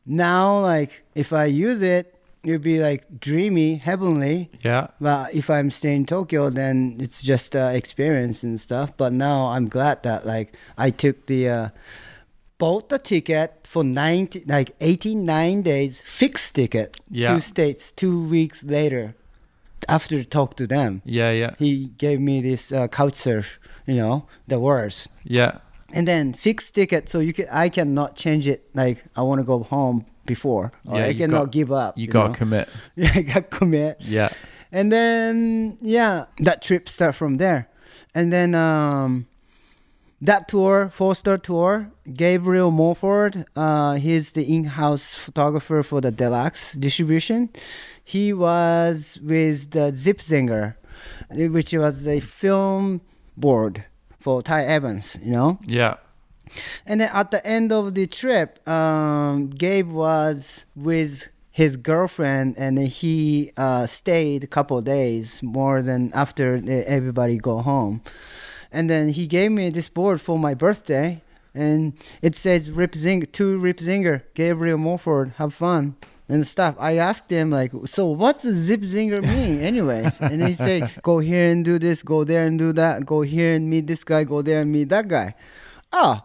now 0.07 0.61
like 0.61 1.05
if 1.15 1.33
i 1.33 1.45
use 1.45 1.81
it 1.83 2.15
it'd 2.43 2.63
be 2.63 2.79
like 2.81 3.05
dreamy 3.21 3.77
heavenly 3.77 4.51
Yeah. 4.63 4.89
but 5.01 5.35
if 5.35 5.49
i'm 5.49 5.71
staying 5.71 6.01
in 6.01 6.07
tokyo 6.07 6.51
then 6.51 6.97
it's 7.01 7.23
just 7.23 7.57
uh, 7.57 7.71
experience 7.73 8.43
and 8.43 8.61
stuff 8.61 8.93
but 8.97 9.13
now 9.13 9.47
i'm 9.47 9.69
glad 9.69 10.03
that 10.03 10.27
like 10.27 10.53
i 10.77 10.91
took 10.91 11.27
the 11.27 11.49
uh 11.49 11.69
bought 12.59 12.89
the 12.89 12.99
ticket 12.99 13.67
for 13.67 13.83
90 13.83 14.45
like 14.47 14.73
89 14.81 15.63
days 15.63 16.01
fixed 16.01 16.55
ticket 16.55 16.97
Yeah. 17.11 17.35
two 17.35 17.41
states 17.41 17.93
two 17.93 18.27
weeks 18.29 18.63
later 18.65 19.15
after 19.89 20.23
talk 20.25 20.57
to 20.57 20.67
them 20.67 21.03
Yeah, 21.05 21.31
yeah. 21.31 21.55
he 21.59 21.87
gave 21.99 22.21
me 22.21 22.41
this 22.43 22.73
uh, 22.73 22.89
couch 22.89 23.17
surf 23.17 23.59
you 23.87 23.95
know 23.97 24.27
the 24.49 24.59
words 24.61 25.09
Yeah. 25.25 25.59
And 25.97 26.09
then 26.09 26.33
fixed 26.35 26.75
ticket 26.75 27.09
so 27.09 27.21
you 27.21 27.33
can 27.33 27.47
i 27.65 27.69
cannot 27.69 28.17
change 28.17 28.49
it 28.55 28.61
like 28.75 29.05
i 29.17 29.23
want 29.23 29.39
to 29.43 29.45
go 29.45 29.63
home 29.63 30.05
before 30.27 30.73
or 30.87 30.99
Yeah, 30.99 31.07
i 31.07 31.15
cannot 31.15 31.45
got- 31.47 31.53
give 31.53 31.71
up 31.73 31.93
You 31.97 32.09
got 32.09 32.23
to 32.23 32.29
know? 32.29 32.35
commit. 32.41 32.69
yeah 32.97 33.13
i 33.15 33.23
got 33.23 33.45
commit 33.51 33.95
Yeah. 34.01 34.31
and 34.73 34.91
then 34.91 35.79
yeah 35.81 36.25
that 36.49 36.63
trip 36.67 36.89
start 36.89 37.15
from 37.15 37.37
there 37.39 37.69
and 38.15 38.33
then 38.33 38.55
um 38.55 39.27
that 40.21 40.49
tour 40.49 40.91
Fourstar 40.97 41.39
tour 41.43 41.91
gabriel 42.23 42.71
morford 42.71 43.45
uh 43.57 43.95
he's 43.95 44.33
the 44.33 44.45
in-house 44.55 45.15
photographer 45.15 45.83
for 45.83 46.01
the 46.01 46.11
deluxe 46.11 46.73
distribution 46.87 47.51
he 48.03 48.33
was 48.33 49.19
with 49.23 49.71
the 49.71 49.87
zip 49.95 50.19
zinger 50.19 50.75
which 51.31 51.73
was 51.73 52.07
a 52.07 52.21
film 52.21 53.01
board 53.37 53.85
for 54.25 54.43
ty 54.43 54.61
evans 54.77 55.07
you 55.23 55.31
know 55.39 55.59
Yeah. 55.79 55.95
and 56.87 57.01
then 57.01 57.11
at 57.13 57.31
the 57.31 57.41
end 57.57 57.73
of 57.73 57.85
the 57.99 58.07
trip, 58.07 58.49
um, 58.69 59.37
Gabe 59.51 59.91
was 59.91 60.67
with 60.89 61.29
his 61.51 61.77
girlfriend, 61.77 62.49
and 62.59 62.79
he 62.79 63.51
uh, 63.57 63.87
stayed 63.87 64.41
a 64.45 64.51
couple 64.57 64.77
of 64.79 64.85
days 64.85 65.43
more 65.43 65.83
than 65.89 66.01
after 66.13 66.47
everybody 66.99 67.37
go 67.39 67.57
home. 67.63 67.95
And 68.73 68.85
then 68.91 69.05
he 69.19 69.25
gave 69.27 69.51
me 69.53 69.71
this 69.71 69.89
board 69.89 70.21
for 70.21 70.37
my 70.39 70.55
birthday, 70.55 71.23
and 71.55 71.93
it 72.23 72.35
says 72.35 72.71
Rip 72.71 72.93
Zinger, 72.93 73.31
to 73.39 73.45
Rip 73.67 73.79
Zinger, 73.79 74.17
Gabriel 74.35 74.79
Morford, 74.79 75.29
have 75.39 75.55
fun. 75.55 75.95
And 76.27 76.47
stuff. 76.47 76.75
I 76.81 76.97
asked 76.97 77.29
him 77.31 77.51
like, 77.51 77.71
so 77.85 78.07
what's 78.07 78.45
the 78.45 78.55
zip 78.55 78.81
zinger 78.81 79.21
mean, 79.21 79.61
anyways? 79.71 80.21
and 80.23 80.41
he 80.43 80.55
said, 80.55 80.91
go 81.03 81.19
here 81.19 81.51
and 81.51 81.63
do 81.65 81.79
this, 81.79 82.03
go 82.03 82.25
there 82.25 82.47
and 82.47 82.59
do 82.59 82.73
that, 82.73 83.05
go 83.05 83.21
here 83.21 83.53
and 83.53 83.69
meet 83.69 83.87
this 83.87 84.05
guy, 84.05 84.25
go 84.25 84.41
there 84.41 84.63
and 84.63 84.73
meet 84.73 84.89
that 84.89 85.07
guy. 85.09 85.35
Oh, 85.93 86.23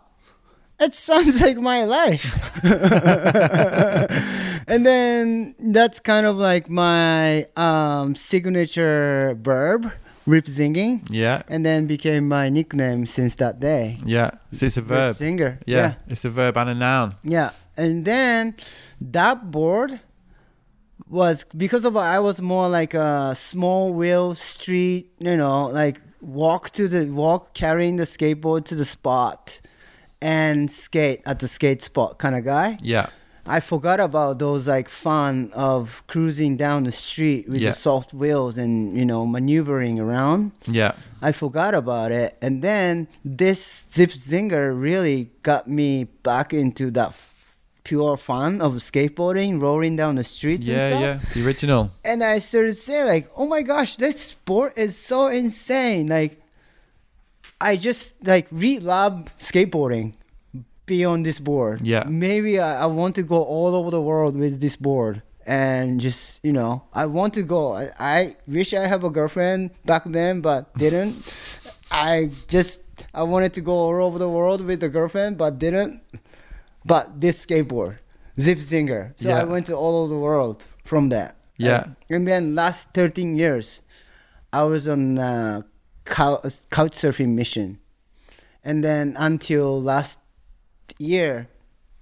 it 0.79 0.95
sounds 0.95 1.41
like 1.45 1.57
my 1.57 1.83
life. 1.83 2.31
and 4.67 4.85
then 4.85 5.55
that's 5.59 5.99
kind 5.99 6.25
of 6.25 6.37
like 6.37 6.69
my 6.69 7.45
um, 7.57 8.15
signature 8.15 9.37
verb, 9.41 9.91
rip 10.25 10.47
singing, 10.47 11.03
Yeah. 11.09 11.43
and 11.47 11.65
then 11.65 11.87
became 11.87 12.27
my 12.27 12.49
nickname 12.49 13.05
since 13.05 13.35
that 13.37 13.59
day. 13.59 13.97
Yeah. 14.05 14.31
So 14.53 14.67
it's 14.67 14.77
a 14.77 14.81
Rip 14.81 14.87
verb. 14.87 15.11
singer. 15.13 15.59
Yeah. 15.65 15.77
yeah. 15.77 15.93
It's 16.07 16.23
a 16.25 16.29
verb 16.29 16.57
and 16.57 16.69
a 16.69 16.75
noun. 16.75 17.15
Yeah, 17.23 17.51
and 17.79 18.05
then 18.05 18.55
that 19.01 19.49
board 19.51 19.99
was 21.07 21.45
because 21.57 21.85
of 21.85 21.97
I 21.97 22.19
was 22.19 22.41
more 22.41 22.69
like 22.69 22.93
a 22.93 23.33
small 23.35 23.93
wheel 23.93 24.35
street, 24.35 25.11
you 25.19 25.35
know, 25.37 25.65
like 25.67 25.99
walk 26.21 26.69
to 26.71 26.87
the 26.87 27.05
walk 27.05 27.53
carrying 27.53 27.95
the 27.97 28.03
skateboard 28.03 28.65
to 28.65 28.75
the 28.75 28.85
spot 28.85 29.61
and 30.21 30.69
skate 30.69 31.21
at 31.25 31.39
the 31.39 31.47
skate 31.47 31.81
spot 31.81 32.19
kind 32.19 32.35
of 32.35 32.43
guy. 32.45 32.77
Yeah. 32.81 33.07
I 33.45 33.61
forgot 33.61 33.99
about 33.99 34.37
those 34.37 34.67
like 34.67 34.87
fun 34.89 35.49
of 35.53 36.03
cruising 36.05 36.55
down 36.57 36.83
the 36.83 36.91
street 36.91 37.49
with 37.49 37.61
Yeah. 37.61 37.71
the 37.71 37.75
soft 37.75 38.13
wheels 38.13 38.59
and 38.59 38.95
you 38.95 39.05
know 39.05 39.25
maneuvering 39.25 39.99
around. 39.99 40.51
Yeah. 40.67 40.91
I 41.21 41.31
forgot 41.31 41.73
about 41.73 42.11
it. 42.11 42.37
And 42.43 42.61
then 42.61 43.07
this 43.25 43.87
Zip 43.91 44.11
Zinger 44.11 44.79
really 44.79 45.31
got 45.41 45.67
me 45.67 46.03
back 46.21 46.53
into 46.53 46.91
that 46.91 47.15
pure 47.83 48.17
fun 48.17 48.61
of 48.61 48.73
skateboarding, 48.75 49.61
rolling 49.61 49.95
down 49.95 50.15
the 50.15 50.23
streets 50.23 50.67
and 50.67 50.77
Yeah. 50.77 50.89
stuff. 50.89 51.01
Yeah. 51.01 51.19
The 51.33 51.45
original. 51.47 51.91
And 52.03 52.23
I 52.23 52.39
started 52.39 52.75
saying 52.77 53.07
like, 53.07 53.29
oh 53.35 53.47
my 53.47 53.61
gosh, 53.61 53.95
this 53.97 54.19
sport 54.19 54.77
is 54.77 54.95
so 54.97 55.27
insane. 55.27 56.07
Like, 56.07 56.41
I 57.61 57.75
just 57.75 58.15
like 58.25 58.47
re 58.51 58.79
love 58.79 59.27
skateboarding 59.37 60.13
beyond 60.85 61.25
this 61.25 61.39
board. 61.39 61.81
Yeah. 61.85 62.03
Maybe 62.07 62.59
I, 62.59 62.83
I 62.83 62.85
want 62.85 63.15
to 63.15 63.23
go 63.23 63.43
all 63.43 63.75
over 63.75 63.91
the 63.91 64.01
world 64.01 64.37
with 64.37 64.59
this 64.61 64.75
board. 64.75 65.21
And 65.45 65.99
just 65.99 66.43
you 66.45 66.53
know, 66.53 66.83
I 66.93 67.07
want 67.07 67.33
to 67.35 67.41
go. 67.43 67.73
I, 67.73 67.89
I 67.99 68.35
wish 68.47 68.73
I 68.73 68.85
have 68.85 69.03
a 69.03 69.09
girlfriend 69.09 69.71
back 69.83 70.03
then, 70.05 70.41
but 70.41 70.71
didn't. 70.77 71.15
I 71.91 72.29
just 72.47 72.81
I 73.15 73.23
wanted 73.23 73.53
to 73.55 73.61
go 73.61 73.73
all 73.73 74.03
over 74.05 74.19
the 74.19 74.29
world 74.29 74.61
with 74.61 74.83
a 74.83 74.89
girlfriend, 74.89 75.37
but 75.39 75.57
didn't. 75.57 76.01
But 76.85 77.19
this 77.21 77.45
skateboard, 77.45 77.97
Zip 78.39 78.59
Zinger. 78.59 79.13
So 79.17 79.29
Yeah. 79.29 79.41
I 79.41 79.43
went 79.43 79.65
to 79.67 79.75
all 79.75 80.03
over 80.03 80.13
the 80.13 80.19
world 80.19 80.63
from 80.85 81.09
that. 81.09 81.35
Yeah. 81.57 81.83
And, 81.83 81.95
and 82.09 82.27
then 82.27 82.55
last 82.55 82.93
13 82.93 83.37
years, 83.37 83.81
I 84.53 84.63
was 84.63 84.87
on 84.87 85.19
uh, 85.19 85.61
a 85.61 86.09
cou- 86.09 86.39
uh, 86.43 86.49
couch 86.71 86.93
surfing 86.93 87.35
mission. 87.35 87.79
And 88.63 88.83
then 88.83 89.15
until 89.17 89.81
last 89.81 90.19
year, 90.97 91.47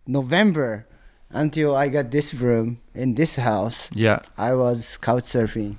November, 0.05 0.87
until 1.29 1.75
I 1.75 1.89
got 1.89 2.11
this 2.11 2.33
room 2.33 2.79
in 2.93 3.15
this 3.15 3.35
house, 3.35 3.89
Yeah. 3.93 4.19
I 4.37 4.53
was 4.53 4.97
couch 4.97 5.23
surfing 5.25 5.77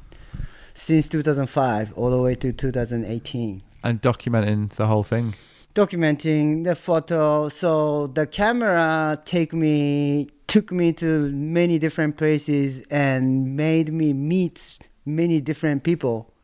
since 0.74 1.08
2005 1.08 1.92
all 1.96 2.10
the 2.10 2.20
way 2.20 2.34
to 2.36 2.52
2018 2.52 3.62
And 3.82 4.02
documenting 4.02 4.70
the 4.74 4.86
whole 4.86 5.02
thing. 5.04 5.34
Documenting 5.78 6.64
the 6.64 6.74
photo. 6.74 7.48
So 7.48 8.08
the 8.08 8.26
camera 8.26 9.16
take 9.24 9.52
me 9.52 10.26
took 10.48 10.72
me 10.72 10.92
to 10.94 11.30
many 11.30 11.78
different 11.78 12.16
places 12.16 12.80
and 12.90 13.56
made 13.56 13.92
me 13.92 14.12
meet 14.12 14.78
many 15.04 15.40
different 15.40 15.84
people. 15.84 16.34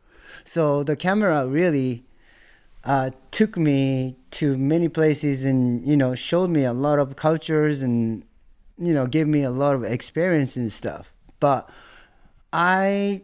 So 0.45 0.83
the 0.83 0.95
camera 0.95 1.47
really 1.47 2.05
uh, 2.85 3.09
took 3.31 3.57
me 3.57 4.15
to 4.31 4.57
many 4.57 4.87
places 4.87 5.43
and 5.43 5.85
you 5.85 5.97
know 5.97 6.15
showed 6.15 6.49
me 6.49 6.63
a 6.63 6.73
lot 6.73 6.97
of 6.99 7.17
cultures 7.17 7.83
and 7.83 8.23
you 8.77 8.93
know 8.93 9.05
gave 9.05 9.27
me 9.27 9.43
a 9.43 9.49
lot 9.49 9.75
of 9.75 9.83
experience 9.83 10.55
and 10.55 10.71
stuff. 10.71 11.11
But 11.41 11.69
i 12.53 13.21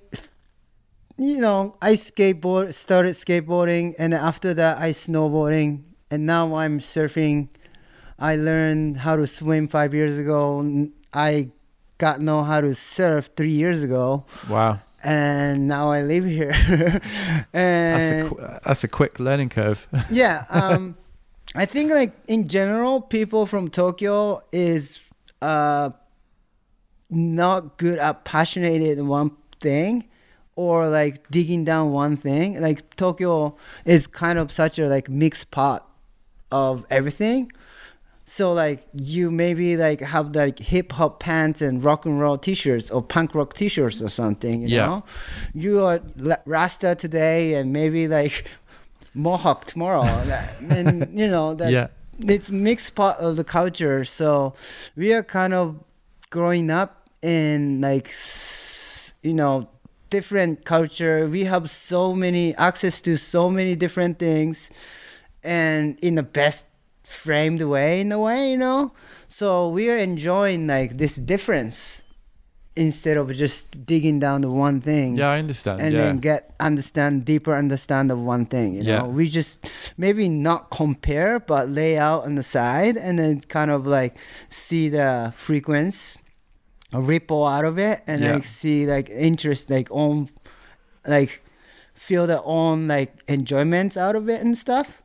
you 1.17 1.39
know, 1.39 1.75
I 1.83 1.93
skateboard 1.93 2.73
started 2.73 3.11
skateboarding, 3.13 3.93
and 3.99 4.11
after 4.11 4.55
that, 4.55 4.79
I 4.79 4.89
snowboarding, 4.89 5.83
and 6.11 6.25
now 6.25 6.53
I'm 6.55 6.79
surfing. 6.79 7.47
I 8.19 8.35
learned 8.35 8.97
how 8.97 9.15
to 9.15 9.25
swim 9.25 9.67
five 9.67 9.93
years 9.95 10.17
ago. 10.19 10.87
I 11.13 11.49
got 11.97 12.21
know 12.21 12.43
how 12.43 12.61
to 12.61 12.75
surf 12.75 13.29
three 13.35 13.51
years 13.51 13.81
ago, 13.83 14.25
Wow. 14.49 14.79
and 15.03 15.67
now 15.67 15.89
I 15.89 16.01
live 16.03 16.25
here. 16.25 16.51
That's 17.53 18.11
a 18.11 18.29
qu- 18.29 18.59
that's 18.65 18.83
a 18.83 18.87
quick 18.87 19.19
learning 19.19 19.49
curve. 19.49 19.87
yeah, 20.11 20.45
um, 20.49 20.95
I 21.55 21.65
think 21.65 21.91
like 21.91 22.13
in 22.27 22.47
general, 22.47 23.01
people 23.01 23.45
from 23.45 23.69
Tokyo 23.69 24.41
is 24.51 24.99
uh 25.41 25.89
not 27.09 27.77
good 27.77 27.99
at 27.99 28.23
passionate 28.23 28.81
in 28.81 29.07
one 29.07 29.31
thing 29.59 30.07
or 30.55 30.87
like 30.87 31.29
digging 31.29 31.63
down 31.65 31.91
one 31.91 32.15
thing. 32.17 32.59
Like 32.61 32.95
Tokyo 32.95 33.55
is 33.85 34.07
kind 34.07 34.39
of 34.39 34.51
such 34.51 34.79
a 34.79 34.87
like 34.87 35.09
mixed 35.09 35.51
pot 35.51 35.87
of 36.51 36.85
everything. 36.89 37.51
So 38.25 38.53
like 38.53 38.87
you 38.93 39.29
maybe 39.29 39.75
like 39.75 39.99
have 39.99 40.33
like 40.35 40.57
hip 40.59 40.93
hop 40.93 41.19
pants 41.19 41.61
and 41.61 41.83
rock 41.83 42.05
and 42.05 42.19
roll 42.19 42.37
t-shirts 42.37 42.89
or 42.89 43.01
punk 43.01 43.35
rock 43.35 43.53
t-shirts 43.53 44.01
or 44.01 44.07
something, 44.09 44.61
you 44.61 44.67
Yeah. 44.69 44.85
know? 44.85 45.03
You 45.53 45.83
are 45.85 45.99
Rasta 46.45 46.95
today 46.95 47.55
and 47.55 47.73
maybe 47.73 48.07
like 48.07 48.45
Mohawk 49.13 49.65
tomorrow. 49.65 50.05
And 50.69 51.17
you 51.19 51.27
know 51.27 51.53
that 51.55 51.71
Yeah. 51.71 51.87
it's 52.25 52.49
mixed 52.49 52.95
part 52.95 53.17
of 53.17 53.35
the 53.35 53.43
culture. 53.43 54.05
So 54.05 54.53
we 54.95 55.11
are 55.13 55.23
kind 55.23 55.53
of 55.53 55.83
growing 56.29 56.69
up 56.71 57.09
in 57.21 57.81
like 57.81 58.09
you 59.23 59.33
know 59.33 59.67
different 60.09 60.63
culture. 60.65 61.27
We 61.27 61.43
have 61.45 61.69
so 61.69 62.13
many 62.13 62.55
access 62.55 63.01
to 63.01 63.17
so 63.17 63.49
many 63.49 63.75
different 63.75 64.19
things, 64.19 64.71
and 65.43 65.97
in 66.01 66.15
the 66.15 66.23
best 66.23 66.65
framed 67.03 67.61
way 67.61 68.01
in 68.01 68.11
a 68.11 68.19
way, 68.19 68.51
you 68.51 68.57
know. 68.57 68.93
So 69.27 69.69
we 69.69 69.89
are 69.89 69.97
enjoying 69.97 70.67
like 70.67 70.97
this 70.97 71.15
difference 71.15 72.01
instead 72.75 73.17
of 73.17 73.29
just 73.33 73.85
digging 73.85 74.17
down 74.17 74.41
to 74.41 74.49
one 74.49 74.79
thing 74.79 75.17
Yeah, 75.17 75.31
I 75.31 75.39
understand. 75.39 75.81
and 75.81 75.93
yeah. 75.93 76.03
then 76.03 76.17
get 76.19 76.55
understand 76.57 77.25
deeper 77.25 77.53
understand 77.53 78.09
of 78.13 78.17
one 78.19 78.45
thing 78.45 78.75
you 78.75 78.83
know 78.83 78.89
Yeah. 78.89 79.03
we 79.07 79.27
just 79.27 79.67
maybe 79.97 80.29
not 80.29 80.71
compare 80.71 81.37
but 81.41 81.67
lay 81.67 81.97
out 81.97 82.23
on 82.23 82.35
the 82.35 82.43
side 82.43 82.95
and 82.95 83.19
then 83.19 83.41
kind 83.41 83.71
of 83.71 83.85
like 83.85 84.15
see 84.47 84.87
the 84.87 85.33
frequency 85.35 86.21
a 86.93 87.01
ripple 87.01 87.45
out 87.45 87.65
of 87.65 87.77
it 87.77 88.01
and 88.07 88.21
Yeah. 88.21 88.35
like 88.35 88.45
see 88.45 88.85
like 88.85 89.09
interest 89.09 89.69
like 89.69 89.89
own 89.91 90.29
like 91.05 91.43
feel 91.93 92.25
their 92.25 92.41
own 92.45 92.87
like 92.87 93.11
enjoyments 93.27 93.97
out 93.97 94.15
of 94.15 94.29
it 94.29 94.39
and 94.41 94.57
stuff 94.57 95.00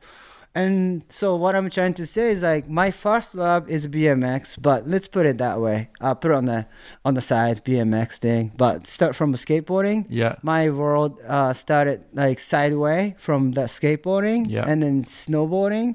and 0.61 1.03
so 1.19 1.27
what 1.43 1.53
i'm 1.57 1.69
trying 1.77 1.93
to 2.01 2.05
say 2.15 2.25
is 2.35 2.41
like 2.51 2.65
my 2.81 2.89
first 3.05 3.29
love 3.35 3.69
is 3.75 3.81
bmx 3.87 4.57
but 4.67 4.79
let's 4.87 5.07
put 5.15 5.25
it 5.31 5.37
that 5.37 5.57
way. 5.65 5.89
I'll 6.01 6.15
put 6.23 6.31
it 6.31 6.37
on 6.41 6.45
the 6.45 6.65
on 7.07 7.13
the 7.13 7.21
side 7.31 7.57
bmx 7.65 8.17
thing. 8.25 8.51
But 8.63 8.87
start 8.87 9.15
from 9.15 9.29
skateboarding. 9.35 9.99
Yeah. 10.09 10.35
my 10.41 10.69
world 10.69 11.11
uh, 11.27 11.53
started 11.53 11.99
like 12.13 12.39
sideway 12.39 13.15
from 13.19 13.51
the 13.57 13.65
skateboarding 13.77 14.41
Yeah. 14.49 14.65
and 14.69 14.77
then 14.83 15.01
snowboarding. 15.01 15.89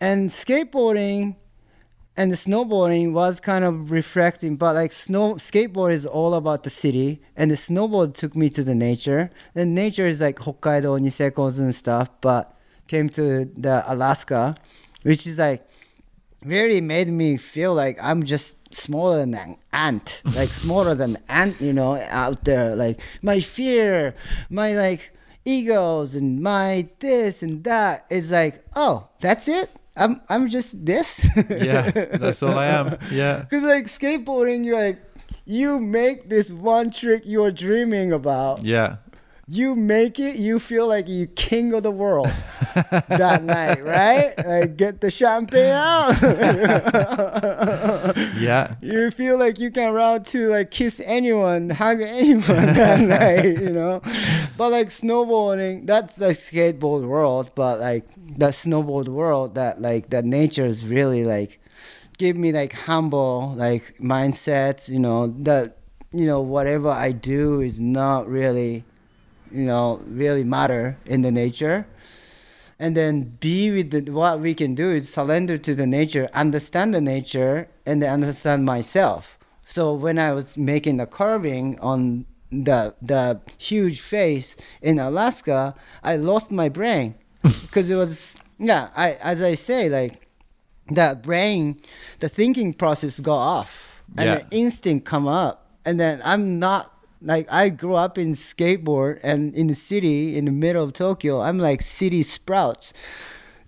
And 0.00 0.30
skateboarding 0.30 1.36
and 2.16 2.30
the 2.32 2.36
snowboarding 2.36 3.12
was 3.12 3.40
kind 3.40 3.64
of 3.64 3.90
reflecting 3.90 4.56
but 4.56 4.74
like 4.74 4.92
snow 4.92 5.34
skateboard 5.34 5.92
is 5.92 6.06
all 6.06 6.34
about 6.34 6.62
the 6.62 6.70
city. 6.70 7.20
And 7.36 7.50
the 7.50 7.56
snowboard 7.56 8.14
took 8.14 8.34
me 8.36 8.48
to 8.50 8.62
the 8.62 8.74
nature. 8.74 9.30
And 9.54 9.74
nature 9.74 10.06
is 10.06 10.20
like 10.20 10.36
hokkaido 10.36 10.98
nisekos 11.00 11.58
and 11.58 11.74
stuff 11.74 12.08
but 12.20 12.55
came 12.86 13.08
to 13.08 13.44
the 13.56 13.82
alaska 13.86 14.54
which 15.02 15.26
is 15.26 15.38
like 15.38 15.66
really 16.44 16.80
made 16.80 17.08
me 17.08 17.36
feel 17.36 17.74
like 17.74 17.98
i'm 18.02 18.22
just 18.24 18.56
smaller 18.74 19.18
than 19.18 19.34
an 19.34 19.56
ant 19.72 20.22
like 20.36 20.50
smaller 20.50 20.94
than 20.94 21.16
ant 21.28 21.60
you 21.60 21.72
know 21.72 21.96
out 22.10 22.44
there 22.44 22.74
like 22.76 23.00
my 23.22 23.40
fear 23.40 24.14
my 24.50 24.72
like 24.74 25.12
egos 25.44 26.14
and 26.14 26.40
my 26.40 26.88
this 27.00 27.42
and 27.42 27.64
that 27.64 28.04
is 28.10 28.30
like 28.30 28.64
oh 28.74 29.06
that's 29.20 29.46
it 29.48 29.70
i'm 29.96 30.20
i'm 30.28 30.48
just 30.48 30.84
this 30.84 31.24
Yeah, 31.48 31.90
that's 31.90 32.42
all 32.42 32.58
I 32.58 32.66
am. 32.66 32.98
Yeah. 33.10 33.42
because 33.48 33.62
like 33.62 33.86
skateboarding 33.86 34.64
you're 34.64 34.78
like 34.80 34.98
you 35.44 35.78
make 35.80 36.28
this 36.28 36.50
one 36.50 36.90
trick 36.90 37.22
you're 37.24 37.52
dreaming 37.52 38.12
about 38.12 38.64
Yeah. 38.64 38.96
You 39.48 39.76
make 39.76 40.18
it, 40.18 40.36
you 40.36 40.58
feel 40.58 40.88
like 40.88 41.06
you 41.06 41.28
king 41.28 41.72
of 41.72 41.84
the 41.84 41.90
world 41.90 42.26
that 42.74 43.44
night, 43.44 43.84
right? 43.84 44.34
Like 44.44 44.76
get 44.76 45.00
the 45.00 45.10
champagne 45.10 45.72
out. 45.72 46.16
Yeah. 48.36 48.74
you 48.80 49.10
feel 49.10 49.38
like 49.38 49.58
you 49.58 49.70
can 49.70 49.92
run 49.92 50.22
to 50.24 50.48
like 50.48 50.70
kiss 50.70 51.00
anyone, 51.04 51.70
hug 51.70 52.00
anyone 52.00 52.42
that 52.44 53.00
night, 53.20 53.60
you 53.60 53.70
know. 53.70 54.00
But 54.56 54.70
like 54.72 54.88
snowboarding, 54.88 55.86
that's 55.86 56.16
the 56.16 56.28
skateboard 56.28 57.06
world. 57.06 57.50
But 57.54 57.80
like 57.80 58.08
the 58.14 58.48
snowboard 58.48 59.08
world, 59.08 59.54
that 59.54 59.80
like 59.80 60.10
that 60.10 60.24
nature 60.24 60.64
is 60.66 60.84
really 60.84 61.24
like 61.24 61.60
give 62.18 62.36
me 62.36 62.52
like 62.52 62.72
humble 62.72 63.54
like 63.56 63.94
mindsets. 64.00 64.88
You 64.88 64.98
know 64.98 65.28
that 65.42 65.78
you 66.12 66.26
know 66.26 66.40
whatever 66.40 66.88
I 66.90 67.12
do 67.12 67.60
is 67.60 67.80
not 67.80 68.28
really 68.28 68.84
you 69.52 69.64
know 69.64 70.00
really 70.06 70.44
matter 70.44 70.96
in 71.06 71.22
the 71.22 71.30
nature. 71.30 71.86
And 72.78 72.94
then 72.94 73.38
be 73.40 73.70
with 73.70 73.90
the, 73.90 74.10
what 74.12 74.40
we 74.40 74.52
can 74.52 74.74
do 74.74 74.90
is 74.90 75.08
surrender 75.08 75.56
to 75.56 75.74
the 75.74 75.86
nature 75.86 76.28
understand 76.34 76.94
the 76.94 77.00
nature 77.00 77.68
and 77.86 78.02
then 78.02 78.12
understand 78.12 78.64
myself. 78.66 79.38
So 79.64 79.94
when 79.94 80.18
i 80.18 80.32
was 80.32 80.56
making 80.56 80.98
the 80.98 81.06
carving 81.06 81.78
on 81.80 82.26
the 82.52 82.94
the 83.02 83.40
huge 83.58 84.00
face 84.00 84.56
in 84.80 84.98
alaska 85.00 85.74
i 86.04 86.16
lost 86.16 86.50
my 86.50 86.68
brain. 86.68 87.14
Because 87.42 87.88
it 87.90 87.96
was 87.96 88.38
yeah 88.58 88.90
i 88.94 89.12
as 89.14 89.40
i 89.42 89.54
say 89.54 89.88
like 89.88 90.28
that 90.90 91.22
brain 91.22 91.80
the 92.20 92.28
thinking 92.28 92.72
process 92.74 93.18
go 93.20 93.32
off. 93.32 94.02
And 94.16 94.26
Yeah. 94.26 94.34
the 94.38 94.56
instinct 94.56 95.04
come 95.06 95.26
up. 95.26 95.66
And 95.84 95.98
then 95.98 96.20
i'm 96.24 96.58
not 96.58 96.92
like 97.22 97.50
i 97.50 97.68
grew 97.68 97.94
up 97.94 98.18
in 98.18 98.32
skateboard 98.32 99.18
and 99.22 99.54
in 99.54 99.66
the 99.66 99.74
city 99.74 100.36
in 100.36 100.44
the 100.44 100.50
middle 100.50 100.84
of 100.84 100.92
tokyo 100.92 101.40
i'm 101.40 101.58
like 101.58 101.82
city 101.82 102.22
sprouts 102.22 102.92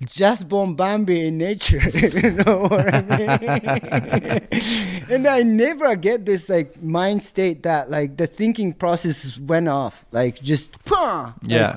just 0.05 0.49
born 0.49 0.75
Bambi 0.75 1.27
in 1.27 1.39
nature, 1.39 1.83
you 1.93 2.31
know 2.31 2.67
what 2.69 2.95
I 2.95 3.03
mean? 3.03 4.49
and 5.11 5.27
I 5.27 5.43
never 5.43 5.97
get 5.97 6.25
this 6.25 6.49
like 6.49 6.81
mind 6.81 7.23
state 7.23 7.65
that 7.65 7.91
like 7.91 8.17
the 8.17 8.27
thinking 8.27 8.73
process 8.73 9.39
went 9.39 9.69
off, 9.69 10.05
like 10.13 10.41
just 10.41 10.77
like, 10.89 11.33
Yeah. 11.43 11.77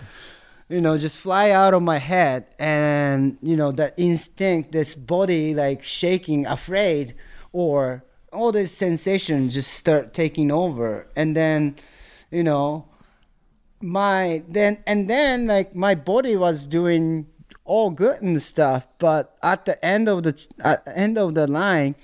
you 0.70 0.82
know, 0.82 0.98
just 0.98 1.18
fly 1.18 1.50
out 1.50 1.74
of 1.74 1.82
my 1.82 1.98
head, 1.98 2.46
and 2.60 3.38
you 3.42 3.56
know 3.56 3.72
that 3.72 3.96
instinct, 3.98 4.72
this 4.72 4.94
body 4.94 5.56
like 5.56 5.84
shaking, 5.84 6.46
afraid, 6.46 7.16
or 7.54 8.04
all 8.32 8.52
this 8.52 8.72
sensation 8.72 9.50
just 9.50 9.74
start 9.74 10.14
taking 10.14 10.52
over, 10.52 11.08
and 11.16 11.36
then, 11.36 11.76
you 12.30 12.44
know, 12.44 12.86
my 13.82 14.44
then 14.48 14.78
and 14.86 15.10
then 15.10 15.48
like 15.48 15.76
my 15.76 15.96
body 15.96 16.36
was 16.36 16.68
doing 16.68 17.28
all 17.66 17.90
good 17.90 18.22
and 18.22 18.42
stuff 18.42 18.86
but 18.98 19.38
at 19.44 19.66
the 19.66 19.86
end 19.86 20.10
of 20.10 20.24
the 20.24 20.82
end 20.96 21.18
of 21.18 21.36
the 21.36 21.48
line 21.48 21.96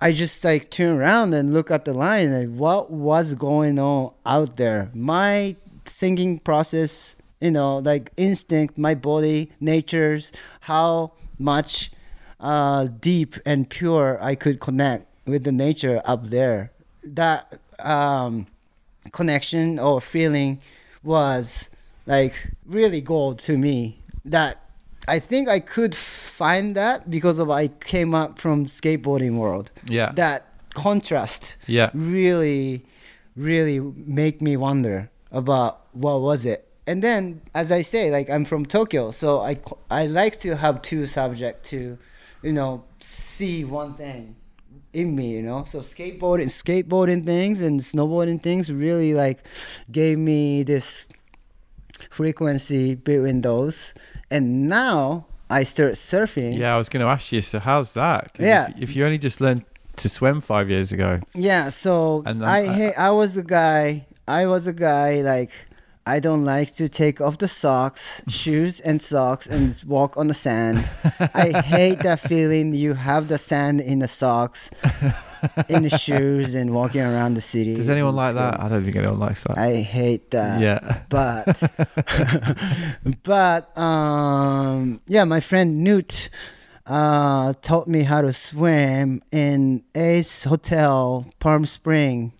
i 0.00 0.12
just 0.12 0.42
like 0.44 0.70
turn 0.70 0.96
around 0.96 1.32
and 1.34 1.52
look 1.52 1.70
at 1.70 1.84
the 1.84 1.94
line 1.94 2.32
like 2.32 2.58
what 2.58 2.90
was 2.90 3.34
going 3.34 3.78
on 3.78 4.12
out 4.24 4.56
there? 4.56 4.90
My 4.94 5.56
thinking 5.84 6.38
process 6.38 7.14
you 7.40 7.50
know 7.50 7.78
like 7.78 8.12
instinct 8.16 8.76
my 8.78 8.94
body 8.94 9.50
nature's 9.60 10.32
how 10.60 11.12
much 11.38 11.92
uh 12.40 12.86
deep 13.00 13.36
and 13.46 13.70
pure 13.70 14.18
i 14.22 14.34
could 14.34 14.58
connect 14.58 15.06
with 15.26 15.44
the 15.44 15.52
nature 15.52 16.00
up 16.04 16.28
there 16.30 16.70
that 17.02 17.58
um 17.80 18.46
connection 19.12 19.78
or 19.78 20.00
feeling 20.00 20.60
was 21.02 21.68
like 22.06 22.34
really 22.64 23.00
gold 23.00 23.38
to 23.38 23.56
me 23.56 23.98
that 24.24 24.58
I 25.08 25.18
think 25.20 25.48
I 25.48 25.60
could 25.60 25.94
find 25.94 26.74
that 26.76 27.08
because 27.08 27.38
of 27.38 27.48
I 27.48 27.68
came 27.68 28.12
up 28.12 28.40
from 28.40 28.66
skateboarding 28.66 29.36
world. 29.36 29.70
Yeah. 29.86 30.10
That 30.12 30.46
contrast 30.74 31.56
Yeah. 31.66 31.90
really 31.94 32.84
really 33.36 33.78
make 33.80 34.40
me 34.42 34.56
wonder 34.56 35.10
about 35.30 35.82
what 35.92 36.20
was 36.22 36.44
it. 36.46 36.66
And 36.88 37.02
then 37.02 37.40
as 37.54 37.70
I 37.70 37.82
say 37.82 38.10
like 38.10 38.28
I'm 38.30 38.44
from 38.44 38.66
Tokyo 38.66 39.10
so 39.12 39.40
I 39.40 39.58
I 39.90 40.06
like 40.06 40.40
to 40.40 40.56
have 40.56 40.82
two 40.82 41.06
subject 41.06 41.64
to 41.66 41.98
you 42.42 42.52
know 42.52 42.82
see 43.00 43.64
one 43.64 43.94
thing 43.94 44.34
in 44.96 45.14
me, 45.14 45.28
you 45.36 45.42
know. 45.42 45.64
So 45.64 45.80
skateboarding, 45.80 46.48
skateboarding 46.62 47.24
things 47.24 47.60
and 47.60 47.80
snowboarding 47.80 48.42
things 48.42 48.70
really 48.72 49.12
like 49.14 49.38
gave 49.92 50.18
me 50.18 50.62
this 50.64 51.06
frequency 52.10 52.94
between 52.94 53.42
those. 53.42 53.94
And 54.30 54.68
now 54.68 55.26
I 55.50 55.62
start 55.64 55.92
surfing. 55.94 56.56
Yeah, 56.58 56.74
I 56.74 56.78
was 56.78 56.88
going 56.88 57.04
to 57.04 57.10
ask 57.10 57.30
you. 57.32 57.42
So 57.42 57.58
how's 57.58 57.92
that? 57.94 58.32
Yeah. 58.38 58.68
If, 58.76 58.82
if 58.90 58.96
you 58.96 59.04
only 59.04 59.18
just 59.18 59.40
learned 59.40 59.64
to 59.96 60.08
swim 60.08 60.40
five 60.40 60.68
years 60.70 60.92
ago, 60.92 61.20
Yeah. 61.34 61.68
So 61.68 62.22
And 62.26 62.40
then 62.40 62.48
I 62.48 62.66
uh, 62.66 62.70
I- 62.70 62.74
hey, 62.74 62.94
I 62.94 63.10
was 63.10 63.36
a 63.36 63.44
guy. 63.44 64.06
I 64.28 64.46
was 64.46 64.66
a 64.66 64.72
guy 64.72 65.20
like. 65.22 65.50
I 66.08 66.20
don't 66.20 66.44
like 66.44 66.72
to 66.76 66.88
take 66.88 67.20
off 67.20 67.38
the 67.38 67.48
socks, 67.48 68.22
shoes, 68.28 68.78
and 68.78 69.00
socks 69.00 69.48
and 69.48 69.76
walk 69.84 70.16
on 70.16 70.28
the 70.28 70.34
sand. 70.34 70.88
I 71.34 71.60
hate 71.60 71.98
that 72.04 72.20
feeling 72.20 72.74
you 72.74 72.94
have 72.94 73.26
the 73.26 73.38
sand 73.38 73.80
in 73.80 73.98
the 73.98 74.06
socks, 74.06 74.70
in 75.68 75.82
the 75.82 75.90
shoes, 75.90 76.54
and 76.54 76.72
walking 76.72 77.00
around 77.00 77.34
the 77.34 77.40
city. 77.40 77.74
does 77.74 77.90
anyone 77.90 78.14
like 78.14 78.34
that? 78.36 78.60
I 78.60 78.68
don't 78.68 78.84
think 78.84 78.94
anyone 78.94 79.18
likes 79.18 79.42
that. 79.44 79.58
I 79.58 79.76
hate 79.76 80.30
that. 80.30 80.60
yeah. 80.60 81.02
But 81.08 81.60
but 83.24 83.76
um 83.76 85.00
yeah, 85.08 85.24
my 85.24 85.40
friend 85.40 85.82
Newt 85.82 86.28
uh 86.86 87.52
taught 87.62 87.88
me 87.88 88.04
how 88.04 88.20
to 88.20 88.32
swim 88.32 89.22
in 89.32 89.82
Ace 89.96 90.44
Hotel, 90.44 91.26
Palm 91.40 91.66
Spring. 91.66 92.32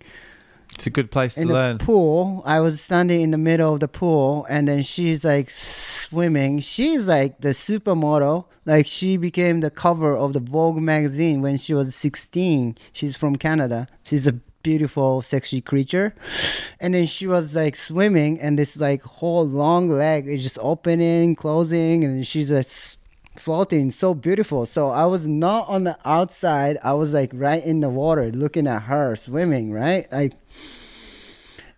It's 0.77 0.87
a 0.87 0.91
good 0.91 1.11
place 1.11 1.35
to 1.35 1.41
In 1.41 1.49
the 1.49 1.55
learn. 1.55 1.79
pool, 1.79 2.43
I 2.45 2.61
was 2.61 2.81
standing 2.83 3.23
in 3.23 3.31
the 3.31 3.39
middle 3.39 3.75
of 3.75 3.81
the 3.81 3.89
pool, 3.89 4.47
and 4.51 4.69
then 4.69 4.83
she's 4.83 5.25
like 5.25 5.49
swimming. 5.51 6.61
She's 6.61 7.09
like 7.09 7.41
the 7.41 7.49
supermodel. 7.51 8.45
Like 8.67 8.87
she 8.87 9.17
became 9.17 9.61
the 9.61 9.71
cover 9.71 10.15
of 10.15 10.33
the 10.35 10.41
Vogue 10.41 10.77
magazine 10.77 11.41
when 11.41 11.57
she 11.57 11.73
was 11.73 11.95
16. 11.95 12.77
She's 12.93 13.17
from 13.17 13.37
Canada. 13.37 13.89
She's 14.05 14.27
a 14.27 14.33
beautiful, 14.63 15.23
sexy 15.23 15.61
creature. 15.63 16.15
And 16.81 16.93
then 16.93 17.07
she 17.07 17.27
was 17.27 17.55
like 17.57 17.75
swimming, 17.75 18.39
and 18.41 18.59
this 18.59 18.77
like 18.77 19.03
whole 19.03 19.47
long 19.47 19.89
leg 19.89 20.29
is 20.29 20.43
just 20.43 20.59
opening, 20.61 21.37
closing, 21.37 22.05
and 22.05 22.27
she's 22.27 22.53
s- 22.53 22.99
floating 23.37 23.91
so 23.91 24.13
beautiful. 24.15 24.67
So 24.67 24.91
I 24.91 25.07
was 25.07 25.27
not 25.29 25.69
on 25.69 25.85
the 25.85 25.97
outside. 26.05 26.77
I 26.85 26.93
was 26.95 27.15
like 27.15 27.31
right 27.35 27.65
in 27.65 27.81
the 27.81 27.89
water 27.91 28.31
looking 28.33 28.67
at 28.67 28.83
her 28.83 29.15
swimming, 29.17 29.73
right? 29.73 30.07
Like 30.13 30.33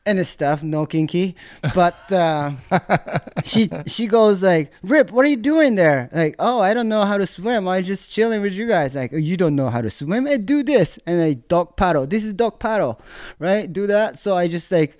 and 0.09 0.27
stuff, 0.27 0.63
no 0.63 0.87
kinky. 0.87 1.37
But 1.75 2.11
uh, 2.11 2.53
she 3.45 3.71
she 3.87 4.07
goes 4.07 4.43
like, 4.43 4.73
Rip, 4.83 5.11
what 5.11 5.25
are 5.25 5.29
you 5.29 5.37
doing 5.37 5.75
there? 5.75 6.09
Like, 6.13 6.37
oh, 6.39 6.61
I 6.61 6.75
don't 6.75 6.89
know 6.89 7.05
how 7.05 7.19
to 7.19 7.27
swim. 7.27 7.69
I'm 7.69 7.85
just 7.85 8.11
chilling 8.11 8.41
with 8.41 8.55
you 8.55 8.67
guys. 8.67 8.95
Like, 8.95 9.13
oh, 9.13 9.19
you 9.19 9.37
don't 9.37 9.55
know 9.55 9.69
how 9.69 9.83
to 9.83 9.91
swim? 9.91 10.27
Hey, 10.27 10.39
do 10.39 10.63
this. 10.63 10.99
And 11.07 11.21
I 11.21 11.35
dog 11.35 11.77
paddle. 11.77 12.07
This 12.07 12.25
is 12.25 12.33
dog 12.33 12.59
paddle, 12.59 13.01
right? 13.39 13.71
Do 13.71 13.87
that. 13.87 14.19
So 14.19 14.37
I 14.37 14.49
just 14.49 14.73
like 14.73 14.99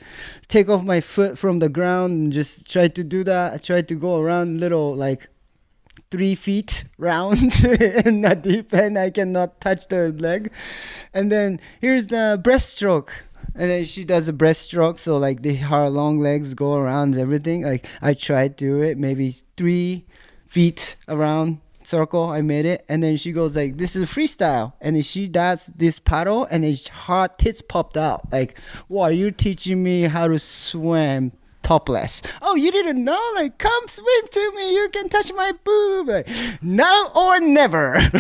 take 0.49 0.69
off 0.69 0.85
my 0.85 1.01
foot 1.01 1.39
from 1.39 1.59
the 1.59 1.69
ground 1.69 2.13
and 2.13 2.33
just 2.33 2.71
try 2.71 2.89
to 2.89 3.05
do 3.05 3.25
that. 3.25 3.55
I 3.55 3.59
try 3.59 3.83
to 3.83 3.95
go 3.95 4.21
around 4.21 4.61
little 4.61 4.95
like 4.95 5.29
three 6.11 6.35
feet 6.35 6.85
round 6.97 7.37
in 7.65 8.23
the 8.23 8.39
deep 8.41 8.75
end. 8.75 8.99
I 8.99 9.11
cannot 9.11 9.61
touch 9.61 9.89
the 9.89 10.09
leg. 10.19 10.53
And 11.13 11.31
then 11.31 11.61
here's 11.81 12.09
the 12.09 12.41
breaststroke 12.43 13.11
and 13.55 13.71
then 13.71 13.85
she 13.85 14.05
does 14.05 14.29
a 14.29 14.33
breaststroke 14.33 14.99
so 14.99 15.19
like 15.19 15.43
the 15.43 15.55
her 15.55 15.89
long 15.89 16.19
legs 16.19 16.55
go 16.55 16.75
around 16.75 17.17
everything. 17.17 17.63
Like 17.63 17.87
i 18.03 18.15
tried 18.15 18.57
to 18.59 18.65
do 18.65 18.83
it 18.83 18.99
maybe 18.99 19.35
three 19.57 20.05
feet 20.47 20.97
around 21.09 21.61
circle 21.85 22.31
i 22.31 22.43
made 22.43 22.67
it. 22.67 22.85
And 22.89 23.03
then 23.03 23.17
she 23.17 23.33
goes 23.33 23.57
like 23.57 23.79
this 23.79 23.97
is 23.97 24.09
freestyle. 24.09 24.75
And 24.81 24.97
then 24.97 25.03
she 25.03 25.29
does 25.29 25.67
this 25.67 25.99
paddle 25.99 26.47
and 26.51 26.65
then 26.65 26.77
her 27.07 27.29
tits 27.29 27.63
popped 27.63 27.97
out. 27.97 28.33
Like 28.33 28.59
wow 28.89 29.07
you're 29.09 29.31
teaching 29.31 29.83
me 29.83 30.03
how 30.03 30.29
to 30.29 30.39
swim 30.39 31.33
topless. 31.69 32.23
Oh, 32.41 32.55
you 32.55 32.73
didn't 32.73 33.05
know? 33.05 33.23
Like, 33.35 33.59
come 33.59 33.89
swim 33.89 34.25
to 34.31 34.53
me. 34.57 34.75
You 34.75 34.89
can 34.89 35.11
touch 35.11 35.31
my 35.35 35.53
boob. 35.65 36.09
Like, 36.09 36.29
now 36.63 37.11
or 37.15 37.41
never. 37.41 38.01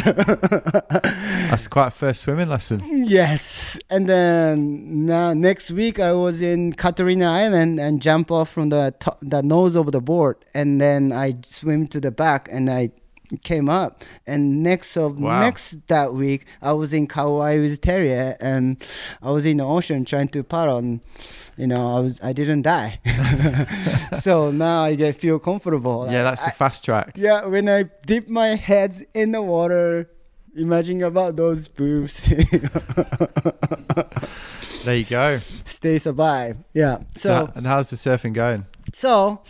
That's 1.48 1.66
quite 1.66 1.88
a 1.88 1.90
first 1.90 2.20
swimming 2.22 2.50
lesson. 2.50 2.82
Yes. 3.06 3.78
And 3.88 4.06
then 4.06 5.06
now 5.06 5.32
next 5.32 5.70
week 5.70 5.98
I 5.98 6.12
was 6.12 6.42
in 6.42 6.74
Catalina 6.74 7.24
Island 7.24 7.80
and 7.80 8.02
jump 8.02 8.30
off 8.30 8.50
from 8.50 8.68
the 8.68 8.94
top, 9.00 9.18
the 9.22 9.42
nose 9.42 9.76
of 9.76 9.92
the 9.92 10.02
board, 10.02 10.36
and 10.52 10.78
then 10.78 11.10
I 11.10 11.36
swim 11.42 11.88
to 11.88 12.00
the 12.00 12.10
back 12.10 12.48
and 12.52 12.68
I 12.68 12.90
came 13.42 13.68
up 13.68 14.04
and 14.26 14.62
next 14.62 14.96
of 14.96 15.20
Wow. 15.20 15.40
next 15.40 15.86
that 15.88 16.14
week 16.14 16.46
I 16.62 16.72
was 16.72 16.92
in 16.94 17.06
Kauai 17.06 17.58
with 17.60 17.80
Terrier 17.80 18.36
eh, 18.40 18.46
and 18.52 18.82
I 19.22 19.30
was 19.32 19.44
in 19.44 19.58
the 19.58 19.64
ocean 19.64 20.04
trying 20.04 20.28
to 20.28 20.42
paddle 20.42 20.78
and 20.78 21.00
you 21.56 21.66
know 21.66 21.96
I 21.96 22.00
was 22.00 22.18
I 22.22 22.32
didn't 22.32 22.62
die 22.62 23.00
so 24.20 24.50
now 24.50 24.82
I 24.84 24.94
get 24.94 25.16
feel 25.16 25.38
comfortable 25.38 26.06
yeah, 26.10 26.22
that's 26.22 26.42
I- 26.42 26.50
the 26.50 26.56
fast 26.56 26.84
track. 26.84 27.12
yeah 27.16 27.44
when 27.46 27.68
I 27.68 27.84
dip 28.06 28.28
my 28.30 28.56
heads 28.56 29.04
in 29.12 29.32
the 29.32 29.42
water 29.42 30.08
imagine 30.56 31.02
about 31.02 31.36
those 31.36 31.68
boobs 31.68 32.20
There 34.84 34.96
you 34.96 35.04
go. 35.04 35.38
stay 35.64 35.98
survive 35.98 36.56
yeah 36.72 36.98
So, 37.16 37.28
so 37.46 37.52
and 37.54 37.66
how's 37.66 37.90
the 37.90 37.96
surfing 37.96 38.32
going? 38.32 38.64
So, 38.94 39.42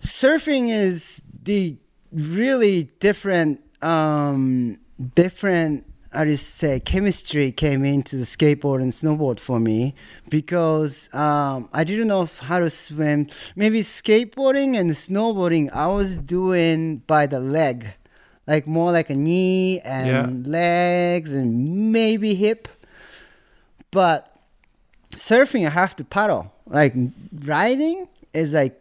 surfing 0.00 0.68
is 0.70 1.22
the 1.44 1.76
really 2.12 2.84
different, 3.00 3.60
um, 3.82 4.78
different. 5.14 5.84
How 6.12 6.24
do 6.24 6.30
you 6.30 6.36
say 6.36 6.80
chemistry 6.80 7.52
came 7.52 7.84
into 7.84 8.16
the 8.16 8.24
skateboard 8.24 8.80
and 8.80 8.92
snowboard 8.92 9.38
for 9.38 9.60
me 9.60 9.94
because 10.30 11.12
um, 11.12 11.68
I 11.74 11.84
didn't 11.84 12.08
know 12.08 12.24
how 12.40 12.60
to 12.60 12.70
swim. 12.70 13.28
Maybe 13.54 13.80
skateboarding 13.80 14.76
and 14.78 14.90
snowboarding 14.92 15.70
I 15.72 15.86
was 15.88 16.16
doing 16.16 16.98
by 17.06 17.26
the 17.26 17.40
leg, 17.40 17.86
like 18.46 18.66
more 18.66 18.90
like 18.90 19.10
a 19.10 19.14
knee 19.14 19.80
and 19.80 20.46
legs 20.46 21.34
and 21.34 21.92
maybe 21.92 22.34
hip. 22.34 22.68
But 23.90 24.34
surfing 25.10 25.66
I 25.66 25.70
have 25.70 25.94
to 25.96 26.04
paddle. 26.04 26.52
Like 26.66 26.94
riding 27.44 28.08
is 28.32 28.54
like 28.54 28.80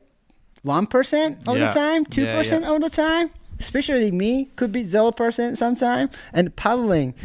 one 0.68 0.86
percent 0.86 1.40
of 1.48 1.58
Yeah. 1.58 1.68
the 1.68 1.74
time, 1.74 2.06
two 2.06 2.24
Yeah, 2.26 2.38
percent 2.38 2.66
yeah. 2.66 2.76
of 2.76 2.82
the 2.82 2.90
time. 2.92 3.32
Especially 3.60 4.12
me, 4.12 4.46
could 4.56 4.72
be 4.72 4.84
zero 4.84 5.10
percent 5.12 5.58
sometime. 5.58 6.10
And 6.32 6.56
paddling, 6.56 7.16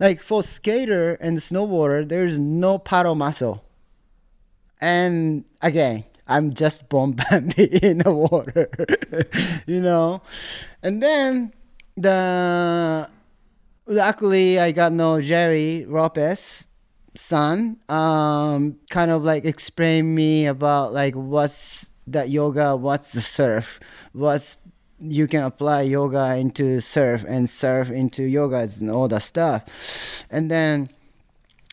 like 0.00 0.18
for 0.20 0.42
skater 0.42 1.14
and 1.20 1.36
snowboarder, 1.38 2.08
there's 2.08 2.38
no 2.38 2.78
paddle 2.78 3.14
muscle. 3.14 3.62
And 4.80 5.44
again, 5.62 6.04
I'm 6.26 6.54
just 6.54 6.88
Bambi 6.88 7.64
in 7.82 7.98
the 7.98 8.12
water, 8.12 8.70
you 9.66 9.80
know. 9.80 10.22
And 10.82 11.02
then 11.02 11.52
the 11.96 13.08
luckily 13.86 14.58
I 14.58 14.72
got 14.72 14.92
no 14.92 15.20
Gerry 15.20 15.84
Lopez 15.86 16.68
son 17.16 17.76
um 17.88 18.76
kind 18.90 19.08
of 19.10 19.22
like 19.22 19.44
explain 19.44 20.12
me 20.14 20.46
about 20.46 20.92
like 20.92 21.14
what's 21.14 21.92
that 22.06 22.28
yoga 22.30 22.76
what's 22.76 23.12
the 23.12 23.20
surf 23.20 23.80
what's 24.12 24.58
you 25.00 25.26
can 25.26 25.42
apply 25.42 25.82
yoga 25.82 26.36
into 26.36 26.80
surf 26.80 27.24
and 27.26 27.50
surf 27.50 27.90
into 27.90 28.22
yoga 28.22 28.68
and 28.80 28.90
all 28.90 29.08
that 29.08 29.22
stuff 29.22 29.64
and 30.30 30.50
then 30.50 30.88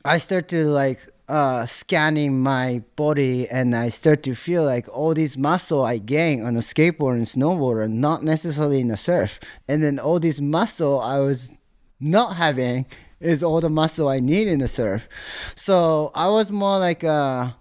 I 0.03 0.17
start 0.17 0.47
to 0.49 0.65
like 0.65 0.99
uh, 1.29 1.65
scanning 1.65 2.39
my 2.41 2.83
body 2.95 3.47
and 3.49 3.75
I 3.75 3.89
start 3.89 4.23
to 4.23 4.35
feel 4.35 4.65
like 4.65 4.87
all 4.89 5.13
these 5.13 5.37
muscle 5.37 5.83
I 5.85 5.97
gain 5.97 6.43
on 6.43 6.57
a 6.57 6.59
skateboard 6.59 7.13
and 7.13 7.25
snowboard 7.25 7.77
are 7.77 7.87
not 7.87 8.23
necessarily 8.23 8.81
in 8.81 8.87
the 8.87 8.97
surf. 8.97 9.39
And 9.67 9.83
then 9.83 9.99
all 9.99 10.19
this 10.19 10.41
muscle 10.41 10.99
I 10.99 11.19
was 11.19 11.51
not 11.99 12.35
having 12.35 12.85
is 13.19 13.43
all 13.43 13.61
the 13.61 13.69
muscle 13.69 14.09
I 14.09 14.19
need 14.19 14.47
in 14.47 14.59
the 14.59 14.67
surf. 14.67 15.07
So 15.55 16.11
I 16.15 16.27
was 16.29 16.51
more 16.51 16.79
like 16.79 17.03
a, 17.03 17.55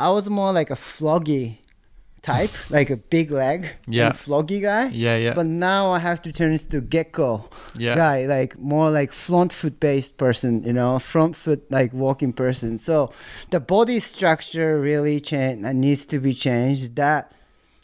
I 0.00 0.10
was 0.10 0.28
more 0.30 0.52
like 0.52 0.70
a 0.70 0.74
floggy 0.74 1.58
type, 2.24 2.50
like 2.70 2.88
a 2.90 2.96
big 2.96 3.30
leg, 3.30 3.68
Yeah. 3.86 4.06
and 4.08 4.14
floggy 4.16 4.60
guy. 4.62 4.88
Yeah, 4.88 5.16
yeah. 5.16 5.34
But 5.34 5.46
now 5.46 5.90
I 5.92 5.98
have 5.98 6.20
to 6.22 6.32
turn 6.32 6.52
into 6.52 6.80
gecko 6.80 7.44
Yeah. 7.76 7.94
guy, 7.96 8.26
like 8.26 8.58
more 8.58 8.90
like 8.90 9.12
front 9.12 9.52
foot 9.52 9.78
based 9.78 10.16
person, 10.16 10.62
you 10.64 10.72
know, 10.72 10.98
front 10.98 11.36
foot 11.36 11.60
like 11.70 11.92
walking 11.92 12.32
person. 12.32 12.78
So 12.78 13.12
the 13.50 13.60
body 13.60 14.00
structure 14.00 14.80
really 14.80 15.20
change 15.20 15.64
uh, 15.66 15.72
needs 15.72 16.06
to 16.06 16.18
be 16.18 16.32
changed. 16.34 16.96
That 16.96 17.30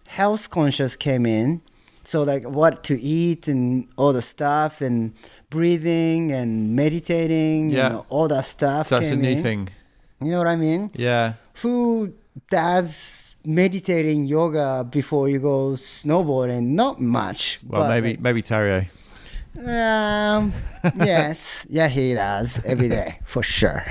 health 0.09 0.49
conscious 0.51 0.97
came 0.97 1.26
in. 1.26 1.61
So 2.03 2.22
like 2.24 2.45
what 2.49 2.82
to 2.84 2.95
eat 3.01 3.47
and 3.47 3.86
all 3.97 4.12
the 4.12 4.22
stuff 4.22 4.80
and 4.80 5.12
breathing 5.51 6.32
and 6.32 6.74
meditating, 6.74 7.70
Yeah. 7.70 7.76
you 7.84 7.88
know, 7.95 8.07
all 8.09 8.26
that 8.28 8.47
stuff. 8.47 8.88
So 8.88 8.97
that's 8.97 9.11
a 9.11 9.16
new 9.16 9.36
in. 9.36 9.43
thing. 9.43 9.68
You 10.22 10.30
know 10.32 10.38
what 10.38 10.49
I 10.49 10.57
mean? 10.57 10.91
Yeah. 10.95 11.34
who 11.62 12.12
does 12.51 13.30
meditating 13.45 14.26
yoga 14.26 14.86
before 14.88 15.28
you 15.28 15.38
go 15.38 15.72
snowboarding? 15.72 16.68
Not 16.68 17.01
much. 17.01 17.59
Well, 17.66 17.82
but 17.82 17.88
maybe 17.91 18.11
like, 18.11 18.20
maybe 18.20 18.43
Terrio. 18.43 18.86
um, 19.59 20.53
yes, 20.97 21.66
yeah, 21.68 21.88
he 21.88 22.14
does 22.14 22.61
every 22.64 22.88
day 22.88 23.18
for 23.26 23.43
sure. 23.43 23.84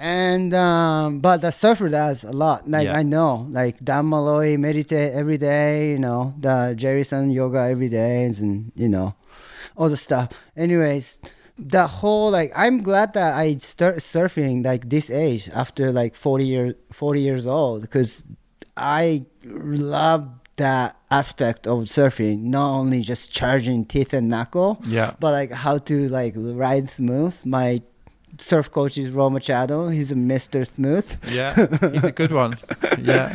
And 0.00 0.54
um, 0.54 1.18
but 1.18 1.38
the 1.40 1.50
surfer 1.50 1.88
does 1.88 2.22
a 2.22 2.30
lot. 2.30 2.70
Like 2.70 2.86
Yeah. 2.86 2.98
I 2.98 3.02
know, 3.02 3.48
like 3.50 3.82
Dan 3.82 4.08
Malloy 4.08 4.56
meditate 4.56 5.12
every 5.12 5.38
day. 5.38 5.90
You 5.90 5.98
know, 5.98 6.34
the 6.38 6.74
Jerry 6.76 7.02
Sun 7.02 7.32
yoga 7.32 7.58
every 7.68 7.88
day, 7.88 8.24
and 8.24 8.70
you 8.76 8.88
know, 8.88 9.14
all 9.76 9.88
the 9.88 9.96
stuff. 9.96 10.28
Anyways, 10.56 11.18
the 11.58 11.88
whole 11.88 12.30
like 12.30 12.52
I'm 12.54 12.82
glad 12.84 13.14
that 13.14 13.34
I 13.34 13.56
start 13.56 13.96
surfing 13.96 14.64
like 14.64 14.88
this 14.88 15.10
age 15.10 15.50
after 15.52 15.90
like 15.90 16.14
40 16.14 16.44
years 16.46 16.74
40 16.92 17.20
years 17.20 17.46
old 17.48 17.82
because 17.82 18.24
I 18.78 19.26
love 19.44 20.28
that 20.56 20.96
aspect 21.10 21.66
of 21.66 21.78
surfing 21.84 22.40
not 22.42 22.70
only 22.78 23.00
just 23.02 23.30
charging 23.32 23.84
teeth 23.84 24.12
and 24.12 24.28
knuckle 24.28 24.80
Yeah. 24.86 25.12
but 25.20 25.30
like 25.32 25.52
how 25.52 25.78
to 25.78 26.08
like 26.08 26.34
ride 26.36 26.90
smooth 26.90 27.40
my 27.46 27.80
surf 28.38 28.70
coach 28.70 28.98
is 28.98 29.10
Rob 29.10 29.32
Machado 29.32 29.88
he's 29.88 30.10
a 30.10 30.16
Mr. 30.16 30.66
Smooth 30.66 31.06
Yeah. 31.32 31.54
He's 31.92 32.04
a 32.04 32.12
good 32.12 32.32
one. 32.32 32.58
Yeah. 33.00 33.34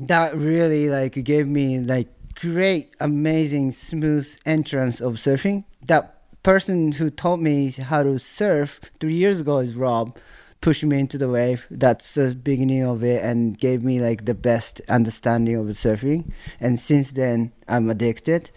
that 0.00 0.34
really 0.36 0.88
like 0.90 1.12
gave 1.24 1.46
me 1.46 1.78
like 1.78 2.08
great 2.40 2.92
amazing 3.00 3.70
smooth 3.70 4.26
entrance 4.44 5.00
of 5.00 5.14
surfing 5.14 5.64
that 5.86 6.14
person 6.42 6.92
who 6.92 7.10
taught 7.10 7.40
me 7.40 7.70
how 7.70 8.02
to 8.02 8.18
surf 8.18 8.80
three 9.00 9.14
years 9.14 9.40
ago 9.40 9.58
is 9.58 9.74
rob 9.74 10.16
pushed 10.60 10.84
me 10.84 10.98
into 10.98 11.18
the 11.18 11.28
wave 11.28 11.66
that's 11.70 12.14
the 12.14 12.34
beginning 12.34 12.82
of 12.84 13.04
it 13.04 13.22
and 13.22 13.58
gave 13.58 13.82
me 13.82 14.00
like 14.00 14.24
the 14.24 14.34
best 14.34 14.80
understanding 14.88 15.56
of 15.56 15.66
surfing. 15.68 16.32
And 16.60 16.78
since 16.78 17.12
then 17.12 17.52
i'm 17.68 17.90
addicted. 17.90 18.50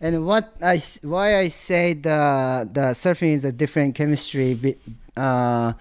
And 0.00 0.26
what 0.26 0.54
I 0.62 0.82
why 1.02 1.38
i 1.38 1.48
say 1.48 1.94
the 1.94 2.68
the 2.70 2.94
surfing 2.94 3.32
is 3.32 3.44
a 3.44 3.52
different 3.52 3.94
chemistry 3.94 4.78
uh, 5.16 5.72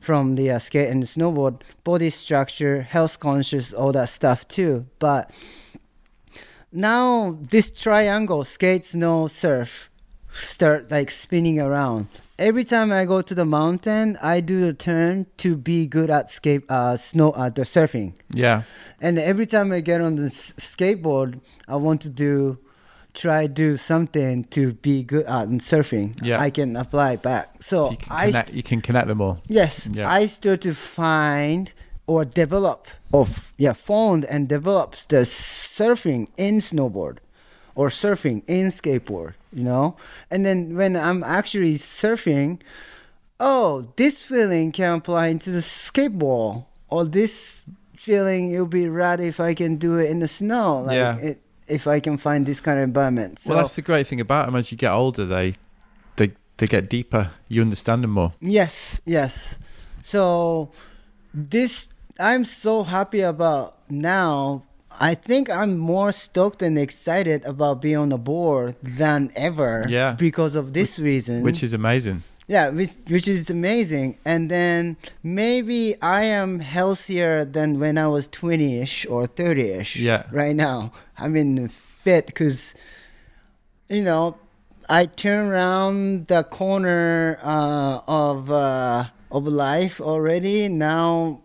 from 0.00 0.34
the 0.34 0.50
uh, 0.50 0.58
skate 0.58 0.88
and 0.90 1.02
snowboard 1.04 1.62
body 1.82 2.10
structure 2.10 2.82
health 2.82 3.18
conscious 3.18 3.72
all 3.72 3.92
that 3.92 4.08
stuff 4.08 4.46
too. 4.48 4.86
But 4.98 5.30
now 6.70 7.38
this 7.50 7.70
triangle 7.70 8.44
skate 8.44 8.84
snow 8.84 9.28
surf 9.28 9.90
start 10.32 10.90
like 10.90 11.10
spinning 11.10 11.60
around 11.60 12.06
every 12.38 12.64
time 12.64 12.90
i 12.90 13.04
go 13.04 13.20
to 13.22 13.34
the 13.34 13.44
mountain 13.44 14.18
i 14.22 14.40
do 14.40 14.60
the 14.66 14.72
turn 14.72 15.26
to 15.36 15.56
be 15.56 15.86
good 15.86 16.10
at 16.10 16.30
skate 16.30 16.62
uh 16.68 16.96
snow 16.96 17.30
uh, 17.32 17.48
the 17.50 17.62
surfing 17.62 18.14
Yeah. 18.34 18.62
and 19.00 19.18
every 19.18 19.46
time 19.46 19.72
i 19.72 19.80
get 19.80 20.00
on 20.00 20.16
the 20.16 20.26
s- 20.26 20.52
skateboard 20.54 21.40
i 21.68 21.76
want 21.76 22.00
to 22.02 22.08
do 22.08 22.58
try 23.14 23.46
do 23.46 23.76
something 23.76 24.44
to 24.44 24.72
be 24.72 25.02
good 25.04 25.26
at 25.26 25.48
surfing 25.60 26.16
Yeah. 26.22 26.40
i 26.40 26.48
can 26.50 26.76
apply 26.76 27.16
back 27.16 27.62
so, 27.62 27.84
So 27.86 27.90
you 27.90 27.96
can 27.98 28.12
i 28.12 28.26
connect, 28.26 28.52
you 28.54 28.62
can 28.62 28.80
connect 28.80 29.08
them 29.08 29.20
all. 29.20 29.42
Yes, 29.48 29.88
Yeah. 29.92 30.10
I 30.10 30.24
start 30.26 30.62
to 30.62 30.72
find 30.74 31.72
or 32.06 32.24
develop 32.24 32.88
of 33.12 33.52
yeah 33.58 33.74
found 33.74 34.24
and 34.24 34.48
develops 34.48 35.04
the 35.06 35.24
surfing 35.26 36.28
in 36.38 36.58
snowboard 36.58 37.18
or 37.74 37.88
surfing 37.88 38.42
in 38.46 38.68
skateboard, 38.68 39.34
you 39.52 39.64
know. 39.64 39.96
And 40.30 40.44
then 40.44 40.76
when 40.76 40.96
I'm 40.96 41.22
actually 41.24 41.74
surfing, 41.74 42.60
oh, 43.40 43.88
this 43.96 44.20
feeling 44.20 44.72
can 44.72 44.98
apply 44.98 45.28
into 45.28 45.50
the 45.50 45.60
skateboard, 45.60 46.64
or 46.88 47.04
this 47.04 47.64
feeling 47.96 48.50
it'll 48.52 48.66
be 48.66 48.88
rad 48.88 49.20
if 49.20 49.40
I 49.40 49.54
can 49.54 49.76
do 49.76 49.98
it 49.98 50.10
in 50.10 50.20
the 50.20 50.28
snow, 50.28 50.80
like 50.82 50.96
Yeah. 50.96 51.16
it, 51.18 51.40
if 51.68 51.86
I 51.86 52.00
can 52.00 52.18
find 52.18 52.44
this 52.44 52.60
kind 52.60 52.78
of 52.78 52.84
environment. 52.84 53.38
So 53.38 53.50
well, 53.50 53.58
that's 53.58 53.76
the 53.76 53.82
great 53.82 54.06
thing 54.06 54.20
about 54.20 54.46
them. 54.46 54.56
As 54.56 54.70
you 54.72 54.78
get 54.78 54.92
older, 54.92 55.24
they 55.24 55.54
they 56.16 56.32
they 56.58 56.66
get 56.66 56.90
deeper. 56.90 57.30
You 57.48 57.62
understand 57.62 58.02
them 58.02 58.10
more. 58.10 58.32
Yes, 58.40 59.00
yes. 59.06 59.58
So 60.02 60.70
this 61.32 61.88
I'm 62.18 62.44
so 62.44 62.82
happy 62.82 63.20
about 63.20 63.78
now. 63.88 64.64
I 65.00 65.14
think 65.14 65.50
I'm 65.50 65.78
more 65.78 66.12
stoked 66.12 66.62
and 66.62 66.78
excited 66.78 67.44
about 67.44 67.80
being 67.82 67.96
on 67.96 68.08
the 68.10 68.18
board 68.18 68.76
than 68.82 69.30
ever. 69.36 69.84
Yeah. 69.88 70.12
Because 70.12 70.54
of 70.54 70.72
this 70.72 70.98
reason. 70.98 71.42
which 71.42 71.62
is 71.62 71.72
amazing. 71.72 72.22
yeah, 72.48 72.68
which 72.70 72.94
which 73.08 73.28
is 73.28 73.48
amazing. 73.50 74.18
And 74.24 74.50
then 74.50 74.96
maybe 75.22 75.94
I 76.02 76.24
am 76.24 76.60
healthier 76.60 77.44
than 77.44 77.78
when 77.78 77.96
I 77.96 78.08
was 78.08 78.28
20ish 78.28 79.10
or 79.10 79.26
30ish. 79.26 79.96
Yeah. 80.00 80.24
Right 80.32 80.56
now, 80.56 80.92
I'm 81.18 81.36
in 81.36 81.68
fit 81.68 82.26
because, 82.26 82.74
you 83.88 84.02
know, 84.02 84.36
I 84.88 85.06
turn 85.06 85.48
around 85.48 86.26
the 86.26 86.42
corner 86.44 87.38
uh, 87.42 88.00
of 88.08 88.50
uh, 88.50 89.04
of 89.30 89.46
life 89.46 90.00
already. 90.00 90.68
Now, 90.68 91.40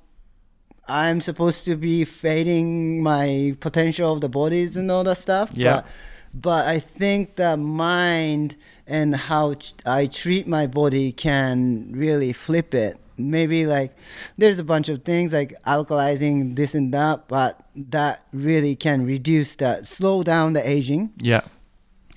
I'm 0.88 1.22
supposed 1.22 1.66
to 1.66 1.76
be 1.76 2.06
fading 2.06 3.04
my 3.04 3.56
potential 3.60 4.14
of 4.14 4.22
the 4.22 4.30
bodies 4.30 4.78
and 4.78 4.90
all 4.92 5.04
that 5.04 5.18
stuff. 5.18 5.50
Yeah. 5.54 5.76
But, 5.82 5.86
but 6.34 6.68
I 6.68 6.80
think 6.80 7.36
the 7.36 7.58
mind 7.58 8.56
and 8.86 9.16
how 9.16 9.56
I 9.86 10.06
treat 10.08 10.48
my 10.48 10.68
body 10.68 11.12
can 11.12 11.92
really 11.94 12.32
flip 12.34 12.74
it. 12.74 12.98
Maybe 13.18 13.66
like 13.66 13.96
there's 14.38 14.60
a 14.60 14.64
bunch 14.64 14.90
of 14.90 15.04
things 15.04 15.34
like 15.34 15.56
alkalizing 15.66 16.56
this 16.56 16.76
and 16.76 16.94
that, 16.94 17.28
but 17.28 17.60
that 17.76 18.24
really 18.32 18.76
can 18.76 19.06
reduce 19.06 19.56
that, 19.56 19.88
slow 19.88 20.22
down 20.24 20.54
the 20.54 20.68
aging 20.68 21.12
Yeah. 21.20 21.42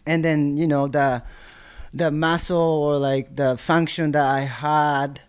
and 0.06 0.22
then 0.24 0.56
you 0.58 0.66
know 0.66 0.88
the 0.88 1.22
the 1.94 2.10
muscle 2.10 2.56
or 2.58 2.98
like 2.98 3.34
the 3.36 3.56
function 3.56 4.12
that 4.12 4.26
I 4.26 4.40
had 4.40 5.20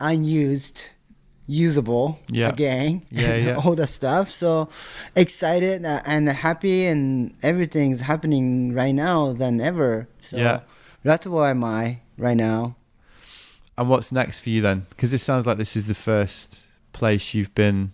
unused 0.00 0.88
usable 1.52 2.18
Yeah. 2.28 2.48
again 2.48 3.02
Yeah, 3.10 3.36
yeah. 3.36 3.56
all 3.64 3.74
the 3.74 3.86
stuff 3.86 4.30
so 4.30 4.68
excited 5.14 5.84
and 5.84 6.28
happy 6.28 6.86
and 6.86 7.34
everything's 7.42 8.00
happening 8.00 8.72
right 8.74 8.94
now 8.94 9.32
than 9.34 9.60
ever 9.60 10.08
so 10.22 10.36
Yeah. 10.36 10.60
that's 11.04 11.26
where 11.26 11.50
am 11.50 11.62
I 11.64 11.98
right 12.16 12.36
now 12.36 12.76
And 13.78 13.88
what's 13.88 14.12
next 14.12 14.40
for 14.42 14.50
you 14.50 14.60
then? 14.62 14.86
Because 14.90 15.10
this 15.10 15.22
sounds 15.22 15.44
like 15.46 15.56
this 15.58 15.76
is 15.76 15.84
the 15.86 15.94
first 16.10 16.66
place 16.92 17.34
you've 17.34 17.54
been 17.54 17.92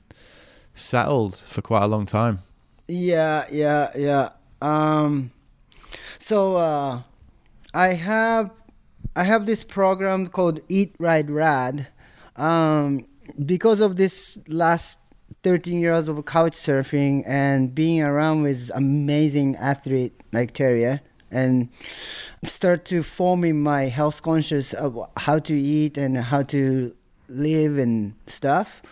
settled 0.74 1.36
for 1.36 1.62
quite 1.62 1.84
a 1.84 1.86
long 1.86 2.04
time. 2.06 2.40
Yeah, 2.88 3.46
yeah, 3.50 3.90
yeah. 3.96 4.30
Um, 4.60 5.30
so 6.18 6.56
uh, 6.56 7.02
I 7.72 7.94
have 7.94 8.50
I 9.14 9.22
have 9.24 9.46
this 9.46 9.62
program 9.64 10.26
called 10.28 10.60
Eat 10.68 10.94
Ride 10.98 11.30
Rad. 11.30 11.86
Um, 12.36 13.06
because 13.44 13.80
of 13.80 13.96
this 13.96 14.38
last 14.48 14.98
13 15.42 15.80
years 15.80 16.08
of 16.08 16.24
couch 16.24 16.54
surfing 16.54 17.22
and 17.26 17.74
being 17.74 18.02
around 18.02 18.42
with 18.42 18.70
amazing 18.74 19.56
athlete 19.56 20.12
like 20.32 20.54
Terje 20.54 21.00
and 21.30 21.68
start 22.42 22.84
to 22.86 23.02
forming 23.02 23.60
my 23.62 23.82
health 23.82 24.22
conscious 24.22 24.72
of 24.72 24.98
how 25.16 25.38
to 25.38 25.54
eat 25.54 25.98
and 25.98 26.16
how 26.16 26.42
to 26.44 26.94
live 27.28 27.78
and 27.78 28.14
stuff. 28.26 28.82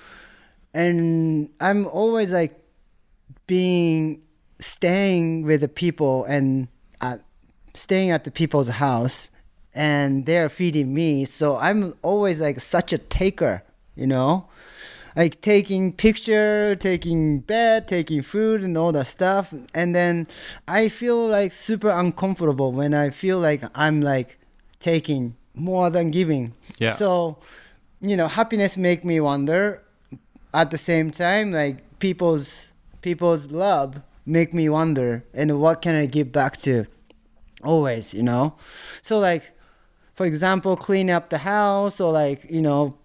And 0.74 1.48
I'm 1.60 1.86
always 1.86 2.30
like 2.30 2.60
being 3.46 4.22
staying 4.58 5.42
with 5.42 5.60
the 5.60 5.68
people 5.68 6.24
and 6.24 6.68
uh, 7.00 7.16
staying 7.74 8.10
at 8.10 8.24
the 8.24 8.30
people's 8.30 8.68
house 8.68 9.30
and 9.74 10.24
they're 10.24 10.48
feeding 10.48 10.94
me 10.94 11.24
so 11.24 11.56
i'm 11.58 11.94
always 12.02 12.40
like 12.40 12.58
such 12.58 12.92
a 12.92 12.98
taker 12.98 13.62
you 13.96 14.06
know? 14.06 14.46
Like 15.16 15.40
taking 15.40 15.94
picture 15.94 16.76
taking 16.76 17.40
bed 17.40 17.88
taking 17.88 18.20
food 18.22 18.62
and 18.62 18.76
all 18.76 18.92
that 18.92 19.06
stuff. 19.06 19.52
And 19.74 19.94
then 19.94 20.28
i 20.68 20.88
feel 20.88 21.26
like 21.26 21.52
super 21.52 21.88
uncomfortable 21.88 22.70
when 22.72 22.92
i 22.92 23.08
feel 23.08 23.38
like 23.38 23.62
i'm 23.74 24.02
like 24.02 24.38
taking 24.78 25.34
more 25.54 25.88
than 25.88 26.10
giving. 26.10 26.52
Yeah. 26.78 26.92
so 26.92 27.38
you 28.02 28.16
know 28.16 28.28
happiness 28.28 28.76
make 28.76 29.04
me 29.04 29.18
wonder. 29.20 29.82
At 30.52 30.70
the 30.70 30.78
same 30.78 31.10
time 31.10 31.50
like 31.52 31.98
people's 31.98 32.72
people's 33.00 33.50
love 33.50 34.00
make 34.26 34.52
me 34.52 34.68
wonder 34.68 35.24
and 35.32 35.60
what 35.60 35.80
can 35.80 35.94
i 35.94 36.04
give 36.04 36.30
back 36.30 36.58
to? 36.58 36.84
Always 37.64 38.12
you 38.12 38.22
know? 38.22 38.54
So 39.00 39.18
like 39.18 39.52
for 40.14 40.26
example 40.26 40.76
clean 40.76 41.08
up 41.08 41.30
the 41.30 41.38
house 41.38 42.00
or 42.00 42.12
like 42.12 42.50
you 42.50 42.60
know 42.60 42.98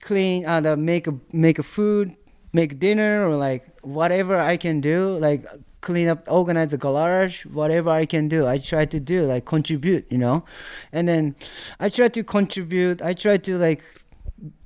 clean 0.00 0.46
uh, 0.46 0.60
the 0.60 0.76
make 0.76 1.06
a 1.06 1.14
make 1.32 1.58
a 1.58 1.62
food 1.62 2.16
make 2.52 2.78
dinner 2.78 3.28
or 3.28 3.36
like 3.36 3.64
whatever 3.82 4.36
i 4.36 4.56
can 4.56 4.80
do 4.80 5.16
like 5.18 5.44
clean 5.80 6.08
up 6.08 6.24
organize 6.26 6.70
the 6.72 6.78
garage 6.78 7.46
whatever 7.46 7.90
i 7.90 8.04
can 8.04 8.28
do 8.28 8.46
i 8.46 8.58
try 8.58 8.84
to 8.84 9.00
do 9.00 9.24
like 9.24 9.44
contribute 9.44 10.04
you 10.10 10.18
know? 10.18 10.44
And 10.92 11.08
then 11.08 11.36
i 11.78 11.88
try 11.88 12.08
to 12.08 12.22
contribute 12.24 13.00
i 13.02 13.14
try 13.14 13.36
to 13.38 13.56
like 13.56 13.82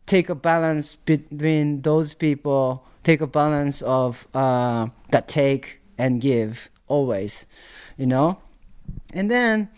take 0.06 0.28
a 0.28 0.34
balance 0.34 0.96
between 1.04 1.82
those 1.82 2.14
people 2.14 2.84
take 3.04 3.20
a 3.20 3.26
balance 3.26 3.82
of 3.82 4.26
uh, 4.34 4.86
that 5.10 5.28
take 5.28 5.80
and 5.98 6.20
give 6.20 6.68
always 6.88 7.46
you 7.96 8.06
know? 8.06 8.38
And 9.12 9.30
then 9.30 9.68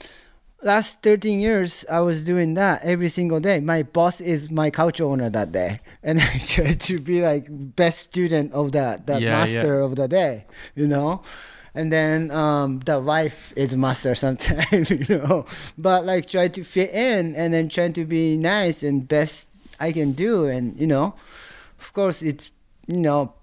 last 0.63 1.03
13 1.03 1.39
years 1.41 1.85
i 1.91 2.01
was 2.01 2.25
doing 2.25 2.55
that 2.55 2.83
every 2.83 3.09
single 3.09 3.41
day. 3.41 3.61
My 3.61 3.83
boss 3.83 4.21
is 4.21 4.51
my 4.51 4.71
couch 4.71 5.01
owner 5.01 5.31
that 5.31 5.53
day. 5.53 5.81
And 6.03 6.21
i 6.21 6.39
try 6.39 6.73
to 6.73 6.99
be 6.99 7.21
like 7.23 7.47
best 7.51 7.99
student 8.01 8.53
of 8.53 8.73
that 8.73 9.07
the 9.07 9.21
Yeah, 9.21 9.31
master 9.39 9.81
of 9.81 9.97
the 9.97 10.09
day 10.09 10.47
you 10.75 10.87
know? 10.87 11.23
And 11.75 11.93
then 11.93 12.31
um, 12.31 12.81
the 12.81 12.99
wife 13.01 13.53
is 13.55 13.77
master 13.77 14.15
sometimes 14.15 14.91
you 14.97 15.05
know? 15.09 15.45
But 15.77 16.05
like 16.07 16.25
try 16.27 16.49
to 16.49 16.65
fit 16.65 16.91
in 16.91 17.37
and 17.37 17.53
then 17.53 17.69
try 17.69 17.91
to 17.91 18.05
be 18.07 18.37
nice 18.39 18.83
and 18.83 19.07
best 19.07 19.51
i 19.79 19.93
can 19.93 20.13
do. 20.13 20.47
And 20.47 20.79
you 20.81 20.87
know 20.87 21.15
of 21.79 21.93
course 21.93 22.23
it's 22.23 22.51
you 22.87 23.01
know 23.01 23.35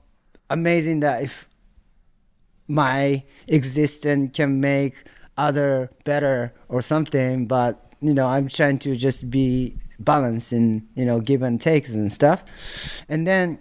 amazing 0.49 1.01
that 1.01 1.24
if 1.24 1.47
my 2.68 3.24
existence 3.47 4.36
can 4.36 4.59
make 4.59 4.95
other 5.38 5.89
better 6.03 6.53
or 6.69 6.81
something 6.81 7.45
but 7.47 7.93
you 8.01 8.13
know 8.13 8.27
i'm 8.27 8.47
trying 8.47 8.77
to 8.77 8.95
just 8.95 9.29
be 9.29 9.75
balanced 9.99 10.51
and 10.51 10.88
you 10.95 11.05
know 11.05 11.19
give 11.19 11.41
and 11.41 11.59
takes 11.59 11.93
and 11.93 12.11
stuff. 12.11 12.43
And 13.09 13.27
then 13.27 13.59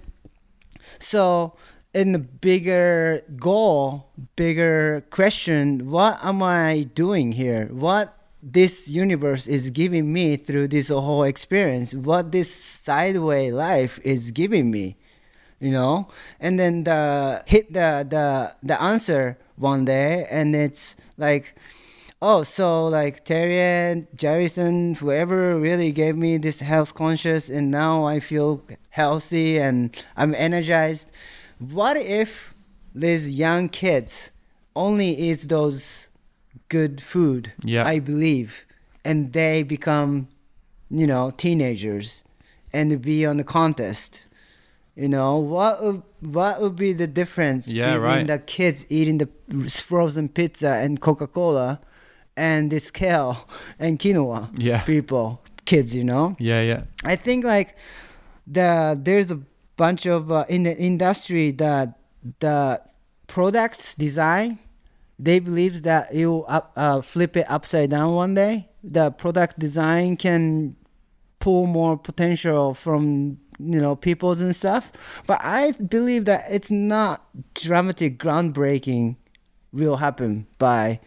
so 0.98 1.56
in 1.94 2.12
the 2.12 2.18
bigger 2.18 3.22
goal 3.36 4.10
bigger 4.36 5.04
question 5.10 5.90
what 5.90 6.18
am 6.22 6.42
i 6.42 6.88
doing 6.94 7.32
here? 7.32 7.68
What 7.72 8.16
this 8.42 8.88
universe 8.88 9.46
is 9.46 9.70
giving 9.70 10.12
me 10.12 10.36
through 10.36 10.68
this 10.68 10.88
whole 10.88 11.22
experience? 11.22 11.94
What 11.94 12.32
this 12.32 12.52
sideway 12.52 13.50
life 13.50 14.00
is 14.02 14.32
giving 14.32 14.70
me? 14.70 14.96
You 15.60 15.70
know? 15.70 16.08
And 16.40 16.58
then 16.58 16.84
the 16.84 17.42
hit 17.46 17.72
the 17.72 18.06
the 18.08 18.56
the 18.62 18.80
answer 18.82 19.38
one 19.56 19.84
day 19.84 20.26
and 20.30 20.54
it's 20.54 20.96
like 21.16 21.54
oh 22.20 22.42
so 22.42 22.86
like 22.86 23.24
terje 23.24 23.92
and 23.92 24.06
jerrison 24.16 24.96
whoever 24.96 25.58
really 25.58 25.92
gave 25.92 26.16
me 26.16 26.38
this 26.38 26.60
health 26.60 26.94
conscious 26.94 27.48
and 27.48 27.70
now 27.70 28.04
i 28.04 28.18
feel 28.18 28.62
healthy 28.90 29.58
and 29.58 30.04
i'm 30.16 30.34
energized 30.34 31.10
what 31.58 31.96
if 31.96 32.54
these 32.94 33.30
young 33.30 33.68
kids 33.68 34.30
only 34.74 35.08
eat 35.08 35.46
those 35.48 36.08
good 36.68 37.02
food. 37.02 37.52
Yeah. 37.64 37.86
I 37.86 37.98
believe, 37.98 38.64
and 39.04 39.32
they 39.32 39.62
become, 39.62 40.28
you 40.90 41.06
know, 41.06 41.30
teenagers, 41.30 42.24
and 42.72 43.00
be 43.02 43.26
on 43.26 43.36
the 43.36 43.44
contest. 43.44 44.22
You 44.94 45.08
know 45.08 45.38
what? 45.38 45.82
Would, 45.82 46.02
what 46.20 46.60
would 46.60 46.76
be 46.76 46.92
the 46.92 47.06
difference 47.06 47.66
Yeah, 47.66 47.94
between 47.94 48.02
right. 48.02 48.26
the 48.26 48.38
kids 48.38 48.84
eating 48.90 49.18
the 49.18 49.28
frozen 49.70 50.28
pizza 50.28 50.68
and 50.82 51.00
Coca 51.00 51.26
Cola, 51.26 51.80
and 52.36 52.70
this 52.70 52.90
kale 52.90 53.48
and 53.78 53.98
quinoa 53.98 54.50
Yeah. 54.58 54.82
people, 54.82 55.42
kids? 55.64 55.94
You 55.94 56.04
know. 56.04 56.36
Yeah, 56.38 56.60
yeah. 56.62 56.82
I 57.04 57.16
think 57.16 57.44
like 57.44 57.74
the 58.46 58.98
there's 59.02 59.30
a 59.30 59.40
bunch 59.76 60.06
of 60.06 60.30
uh, 60.30 60.44
in 60.48 60.64
the 60.64 60.76
industry 60.76 61.52
that 61.52 61.98
the 62.40 62.80
products 63.26 63.94
design 63.94 64.58
they 65.18 65.38
believe 65.38 65.82
that 65.84 66.14
you 66.14 66.44
up, 66.48 66.72
uh, 66.76 67.00
flip 67.00 67.36
it 67.36 67.46
upside 67.50 67.90
down 67.90 68.14
one 68.14 68.34
day 68.34 68.68
the 68.84 69.10
product 69.12 69.58
design 69.58 70.16
can 70.16 70.76
pull 71.38 71.66
more 71.66 71.96
potential 71.96 72.74
from 72.74 73.38
you 73.64 73.80
know 73.80 73.94
peoples 73.94 74.40
and 74.40 74.56
stuff 74.56 74.90
but 75.26 75.38
i 75.42 75.70
believe 75.72 76.24
that 76.24 76.44
it's 76.50 76.70
not 76.70 77.24
dramatic 77.54 78.18
groundbreaking 78.18 79.14
will 79.72 79.96
happen 79.98 80.46
by 80.58 80.98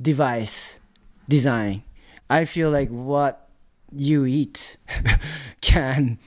device 0.00 0.80
design 1.28 1.82
i 2.30 2.44
feel 2.44 2.70
like 2.70 2.88
what 2.88 3.48
you 3.96 4.24
eat 4.24 4.76
can 5.60 6.18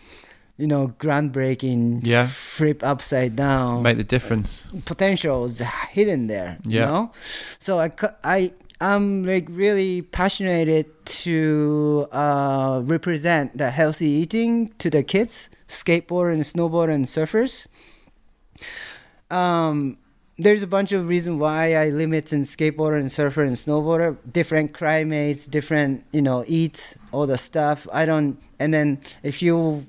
you 0.58 0.68
know 0.68 0.94
groundbreaking 1.00 2.00
Yeah. 2.04 2.28
flip 2.28 2.84
upside 2.84 3.36
down 3.36 3.84
Make 3.84 3.98
the 3.98 4.04
difference. 4.04 4.68
potential 4.86 5.46
is 5.46 5.60
hidden 5.92 6.28
there 6.28 6.58
you 6.66 6.80
Yeah. 6.80 6.86
know 6.86 7.12
so 7.60 7.80
i 7.80 7.90
i 8.24 8.52
i'm 8.94 9.24
like 9.26 9.48
really 9.50 10.02
passionate 10.02 10.88
to 11.06 12.08
uh, 12.12 12.82
represent 12.86 13.58
the 13.58 13.70
healthy 13.72 14.08
eating 14.08 14.72
to 14.78 14.90
the 14.90 15.04
kids 15.04 15.50
skateboarder 15.68 16.34
and 16.34 16.44
snowboarder 16.44 16.94
and 16.94 17.06
surfers 17.06 17.68
um 19.32 19.98
there's 20.38 20.64
a 20.64 20.68
bunch 20.68 20.92
of 20.92 21.08
reasons 21.08 21.40
why 21.40 21.76
I 21.76 21.90
limit 21.90 22.34
in 22.34 22.42
skateboarder 22.42 23.00
and 23.00 23.10
surfer 23.10 23.44
and 23.44 23.56
snowboarder. 23.56 24.18
Different 24.34 24.74
climates, 24.74 25.48
different 25.48 26.06
you 26.12 26.22
know 26.22 26.44
eat 26.46 26.96
all 27.12 27.26
the 27.26 27.38
stuff. 27.38 27.88
I 27.92 28.06
don't. 28.06 28.38
And 28.60 28.74
then 28.74 29.00
if 29.24 29.42
you 29.42 29.86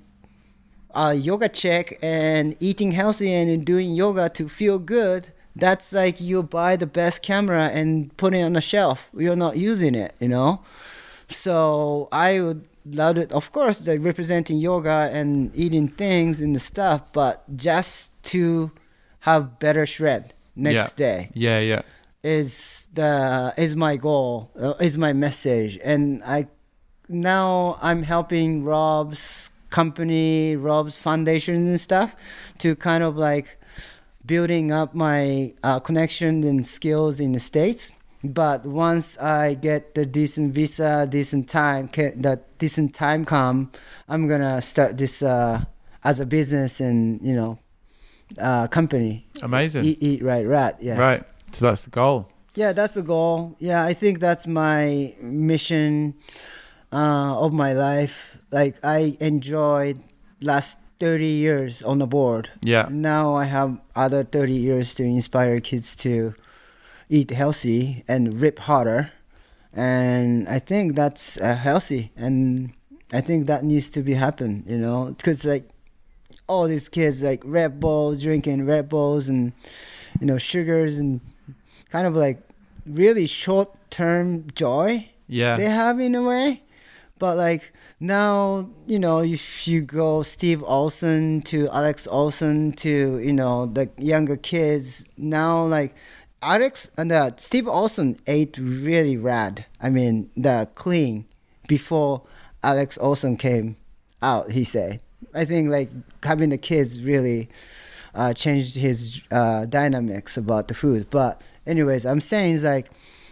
uh, 0.95 1.15
yoga 1.17 1.49
check 1.49 1.99
and 2.01 2.57
eating 2.61 2.93
healthy 2.93 3.33
and 3.33 3.65
doing 3.65 3.95
yoga 3.95 4.29
to 4.31 4.49
feel 4.49 4.79
good, 4.79 5.27
that's 5.57 5.93
like 5.93 6.21
you 6.21 6.43
buy 6.43 6.77
the 6.77 6.87
best 6.87 7.23
camera 7.23 7.69
and 7.69 8.15
put 8.17 8.35
it 8.35 8.43
on 8.43 8.53
the 8.53 8.61
shelf. 8.61 9.09
You're 9.17 9.37
not 9.37 9.57
using 9.57 9.95
it, 9.95 10.15
you 10.21 10.29
know. 10.29 10.61
So 11.29 12.09
I 12.13 12.41
would 12.41 12.65
love 12.85 13.19
it, 13.19 13.33
of 13.33 13.51
course, 13.53 13.85
like 13.87 14.01
representing 14.03 14.59
yoga 14.59 15.11
and 15.13 15.51
eating 15.57 15.89
things 15.89 16.41
and 16.41 16.55
the 16.55 16.61
stuff, 16.61 17.03
but 17.13 17.43
just 17.57 18.13
to 18.25 18.71
have 19.21 19.59
better 19.59 19.85
shred 19.87 20.35
next 20.55 20.95
day 20.97 21.31
Yeah, 21.35 21.59
yeah. 21.59 21.83
is 22.23 22.89
the 22.95 23.53
is 23.59 23.75
my 23.77 23.97
goal 23.97 24.51
uh, 24.59 24.75
is 24.81 24.97
my 24.97 25.13
message 25.13 25.79
and 25.85 26.23
i 26.25 26.47
now 27.09 27.79
i'm 27.83 28.03
helping 28.03 28.65
rob's 28.65 29.51
company 29.69 30.57
rob's 30.57 30.97
foundations 30.97 31.69
and 31.69 31.81
stuff 31.81 32.17
to 32.59 32.75
kind 32.77 33.03
of 33.05 33.17
like 33.17 33.59
building 34.27 34.73
up 34.73 34.95
my 34.95 35.55
uh, 35.63 35.79
connections 35.81 36.45
and 36.45 36.67
skills 36.67 37.21
in 37.21 37.33
the 37.33 37.41
states 37.41 37.93
but 38.25 38.65
once 38.67 39.17
i 39.19 39.55
get 39.55 39.95
the 39.95 40.05
decent 40.05 40.53
visa 40.55 41.07
decent 41.09 41.49
time 41.49 41.89
ca- 41.89 42.15
the 42.17 42.41
decent 42.59 42.95
time 42.95 43.25
come 43.25 43.71
i'm 44.09 44.27
gonna 44.27 44.61
start 44.61 44.97
this 44.99 45.23
uh, 45.23 45.63
as 46.03 46.19
a 46.21 46.27
business 46.27 46.81
and 46.81 47.21
you 47.23 47.35
know 47.35 47.59
uh, 48.41 48.67
company 48.67 49.27
Amazing. 49.43 49.85
eat, 49.85 49.99
eat 50.03 50.23
right 50.23 50.47
rad 50.47 50.77
yes 50.81 50.99
Right. 50.99 51.23
So 51.53 51.67
that's 51.67 51.85
the 51.85 51.91
goal. 51.91 52.29
yeah, 52.55 52.73
that's 52.73 52.95
the 52.95 53.03
goal. 53.03 53.55
Yeah, 53.61 53.85
I 53.85 53.95
think 53.95 54.19
that's 54.21 54.47
my 54.47 55.15
mission 55.23 56.15
uh, 56.93 57.39
of 57.39 57.53
my 57.53 57.73
life. 57.73 58.39
Like 58.51 58.75
I 58.85 59.17
enjoyed 59.21 60.01
last 60.43 60.77
30 60.99 61.27
years 61.27 61.83
on 61.83 61.99
the 61.99 62.07
board. 62.07 62.51
Yeah. 62.63 62.89
Now 62.91 63.35
I 63.35 63.45
have 63.45 63.79
other 63.95 64.25
30 64.25 64.53
years 64.53 64.95
to 64.95 65.03
inspire 65.05 65.61
kids 65.61 65.95
to 65.97 66.35
eat 67.09 67.31
healthy 67.31 68.05
and 68.09 68.41
rip 68.41 68.59
harder. 68.61 69.13
And 69.73 70.49
I 70.49 70.59
think 70.59 70.97
that's 70.97 71.37
uh, 71.39 71.55
healthy 71.55 72.13
and 72.17 72.73
I 73.13 73.21
think 73.21 73.47
that 73.47 73.63
needs 73.63 73.91
to 73.91 74.03
be 74.03 74.15
happen, 74.15 74.65
you 74.67 74.79
know, 74.79 75.15
because 75.17 75.45
like 75.45 75.69
all 76.49 76.67
these 76.67 76.89
kids 76.89 77.23
like 77.23 77.43
Red 77.45 77.79
Bulls, 77.79 78.23
drinking 78.23 78.67
Red 78.67 78.89
Bulls 78.89 79.29
and 79.29 79.53
you 80.21 80.27
know 80.27 80.39
sugars 80.39 80.99
and 80.99 81.21
kind 81.91 82.07
of 82.07 82.15
like 82.17 82.41
really 82.87 83.27
short 83.27 83.69
term 83.91 84.47
joy 84.55 85.09
Yeah. 85.29 85.57
they 85.57 85.67
have 85.67 86.01
in 86.01 86.15
a 86.15 86.23
way. 86.23 86.63
But 87.19 87.37
like 87.37 87.73
now, 87.99 88.69
you 88.87 88.99
know, 88.99 89.21
if 89.21 89.67
you 89.67 89.81
go 89.81 90.23
Steve 90.23 90.63
Olson 90.63 91.41
to 91.43 91.69
Alex 91.71 92.07
Olson 92.07 92.73
to 92.73 93.19
you 93.19 93.33
know 93.33 93.67
the 93.67 93.91
younger 93.97 94.37
kids 94.37 95.05
now, 95.17 95.65
like 95.65 95.95
Alex 96.43 96.91
and 96.99 97.11
uh, 97.11 97.31
Steve 97.39 97.67
Olson 97.67 98.19
ate 98.27 98.59
really 98.59 99.17
rad. 99.17 99.65
I 99.81 99.91
mean, 99.91 100.31
the 100.37 100.69
clean 100.75 101.25
before 101.69 102.23
Alex 102.63 102.99
Olson 103.01 103.37
came 103.39 103.77
out. 104.23 104.51
He 104.51 104.65
said, 104.65 105.01
I 105.35 105.47
think 105.47 105.71
like 105.71 105.89
having 106.23 106.51
the 106.51 106.59
kids 106.59 107.01
really 107.01 107.49
uh, 108.15 108.35
changed 108.35 108.77
his 108.77 109.23
uh, 109.31 109.65
dynamics 109.65 110.37
about 110.37 110.69
the 110.69 110.75
food. 110.75 111.09
But 111.09 111.41
anyways, 111.67 112.05
I'm 112.05 112.21
saying 112.21 112.57
is 112.57 112.65
like 112.65 112.91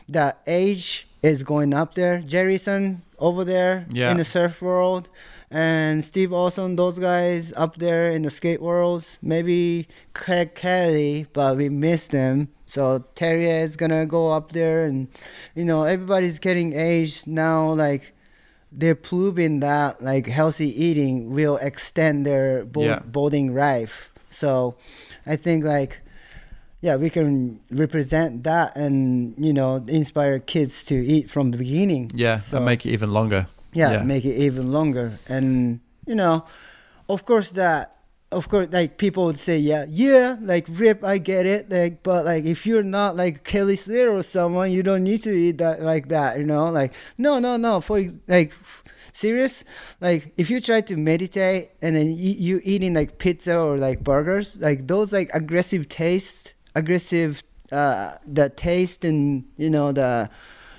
the 0.09 0.35
age 0.47 1.07
is 1.23 1.43
going 1.43 1.75
up 1.75 1.95
there. 1.95 2.21
Jerryson 2.21 3.03
over 3.29 3.43
there 3.45 3.87
Yeah. 3.91 4.11
in 4.11 4.17
the 4.19 4.25
surf 4.25 4.61
world, 4.61 5.09
and 5.51 6.05
Steve 6.05 6.33
Olson, 6.33 6.77
those 6.77 6.99
guys 6.99 7.53
up 7.57 7.77
there 7.77 8.11
in 8.11 8.23
the 8.23 8.31
skate 8.31 8.61
worlds. 8.61 9.19
Maybe 9.23 9.87
Craig 10.13 10.55
Kelly, 10.55 11.27
but 11.33 11.57
we 11.57 11.69
miss 11.69 12.07
them. 12.09 12.49
So 12.67 13.05
Terry 13.15 13.47
is 13.49 13.77
gonna 13.77 14.07
go 14.07 14.33
up 14.33 14.53
there, 14.53 14.85
and 14.85 15.09
you 15.55 15.65
know 15.65 15.83
everybody's 15.85 16.39
getting 16.39 16.73
aged 16.75 17.27
now. 17.27 17.73
Like 17.73 18.13
they're 18.73 18.97
proving 19.13 19.61
that 19.61 20.03
like 20.03 20.27
healthy 20.27 20.71
eating 20.87 21.31
will 21.31 21.57
extend 21.71 22.27
their 22.27 22.65
bo- 22.65 22.83
Yeah. 22.91 22.99
boating 23.07 23.55
life. 23.55 24.11
So 24.31 24.75
I 25.27 25.37
think 25.37 25.65
like 25.65 26.01
yeah, 26.85 26.97
we 26.97 27.09
can 27.09 27.61
represent 27.71 28.45
that 28.45 28.77
and 28.77 29.33
you 29.39 29.55
know 29.55 29.77
inspire 29.89 30.39
kids 30.39 30.85
to 30.85 30.95
eat 30.95 31.31
from 31.31 31.51
the 31.51 31.57
beginning. 31.57 32.11
Yeah. 32.15 32.37
So 32.37 32.59
and 32.59 32.67
make 32.67 32.85
it 32.85 32.91
even 32.91 33.11
longer. 33.11 33.47
yeah, 33.73 33.93
yeah. 33.93 34.03
make 34.03 34.27
it 34.27 34.37
even 34.37 34.71
longer. 34.71 35.19
And 35.27 35.81
you 36.07 36.15
know, 36.15 36.45
of 37.09 37.25
course 37.25 37.53
that 37.53 37.97
of 38.31 38.51
course 38.51 38.69
like 38.71 38.99
people 38.99 39.25
would 39.25 39.39
say 39.39 39.57
yeah 39.57 39.87
yeah 39.89 40.37
like 40.41 40.67
rip 40.69 41.05
i 41.05 41.19
get 41.19 41.47
it 41.47 41.71
like 41.71 42.03
but 42.03 42.25
like 42.25 42.45
if 42.45 42.67
you're 42.67 42.83
not 42.83 43.15
like 43.15 43.45
kelly 43.45 43.77
slater 43.77 44.11
or 44.11 44.25
someone 44.25 44.73
you 44.73 44.83
don't 44.83 45.05
need 45.05 45.23
to 45.23 45.31
eat 45.31 45.59
that 45.59 45.81
like 45.81 46.09
that 46.09 46.37
you 46.37 46.45
know 46.45 46.69
like 46.69 46.93
no 47.17 47.39
no 47.39 47.57
no 47.57 47.81
for 47.81 48.03
like 48.27 48.51
serious 49.13 49.63
like 50.01 50.33
if 50.37 50.51
you 50.51 50.59
try 50.59 50.81
to 50.81 50.97
meditate 50.97 51.71
and 51.81 51.95
then 51.95 52.09
you, 52.09 52.33
you 52.47 52.61
eating 52.65 52.93
like 52.93 53.19
pizza 53.19 53.57
or 53.57 53.79
like 53.79 54.03
burgers 54.03 54.59
like 54.59 54.89
those 54.89 55.13
like 55.13 55.31
aggressive 55.33 55.89
taste 55.89 56.55
aggressive 56.75 57.43
uh 57.73 58.13
the 58.27 58.49
taste 58.51 59.05
and 59.05 59.45
you 59.57 59.71
know 59.71 59.93
the 59.93 60.29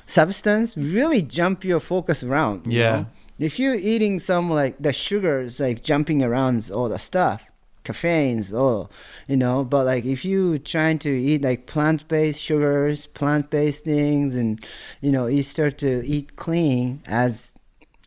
substance 0.05 0.77
really 0.77 1.21
jump 1.21 1.63
your 1.63 1.79
focus 1.79 2.23
around 2.23 2.65
you 2.67 2.79
Yeah. 2.79 2.95
know? 2.95 3.05
if 3.39 3.59
you're 3.59 3.75
eating 3.75 4.19
some 4.19 4.49
like 4.49 4.75
the 4.79 4.93
sugars 4.93 5.59
like 5.59 5.83
jumping 5.83 6.21
around 6.23 6.69
all 6.71 6.89
the 6.89 6.99
stuff 6.99 7.41
caffeines 7.83 8.53
all 8.53 8.89
you 9.27 9.37
know 9.37 9.63
but 9.63 9.83
like 9.85 10.05
if 10.05 10.23
you 10.25 10.57
trying 10.59 10.97
to 10.99 11.09
eat 11.09 11.41
like 11.41 11.65
plant-based 11.67 12.41
sugars 12.41 13.07
plant-based 13.07 13.83
things 13.83 14.35
and 14.35 14.63
you 15.01 15.11
know 15.11 15.27
you 15.27 15.41
start 15.43 15.77
to 15.77 16.03
eat 16.05 16.35
clean 16.35 17.01
as 17.07 17.53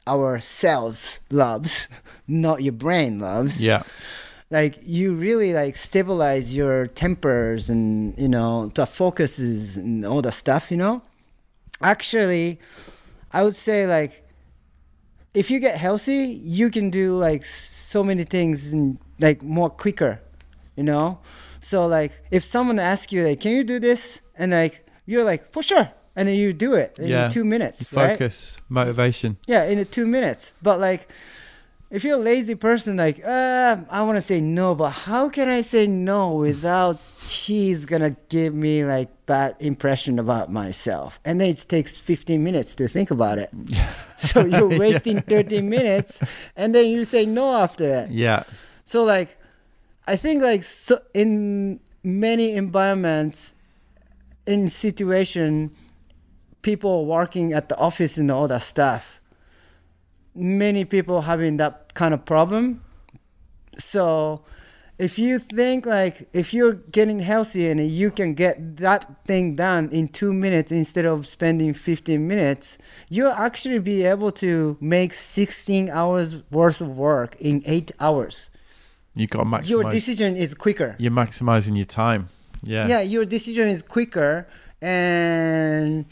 our 0.07 0.39
cells 0.41 1.18
loves 1.30 1.89
not 2.26 2.62
your 2.62 2.72
brain 2.72 3.18
loves 3.20 3.62
Yeah. 3.62 3.82
Like 4.51 4.78
you 4.82 5.14
really 5.14 5.53
like 5.53 5.76
stabilize 5.76 6.57
your 6.57 6.86
tempers 6.86 7.68
and 7.68 8.16
you 8.18 8.28
know 8.28 8.70
the 8.74 8.86
focuses 8.86 9.76
and 9.76 10.05
all 10.05 10.22
the 10.22 10.32
stuff 10.32 10.70
you 10.70 10.76
know 10.76 11.03
actually 11.82 12.59
i 13.32 13.42
would 13.44 13.55
say 13.57 13.86
like 13.86 14.24
if 15.34 15.51
you 15.51 15.61
get 15.61 15.76
healthy 15.78 16.40
you 16.42 16.70
can 16.70 16.90
do 16.90 17.16
like 17.16 17.44
so 17.44 18.03
many 18.03 18.24
things 18.24 18.72
and 18.72 18.99
like 19.20 19.42
more 19.42 19.70
quicker 19.70 20.20
you 20.76 20.82
know 20.82 21.18
so 21.61 21.86
like 21.86 22.12
if 22.30 22.42
someone 22.44 22.78
asks 22.78 23.12
you 23.12 23.22
like 23.22 23.40
can 23.40 23.53
you 23.53 23.62
do 23.64 23.78
this 23.78 24.20
and 24.36 24.53
like 24.53 24.86
you're 25.09 25.24
like 25.24 25.53
for 25.55 25.62
sure, 25.62 25.88
and 26.14 26.28
then 26.28 26.36
you 26.36 26.53
do 26.53 26.74
it 26.74 26.99
in 26.99 27.09
Yeah. 27.09 27.30
two 27.30 27.42
minutes, 27.42 27.90
right? 27.92 28.11
Focus, 28.11 28.59
motivation. 28.68 29.38
Yeah, 29.46 29.64
in 29.64 29.78
the 29.78 29.86
two 29.86 30.07
minutes. 30.07 30.53
But 30.61 30.78
like, 30.80 31.09
if 31.91 32.05
you're 32.05 32.16
a 32.16 32.18
lazy 32.18 32.55
person, 32.55 32.97
like, 32.97 33.24
uh, 33.24 33.78
I 33.89 34.03
want 34.03 34.16
to 34.16 34.20
say 34.20 34.41
no, 34.41 34.74
but 34.74 34.91
how 34.91 35.30
can 35.30 35.49
I 35.49 35.62
say 35.62 35.86
no 35.86 36.32
without 36.32 37.01
he's 37.26 37.86
gonna 37.86 38.14
give 38.28 38.55
me 38.55 38.84
like 38.84 39.09
bad 39.24 39.57
impression 39.61 40.18
about 40.18 40.53
myself? 40.53 41.18
And 41.24 41.41
then 41.41 41.49
it 41.49 41.64
takes 41.66 41.97
15 41.97 42.45
minutes 42.45 42.74
to 42.76 42.89
think 42.89 43.11
about 43.11 43.39
it. 43.39 43.51
so 44.16 44.45
you're 44.45 44.78
wasting 44.78 45.22
30 45.22 45.62
minutes, 45.62 46.22
and 46.57 46.74
then 46.74 46.86
you 46.91 47.05
say 47.05 47.24
no 47.24 47.57
after 47.57 48.03
it. 48.03 48.11
Yeah. 48.11 48.43
So 48.84 49.05
like, 49.05 49.39
I 50.07 50.16
think 50.16 50.43
like 50.43 50.64
so 50.64 51.01
in 51.14 51.80
many 52.03 52.55
environments, 52.55 53.55
in 54.47 54.68
situation, 54.68 55.74
people 56.61 57.07
working 57.07 57.55
at 57.55 57.70
the 57.70 57.76
office 57.78 58.18
and 58.18 58.30
all 58.30 58.47
that 58.49 58.62
stuff, 58.62 59.18
many 60.39 60.84
people 60.84 61.22
having 61.22 61.57
that 61.59 61.95
kind 61.95 62.14
of 62.14 62.24
problem. 62.24 62.82
So 63.78 64.43
if 64.99 65.18
you 65.18 65.39
think 65.39 65.86
like 65.86 66.28
if 66.32 66.53
you're 66.53 66.74
getting 66.91 67.20
healthy 67.20 67.68
and 67.68 67.80
you 67.89 68.11
can 68.11 68.34
get 68.34 68.76
that 68.78 69.24
thing 69.24 69.55
done 69.55 69.89
in 69.93 70.09
two 70.09 70.32
minutes 70.32 70.72
instead 70.72 71.05
of 71.05 71.26
spending 71.26 71.72
15 71.72 72.26
minutes, 72.26 72.78
you'll 73.09 73.32
actually 73.32 73.78
be 73.78 74.05
able 74.05 74.32
to 74.32 74.76
make 74.80 75.14
16 75.14 75.89
hours 75.91 76.43
worth 76.51 76.80
of 76.80 76.99
work 76.99 77.36
in 77.41 77.62
eight 77.66 77.93
hours 78.01 78.51
You 79.14 79.26
got 79.28 79.47
maximize. 79.47 79.68
your 79.68 79.84
decision 79.91 80.36
is 80.36 80.55
quicker. 80.55 80.97
You're 80.99 81.12
maximizing 81.12 81.76
your 81.76 81.86
time. 81.86 82.28
Yeah. 82.62 82.89
Yeah, 82.89 83.01
your 83.03 83.24
decision 83.24 83.68
is 83.68 83.82
quicker, 83.82 84.49
and 84.82 86.07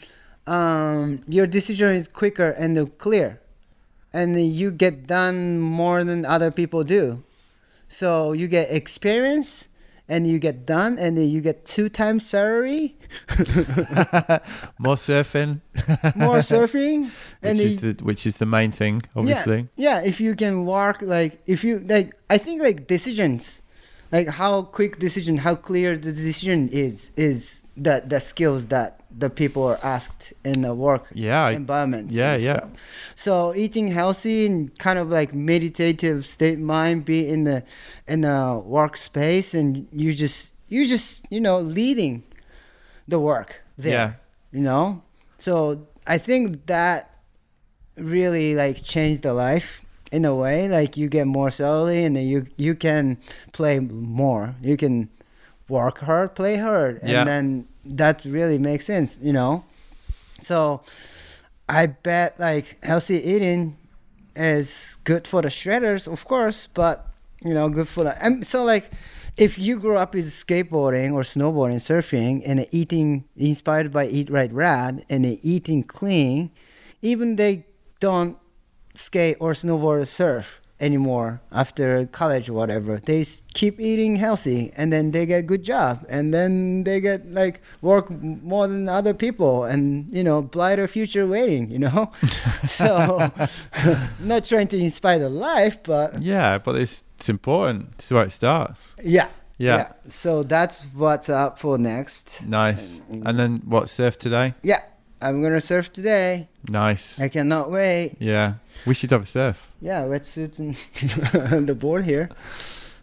um, 0.45 1.21
your 1.27 1.45
decision 1.47 1.89
is 1.89 2.07
quicker 2.07 2.51
and 2.51 2.97
clear, 2.97 3.41
and 4.13 4.39
you 4.39 4.71
get 4.71 5.07
done 5.07 5.59
more 5.59 6.03
than 6.03 6.25
other 6.25 6.51
people 6.51 6.83
do. 6.83 7.23
So 7.87 8.33
you 8.33 8.47
get 8.47 8.71
experience, 8.71 9.69
and 10.09 10.25
you 10.25 10.39
get 10.39 10.65
done, 10.65 10.97
and 10.97 11.17
then 11.17 11.29
you 11.29 11.41
get 11.41 11.65
two 11.65 11.89
times 11.89 12.25
salary, 12.25 12.95
More 14.79 14.95
surfing, 14.95 15.61
more 16.15 16.39
surfing, 16.39 17.09
and 17.41 17.57
which 17.57 17.65
is 17.65 17.77
the 17.77 17.93
which 18.01 18.27
is 18.27 18.35
the 18.35 18.45
main 18.45 18.71
thing, 18.71 19.01
obviously. 19.15 19.67
Yeah, 19.75 20.01
yeah, 20.01 20.07
if 20.07 20.19
you 20.19 20.35
can 20.35 20.65
work 20.65 21.01
like 21.01 21.41
if 21.45 21.63
you 21.63 21.79
like 21.79 22.15
I 22.29 22.37
think 22.37 22.61
like 22.61 22.87
decisions 22.87 23.61
like 24.11 24.27
how 24.27 24.63
quick 24.63 24.99
decision, 24.99 25.37
how 25.37 25.55
clear 25.55 25.97
the 25.97 26.11
decision 26.11 26.69
is 26.69 27.11
is 27.15 27.63
that 27.77 28.09
the 28.09 28.19
skills 28.19 28.65
that 28.67 28.99
the 29.17 29.29
people 29.29 29.63
are 29.63 29.79
asked 29.83 30.33
in 30.43 30.61
the 30.61 30.73
work 30.73 31.03
Yeah. 31.13 31.49
Environment. 31.49 32.11
yeah, 32.11 32.35
yeah. 32.35 32.67
So 33.15 33.53
eating 33.55 33.87
healthy 33.89 34.45
and 34.47 34.77
kind 34.79 34.99
of 34.99 35.09
like 35.09 35.33
meditative 35.33 36.25
state 36.25 36.59
mind 36.59 37.05
be 37.05 37.27
in 37.29 37.43
the 37.45 37.63
in 38.07 38.21
the 38.21 38.61
workspace 38.77 39.53
and 39.57 39.87
you 39.91 40.13
just 40.13 40.53
you 40.67 40.85
just, 40.85 41.25
you 41.31 41.39
know, 41.39 41.59
leading 41.61 42.23
the 43.07 43.19
work 43.19 43.63
there 43.77 43.93
Yeah. 43.93 44.11
you 44.51 44.59
know 44.61 45.01
so 45.39 45.87
i 46.07 46.17
think 46.17 46.65
that 46.65 46.99
really 47.95 48.53
like 48.55 48.83
changed 48.83 49.23
the 49.23 49.33
life 49.33 49.81
in 50.11 50.25
a 50.25 50.35
way 50.35 50.67
like 50.67 50.97
you 50.97 51.07
get 51.07 51.25
more 51.27 51.49
salary 51.49 52.03
and 52.03 52.15
then 52.15 52.25
you 52.27 52.45
you 52.57 52.75
can 52.75 53.17
play 53.53 53.79
more 53.79 54.55
you 54.61 54.75
can 54.77 55.09
work 55.69 55.99
hard 55.99 56.33
play 56.35 56.57
hard 56.57 56.99
and 57.01 57.11
Yeah. 57.11 57.23
then 57.23 57.67
that 57.85 58.23
really 58.25 58.57
makes 58.57 58.85
sense 58.85 59.19
you 59.21 59.33
know 59.33 59.63
so 60.41 60.81
i 61.67 61.85
bet 61.85 62.39
like 62.39 62.77
healthy 62.83 63.15
eating 63.33 63.77
is 64.35 64.97
good 65.03 65.27
for 65.27 65.41
the 65.41 65.49
shredders 65.49 66.07
of 66.11 66.25
course 66.25 66.67
but 66.73 67.07
you 67.43 67.53
know 67.53 67.69
good 67.69 67.87
for 67.87 68.03
the 68.03 68.23
and 68.23 68.45
so 68.45 68.63
like 68.63 68.91
if 69.37 69.57
you 69.59 69.77
grew 69.77 69.97
up 69.97 70.13
with 70.13 70.25
skateboarding 70.25 71.13
or 71.13 71.21
snowboarding 71.21 71.77
surfing 71.79 72.41
and 72.45 72.65
eating 72.71 73.23
inspired 73.35 73.91
by 73.91 74.05
eat 74.07 74.29
right 74.29 74.51
rad 74.51 75.05
and 75.09 75.25
eating 75.43 75.83
clean 75.83 76.49
even 77.01 77.35
they 77.35 77.65
don't 77.99 78.37
skate 78.95 79.37
or 79.39 79.53
snowboard 79.53 80.01
or 80.01 80.05
surf 80.05 80.56
anymore 80.79 81.41
after 81.51 82.05
college 82.07 82.49
or 82.49 82.53
whatever 82.53 82.99
they 82.99 83.25
keep 83.53 83.79
eating 83.79 84.15
healthy 84.15 84.71
and 84.77 84.93
then 84.93 85.09
they 85.11 85.25
get 85.25 85.47
good 85.47 85.63
job 85.63 86.05
and 86.07 86.31
then 86.33 86.83
they 86.83 86.99
get 87.01 87.25
like 87.33 87.61
work 87.81 88.11
more 88.11 88.67
than 88.67 88.87
other 88.87 89.13
people 89.13 89.63
and 89.63 90.05
you 90.15 90.23
know 90.23 90.39
brighter 90.41 90.87
future 90.87 91.25
waiting 91.25 91.71
you 91.71 91.79
know 91.79 92.11
so 92.63 93.31
not 94.19 94.45
trying 94.45 94.67
to 94.67 94.77
inspire 94.77 95.17
the 95.19 95.29
life 95.29 95.81
but 95.83 96.21
Yeah, 96.21 96.57
but 96.59 96.75
it's 96.75 97.03
it's 97.17 97.29
important. 97.29 97.93
It's 97.97 98.11
where 98.11 98.25
it 98.25 98.31
starts. 98.31 98.95
yeah 99.03 99.29
Yeah. 99.57 99.93
so 100.07 100.43
that's 100.43 100.85
what's 100.93 101.29
up 101.29 101.57
for 101.57 101.79
next 101.79 102.43
Nice. 102.45 103.01
And- 103.09 103.27
And 103.27 103.39
then 103.39 103.61
what? 103.65 103.89
Surf 103.89 104.17
today. 104.19 104.53
yeah 104.61 104.81
i'm 105.21 105.41
gonna 105.41 105.61
surf 105.61 105.91
today 105.91 106.47
Nice. 106.69 107.19
i 107.19 107.27
cannot 107.29 107.71
wait 107.71 108.15
Yeah. 108.19 108.53
We 108.85 108.93
should 108.93 109.11
have 109.11 109.23
a 109.23 109.25
surf. 109.27 109.69
yeah 109.81 110.03
wetsuits 110.03 110.59
and 110.59 110.75
on 111.53 111.65
the 111.65 111.75
board 111.75 112.05
here 112.05 112.29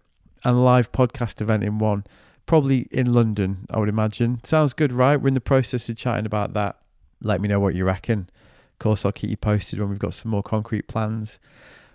and 0.43 0.65
live 0.65 0.91
podcast 0.91 1.39
event 1.39 1.63
in 1.63 1.77
one, 1.77 2.03
probably 2.47 2.87
in 2.89 3.13
London, 3.13 3.67
I 3.69 3.77
would 3.77 3.89
imagine. 3.89 4.39
Sounds 4.43 4.73
good, 4.73 4.91
right? 4.91 5.17
We're 5.17 5.27
in 5.27 5.33
the 5.35 5.41
process 5.41 5.87
of 5.87 5.97
chatting 5.97 6.25
about 6.25 6.53
that. 6.53 6.77
Let 7.23 7.41
me 7.41 7.47
know 7.47 7.59
what 7.59 7.73
you 7.73 7.85
reckon. 7.85 8.29
Of 8.73 8.79
course, 8.79 9.05
I'll 9.05 9.11
keep 9.11 9.29
you 9.29 9.37
posted 9.37 9.79
when 9.79 9.89
we've 9.89 9.97
got 9.97 10.13
some 10.13 10.29
more 10.29 10.43
concrete 10.43 10.87
plans. 10.87 11.39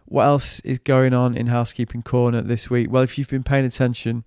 What 0.06 0.24
else 0.24 0.60
is 0.60 0.78
going 0.78 1.12
on 1.12 1.36
in 1.36 1.48
Housekeeping 1.48 2.02
Corner 2.02 2.40
this 2.40 2.70
week? 2.70 2.90
Well, 2.90 3.02
if 3.02 3.18
you've 3.18 3.28
been 3.28 3.42
paying 3.42 3.66
attention, 3.66 4.24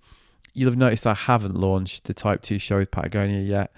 you'll 0.54 0.70
have 0.70 0.78
noticed 0.78 1.06
I 1.06 1.14
haven't 1.14 1.56
launched 1.56 2.04
the 2.04 2.14
Type 2.14 2.40
2 2.42 2.60
show 2.60 2.78
with 2.78 2.92
Patagonia 2.92 3.40
yet. 3.40 3.72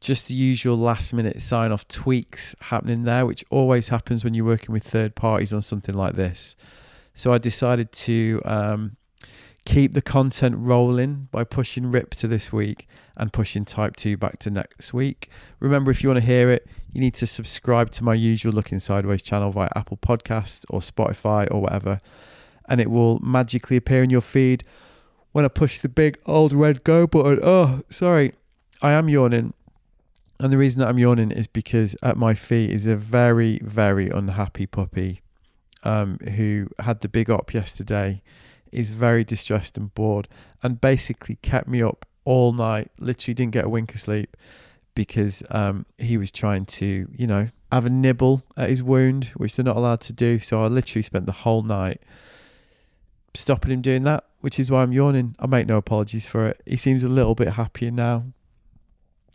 Just 0.00 0.28
the 0.28 0.34
usual 0.34 0.76
last 0.76 1.14
minute 1.14 1.40
sign 1.40 1.72
off 1.72 1.88
tweaks 1.88 2.54
happening 2.60 3.04
there, 3.04 3.24
which 3.24 3.44
always 3.50 3.88
happens 3.88 4.22
when 4.22 4.34
you're 4.34 4.44
working 4.44 4.72
with 4.72 4.84
third 4.84 5.14
parties 5.14 5.54
on 5.54 5.62
something 5.62 5.94
like 5.94 6.14
this. 6.14 6.54
So 7.14 7.32
I 7.32 7.38
decided 7.38 7.90
to 7.92 8.42
um, 8.44 8.96
keep 9.64 9.94
the 9.94 10.02
content 10.02 10.54
rolling 10.58 11.28
by 11.30 11.44
pushing 11.44 11.90
RIP 11.90 12.10
to 12.16 12.28
this 12.28 12.52
week 12.52 12.86
and 13.18 13.32
pushing 13.32 13.64
Type 13.64 13.96
2 13.96 14.16
back 14.16 14.38
to 14.38 14.50
next 14.50 14.94
week. 14.94 15.28
Remember, 15.60 15.90
if 15.90 16.02
you 16.02 16.08
want 16.08 16.20
to 16.20 16.26
hear 16.26 16.50
it, 16.50 16.66
you 16.92 17.00
need 17.00 17.14
to 17.14 17.26
subscribe 17.26 17.90
to 17.92 18.04
my 18.04 18.14
usual 18.14 18.52
Looking 18.52 18.78
Sideways 18.78 19.22
channel 19.22 19.50
via 19.50 19.68
Apple 19.74 19.98
Podcast 19.98 20.64
or 20.70 20.80
Spotify 20.80 21.48
or 21.50 21.60
whatever, 21.60 22.00
and 22.68 22.80
it 22.80 22.90
will 22.90 23.18
magically 23.18 23.76
appear 23.76 24.02
in 24.02 24.10
your 24.10 24.20
feed 24.20 24.64
when 25.32 25.44
I 25.44 25.48
push 25.48 25.80
the 25.80 25.88
big 25.88 26.18
old 26.26 26.52
red 26.52 26.84
go 26.84 27.06
button. 27.06 27.40
Oh, 27.42 27.82
sorry, 27.90 28.32
I 28.80 28.92
am 28.92 29.08
yawning. 29.08 29.52
And 30.40 30.52
the 30.52 30.58
reason 30.58 30.80
that 30.80 30.88
I'm 30.88 30.98
yawning 30.98 31.32
is 31.32 31.48
because 31.48 31.96
at 32.02 32.16
my 32.16 32.34
feet 32.34 32.70
is 32.70 32.86
a 32.86 32.96
very, 32.96 33.58
very 33.62 34.08
unhappy 34.08 34.66
puppy 34.66 35.22
um, 35.82 36.18
who 36.18 36.68
had 36.78 37.00
the 37.00 37.08
big 37.08 37.28
op 37.28 37.52
yesterday, 37.52 38.22
is 38.70 38.90
very 38.90 39.24
distressed 39.24 39.76
and 39.76 39.92
bored, 39.94 40.28
and 40.62 40.80
basically 40.80 41.38
kept 41.42 41.66
me 41.66 41.82
up 41.82 42.06
all 42.28 42.52
night. 42.52 42.90
Literally 42.98 43.32
didn't 43.32 43.52
get 43.52 43.64
a 43.64 43.70
wink 43.70 43.94
of 43.94 44.00
sleep 44.00 44.36
because 44.94 45.42
um, 45.48 45.86
he 45.96 46.18
was 46.18 46.30
trying 46.30 46.66
to, 46.66 47.08
you 47.16 47.26
know, 47.26 47.48
have 47.72 47.86
a 47.86 47.90
nibble 47.90 48.44
at 48.54 48.68
his 48.68 48.82
wound, 48.82 49.32
which 49.36 49.56
they're 49.56 49.64
not 49.64 49.76
allowed 49.76 50.02
to 50.02 50.12
do. 50.12 50.38
So 50.38 50.62
I 50.62 50.66
literally 50.66 51.02
spent 51.02 51.24
the 51.24 51.32
whole 51.32 51.62
night 51.62 52.02
stopping 53.32 53.70
him 53.70 53.80
doing 53.80 54.02
that, 54.02 54.24
which 54.40 54.60
is 54.60 54.70
why 54.70 54.82
I'm 54.82 54.92
yawning. 54.92 55.36
I 55.38 55.46
make 55.46 55.66
no 55.66 55.78
apologies 55.78 56.26
for 56.26 56.46
it. 56.48 56.60
He 56.66 56.76
seems 56.76 57.02
a 57.02 57.08
little 57.08 57.34
bit 57.34 57.54
happier 57.54 57.90
now, 57.90 58.24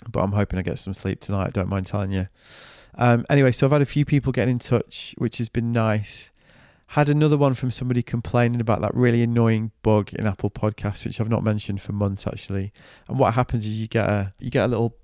but 0.08 0.22
I'm 0.22 0.34
hoping 0.34 0.60
I 0.60 0.62
get 0.62 0.78
some 0.78 0.94
sleep 0.94 1.20
tonight. 1.20 1.48
I 1.48 1.50
don't 1.50 1.70
mind 1.70 1.88
telling 1.88 2.12
you. 2.12 2.28
Um, 2.96 3.26
anyway, 3.28 3.54
so 3.54 3.66
I've 3.66 3.72
had 3.72 3.82
a 3.82 3.88
few 3.88 4.06
people 4.06 4.32
get 4.32 4.48
in 4.48 4.60
touch, 4.60 5.16
which 5.18 5.40
has 5.40 5.50
been 5.50 5.72
nice. 5.72 6.32
Had 6.94 7.10
another 7.10 7.38
one 7.38 7.56
from 7.56 7.72
somebody 7.72 8.04
complaining 8.04 8.62
about 8.62 8.82
that 8.82 8.94
really 8.94 9.24
annoying 9.24 9.72
bug 9.82 10.14
in 10.14 10.28
Apple 10.28 10.52
Podcasts, 10.52 11.04
which 11.04 11.20
I've 11.20 11.28
not 11.28 11.44
mentioned 11.44 11.82
for 11.82 11.92
months 11.92 12.28
actually. 12.28 12.72
And 13.08 13.18
what 13.18 13.34
happens 13.34 13.66
is 13.66 13.80
you 13.80 13.88
get 13.88 14.08
a 14.08 14.32
you 14.38 14.52
get 14.52 14.66
a 14.66 14.68
little 14.68 14.96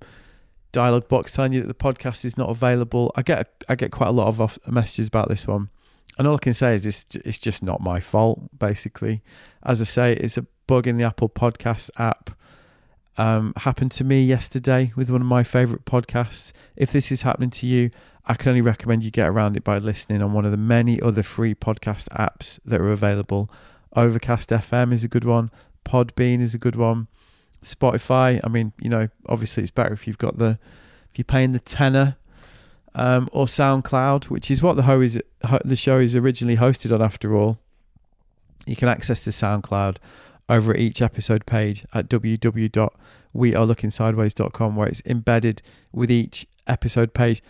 dialogue 0.72 1.07
box 1.07 1.32
telling 1.32 1.52
you 1.52 1.61
that 1.61 1.68
the 1.68 1.74
podcast 1.74 2.26
is 2.26 2.38
not 2.38 2.48
available. 2.48 3.11
I 3.16 3.24
get 3.24 3.64
I 3.68 3.74
get 3.74 3.90
quite 3.91 4.10
a 4.10 4.11
lot 4.11 4.28
of 4.28 4.60
messages 4.68 5.07
about 5.07 5.30
this 5.30 5.48
one, 5.48 5.72
and 6.20 6.28
all 6.28 6.36
I 6.36 6.38
can 6.38 6.53
say 6.53 6.76
is 6.76 6.84
this: 6.84 7.07
it's 7.26 7.40
just 7.40 7.64
not 7.64 7.82
my 7.82 7.99
fault. 7.99 8.56
Basically, 8.56 9.24
as 9.64 9.82
I 9.82 9.86
say, 9.86 10.14
it's 10.14 10.38
a 10.38 10.45
bug 10.68 10.86
in 10.86 10.98
the 10.98 11.06
Apple 11.06 11.28
Podcast 11.28 11.90
app. 11.98 12.30
Um, 13.18 13.53
happened 13.57 13.91
to 13.94 14.03
me 14.03 14.23
yesterday 14.23 14.94
with 14.95 15.10
one 15.10 15.19
of 15.22 15.27
my 15.27 15.44
favorite 15.44 15.84
podcasts. 15.84 16.53
If 16.77 16.91
this 16.91 17.11
is 17.11 17.23
happening 17.23 17.49
to 17.52 17.68
you, 17.68 17.91
I 18.26 18.36
can 18.36 18.49
only 18.49 18.61
recommend 18.61 19.03
you 19.03 19.11
get 19.11 19.27
around 19.27 19.57
it 19.57 19.64
by 19.64 19.77
listening 19.77 20.22
on 20.22 20.34
one 20.34 20.45
of 20.45 20.52
the 20.52 20.57
many 20.57 21.02
other 21.02 21.23
free 21.23 21.53
podcast 21.53 22.07
apps 22.10 22.60
that 22.64 22.80
are 22.80 22.91
available. 22.91 23.49
Overcast 23.95 24.49
FM 24.49 24.94
is 24.94 25.03
a 25.03 25.07
good 25.07 25.26
one. 25.26 25.52
Podbean 25.84 26.40
is 26.40 26.53
a 26.53 26.57
good 26.60 26.76
one. 26.76 27.07
Spotify. 27.64 28.40
I 28.44 28.48
mean, 28.48 28.72
you 28.80 28.90
know, 28.90 29.10
obviously 29.27 29.64
it's 29.64 29.72
better 29.72 29.94
if 29.94 30.07
you've 30.07 30.18
got 30.18 30.38
the 30.38 30.60
if 31.11 31.18
you're 31.18 31.26
paying 31.26 31.52
the 31.52 31.60
tenner. 31.60 32.15
Um, 32.95 33.30
or 33.31 33.45
SoundCloud, 33.45 34.26
which 34.26 34.49
is 34.49 34.64
what 34.64 34.76
the, 34.76 34.81
ho- 34.81 34.99
is, 34.99 35.22
the 35.64 35.76
show 35.76 35.99
is 35.99 36.15
originally 36.15 36.57
hosted 36.57 36.94
on. 36.94 37.02
After 37.03 37.36
all, 37.36 37.60
you 38.65 38.76
can 38.76 38.90
access 38.90 39.23
the 39.23 39.31
SoundCloud 39.31 39.98
over 40.50 40.72
at 40.72 40.80
each 40.80 41.02
episode 41.02 41.46
page 41.46 41.86
at 41.94 42.10
www.wearelookingsideways.com, 42.10 44.76
where 44.76 44.88
it's 44.88 45.02
embedded 45.06 45.62
with 45.94 46.12
each 46.12 46.46
episode 46.68 47.14
page. 47.14 47.42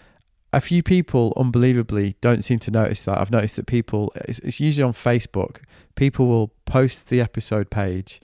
A 0.52 0.60
few 0.60 0.82
people, 0.84 1.32
unbelievably, 1.38 2.16
don't 2.22 2.44
seem 2.44 2.58
to 2.60 2.72
notice 2.72 3.06
that. 3.06 3.20
I've 3.20 3.32
noticed 3.32 3.56
that 3.56 3.68
people, 3.68 4.12
it's, 4.16 4.40
it's 4.40 4.60
usually 4.60 4.84
on 4.84 4.92
Facebook, 4.94 5.60
people 5.96 6.28
will 6.28 6.52
post 6.66 7.10
the 7.10 7.22
episode 7.22 7.70
page, 7.70 8.20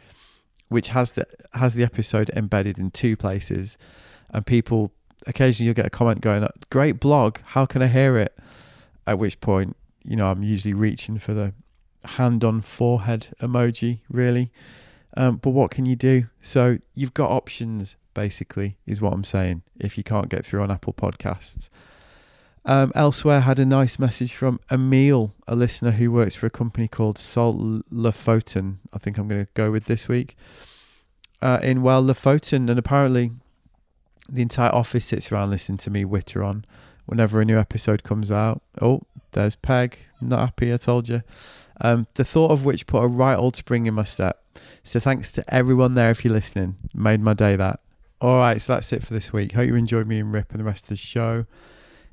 which 0.68 0.88
has 0.90 1.12
the 1.12 1.26
has 1.54 1.76
the 1.76 1.84
episode 1.84 2.32
embedded 2.36 2.78
in 2.80 2.92
two 2.92 3.16
places, 3.16 3.78
and 4.32 4.46
people 4.46 4.92
occasionally 5.28 5.68
you'll 5.68 5.76
get 5.76 5.86
a 5.86 5.92
comment 5.92 6.20
going, 6.22 6.46
"Great 6.72 7.00
blog, 7.00 7.38
how 7.46 7.68
can 7.68 7.84
I 7.84 7.88
hear 7.88 8.18
it?" 8.18 8.36
At 9.06 9.20
which 9.20 9.40
point, 9.40 9.78
you 10.04 10.16
know, 10.16 10.32
I'm 10.32 10.42
usually 10.42 10.74
reaching 10.74 11.20
for 11.20 11.36
the 11.36 11.54
hand 12.10 12.44
on 12.44 12.62
forehead 12.62 13.30
emoji, 13.42 14.00
really. 14.10 14.52
Um, 15.18 15.38
but 15.38 15.52
what 15.52 15.72
can 15.72 15.86
you 15.86 15.96
do? 15.96 16.28
So 16.42 16.80
you've 16.94 17.14
got 17.14 17.32
options, 17.32 17.96
basically, 18.14 18.78
is 18.86 19.02
what 19.02 19.14
I'm 19.14 19.24
saying. 19.24 19.64
If 19.80 19.98
you 19.98 20.04
can't 20.04 20.30
get 20.30 20.46
through 20.46 20.62
on 20.62 20.72
Apple 20.72 20.94
Podcasts. 20.94 21.70
Um, 22.66 22.92
elsewhere, 22.96 23.42
had 23.42 23.60
a 23.60 23.66
nice 23.66 24.00
message 24.00 24.34
from 24.34 24.60
Emil, 24.72 25.36
a 25.48 25.56
listener 25.56 25.92
who 25.92 26.12
works 26.12 26.34
for 26.34 26.48
a 26.48 26.50
company 26.50 26.88
called 26.88 27.20
Salt 27.20 27.58
Lofoten. 27.92 28.78
I 28.92 28.98
think 28.98 29.18
I'm 29.18 29.28
going 29.28 29.46
to 29.46 29.52
go 29.54 29.72
with 29.72 29.86
this 29.86 30.08
week. 30.08 30.36
Uh, 31.42 31.60
in 31.62 31.84
well 31.84 32.04
Lofoten, 32.04 32.70
and 32.70 32.80
apparently 32.80 33.32
the 34.28 34.42
entire 34.42 34.74
office 34.74 35.06
sits 35.06 35.32
around 35.32 35.52
listening 35.52 35.78
to 35.78 35.92
me 35.92 36.04
witter 36.04 36.44
on 36.44 36.66
whenever 37.06 37.40
a 37.40 37.46
new 37.46 37.60
episode 37.60 38.04
comes 38.04 38.32
out. 38.32 38.62
Oh, 38.82 39.02
there's 39.34 39.56
Peg. 39.56 40.00
Not 40.20 40.40
happy, 40.40 40.74
I 40.74 40.78
told 40.78 41.08
you. 41.08 41.22
Um, 41.82 42.08
the 42.14 42.26
thought 42.26 42.52
of 42.52 42.66
which 42.66 42.88
put 42.88 43.04
a 43.04 43.08
right 43.08 43.36
old 43.36 43.56
spring 43.56 43.86
in 43.86 43.94
my 43.94 44.04
step. 44.04 44.44
So 44.84 45.00
thanks 45.00 45.32
to 45.34 45.54
everyone 45.54 45.96
there 45.96 46.12
if 46.12 46.24
you're 46.24 46.34
listening. 46.34 46.76
Made 46.94 47.22
my 47.22 47.34
day 47.34 47.56
that. 47.56 47.80
All 48.22 48.38
right, 48.38 48.60
so 48.62 48.74
that's 48.74 48.94
it 48.94 49.04
for 49.04 49.14
this 49.14 49.34
week. 49.34 49.52
Hope 49.54 49.68
you 49.68 49.76
enjoyed 49.76 50.08
me 50.08 50.20
and 50.20 50.32
Rip 50.32 50.52
and 50.52 50.60
the 50.60 50.64
rest 50.64 50.84
of 50.84 50.90
the 50.90 50.96
show. 50.96 51.46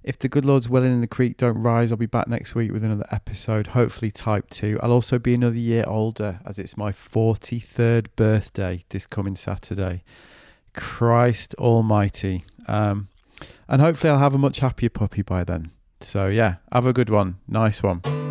If 0.03 0.19
the 0.19 0.29
good 0.29 0.45
Lord's 0.45 0.69
willing 0.69 0.93
and 0.93 1.03
the 1.03 1.07
creek 1.07 1.37
don't 1.37 1.59
rise, 1.59 1.93
I'll 1.93 1.99
be 1.99 2.07
back 2.07 2.27
next 2.27 2.57
week 2.57 2.73
with 2.73 2.83
another 2.83 3.07
episode, 3.13 3.69
hopefully 3.69 4.11
type 4.11 4.51
2. 4.51 4.81
I'll 4.83 4.91
also 4.91 5.21
be 5.21 5.35
another 5.35 5.57
year 5.57 5.85
older 5.87 6.41
as 6.45 6.59
it's 6.59 6.77
my 6.77 6.91
43rd 6.91 8.09
birthday 8.17 8.85
this 8.89 9.07
coming 9.07 9.37
Saturday. 9.37 10.03
Christ 10.75 11.55
almighty. 11.55 12.45
Um, 12.67 13.09
and 13.69 13.81
hopefully 13.81 14.11
I'll 14.11 14.19
have 14.19 14.35
a 14.35 14.39
much 14.39 14.59
happier 14.59 14.91
puppy 14.91 15.23
by 15.23 15.45
then. 15.45 15.71
So 16.01 16.27
yeah, 16.27 16.57
have 16.73 16.87
a 16.87 16.93
good 16.93 17.11
one. 17.11 17.37
Nice 17.47 17.81
one. 17.81 18.22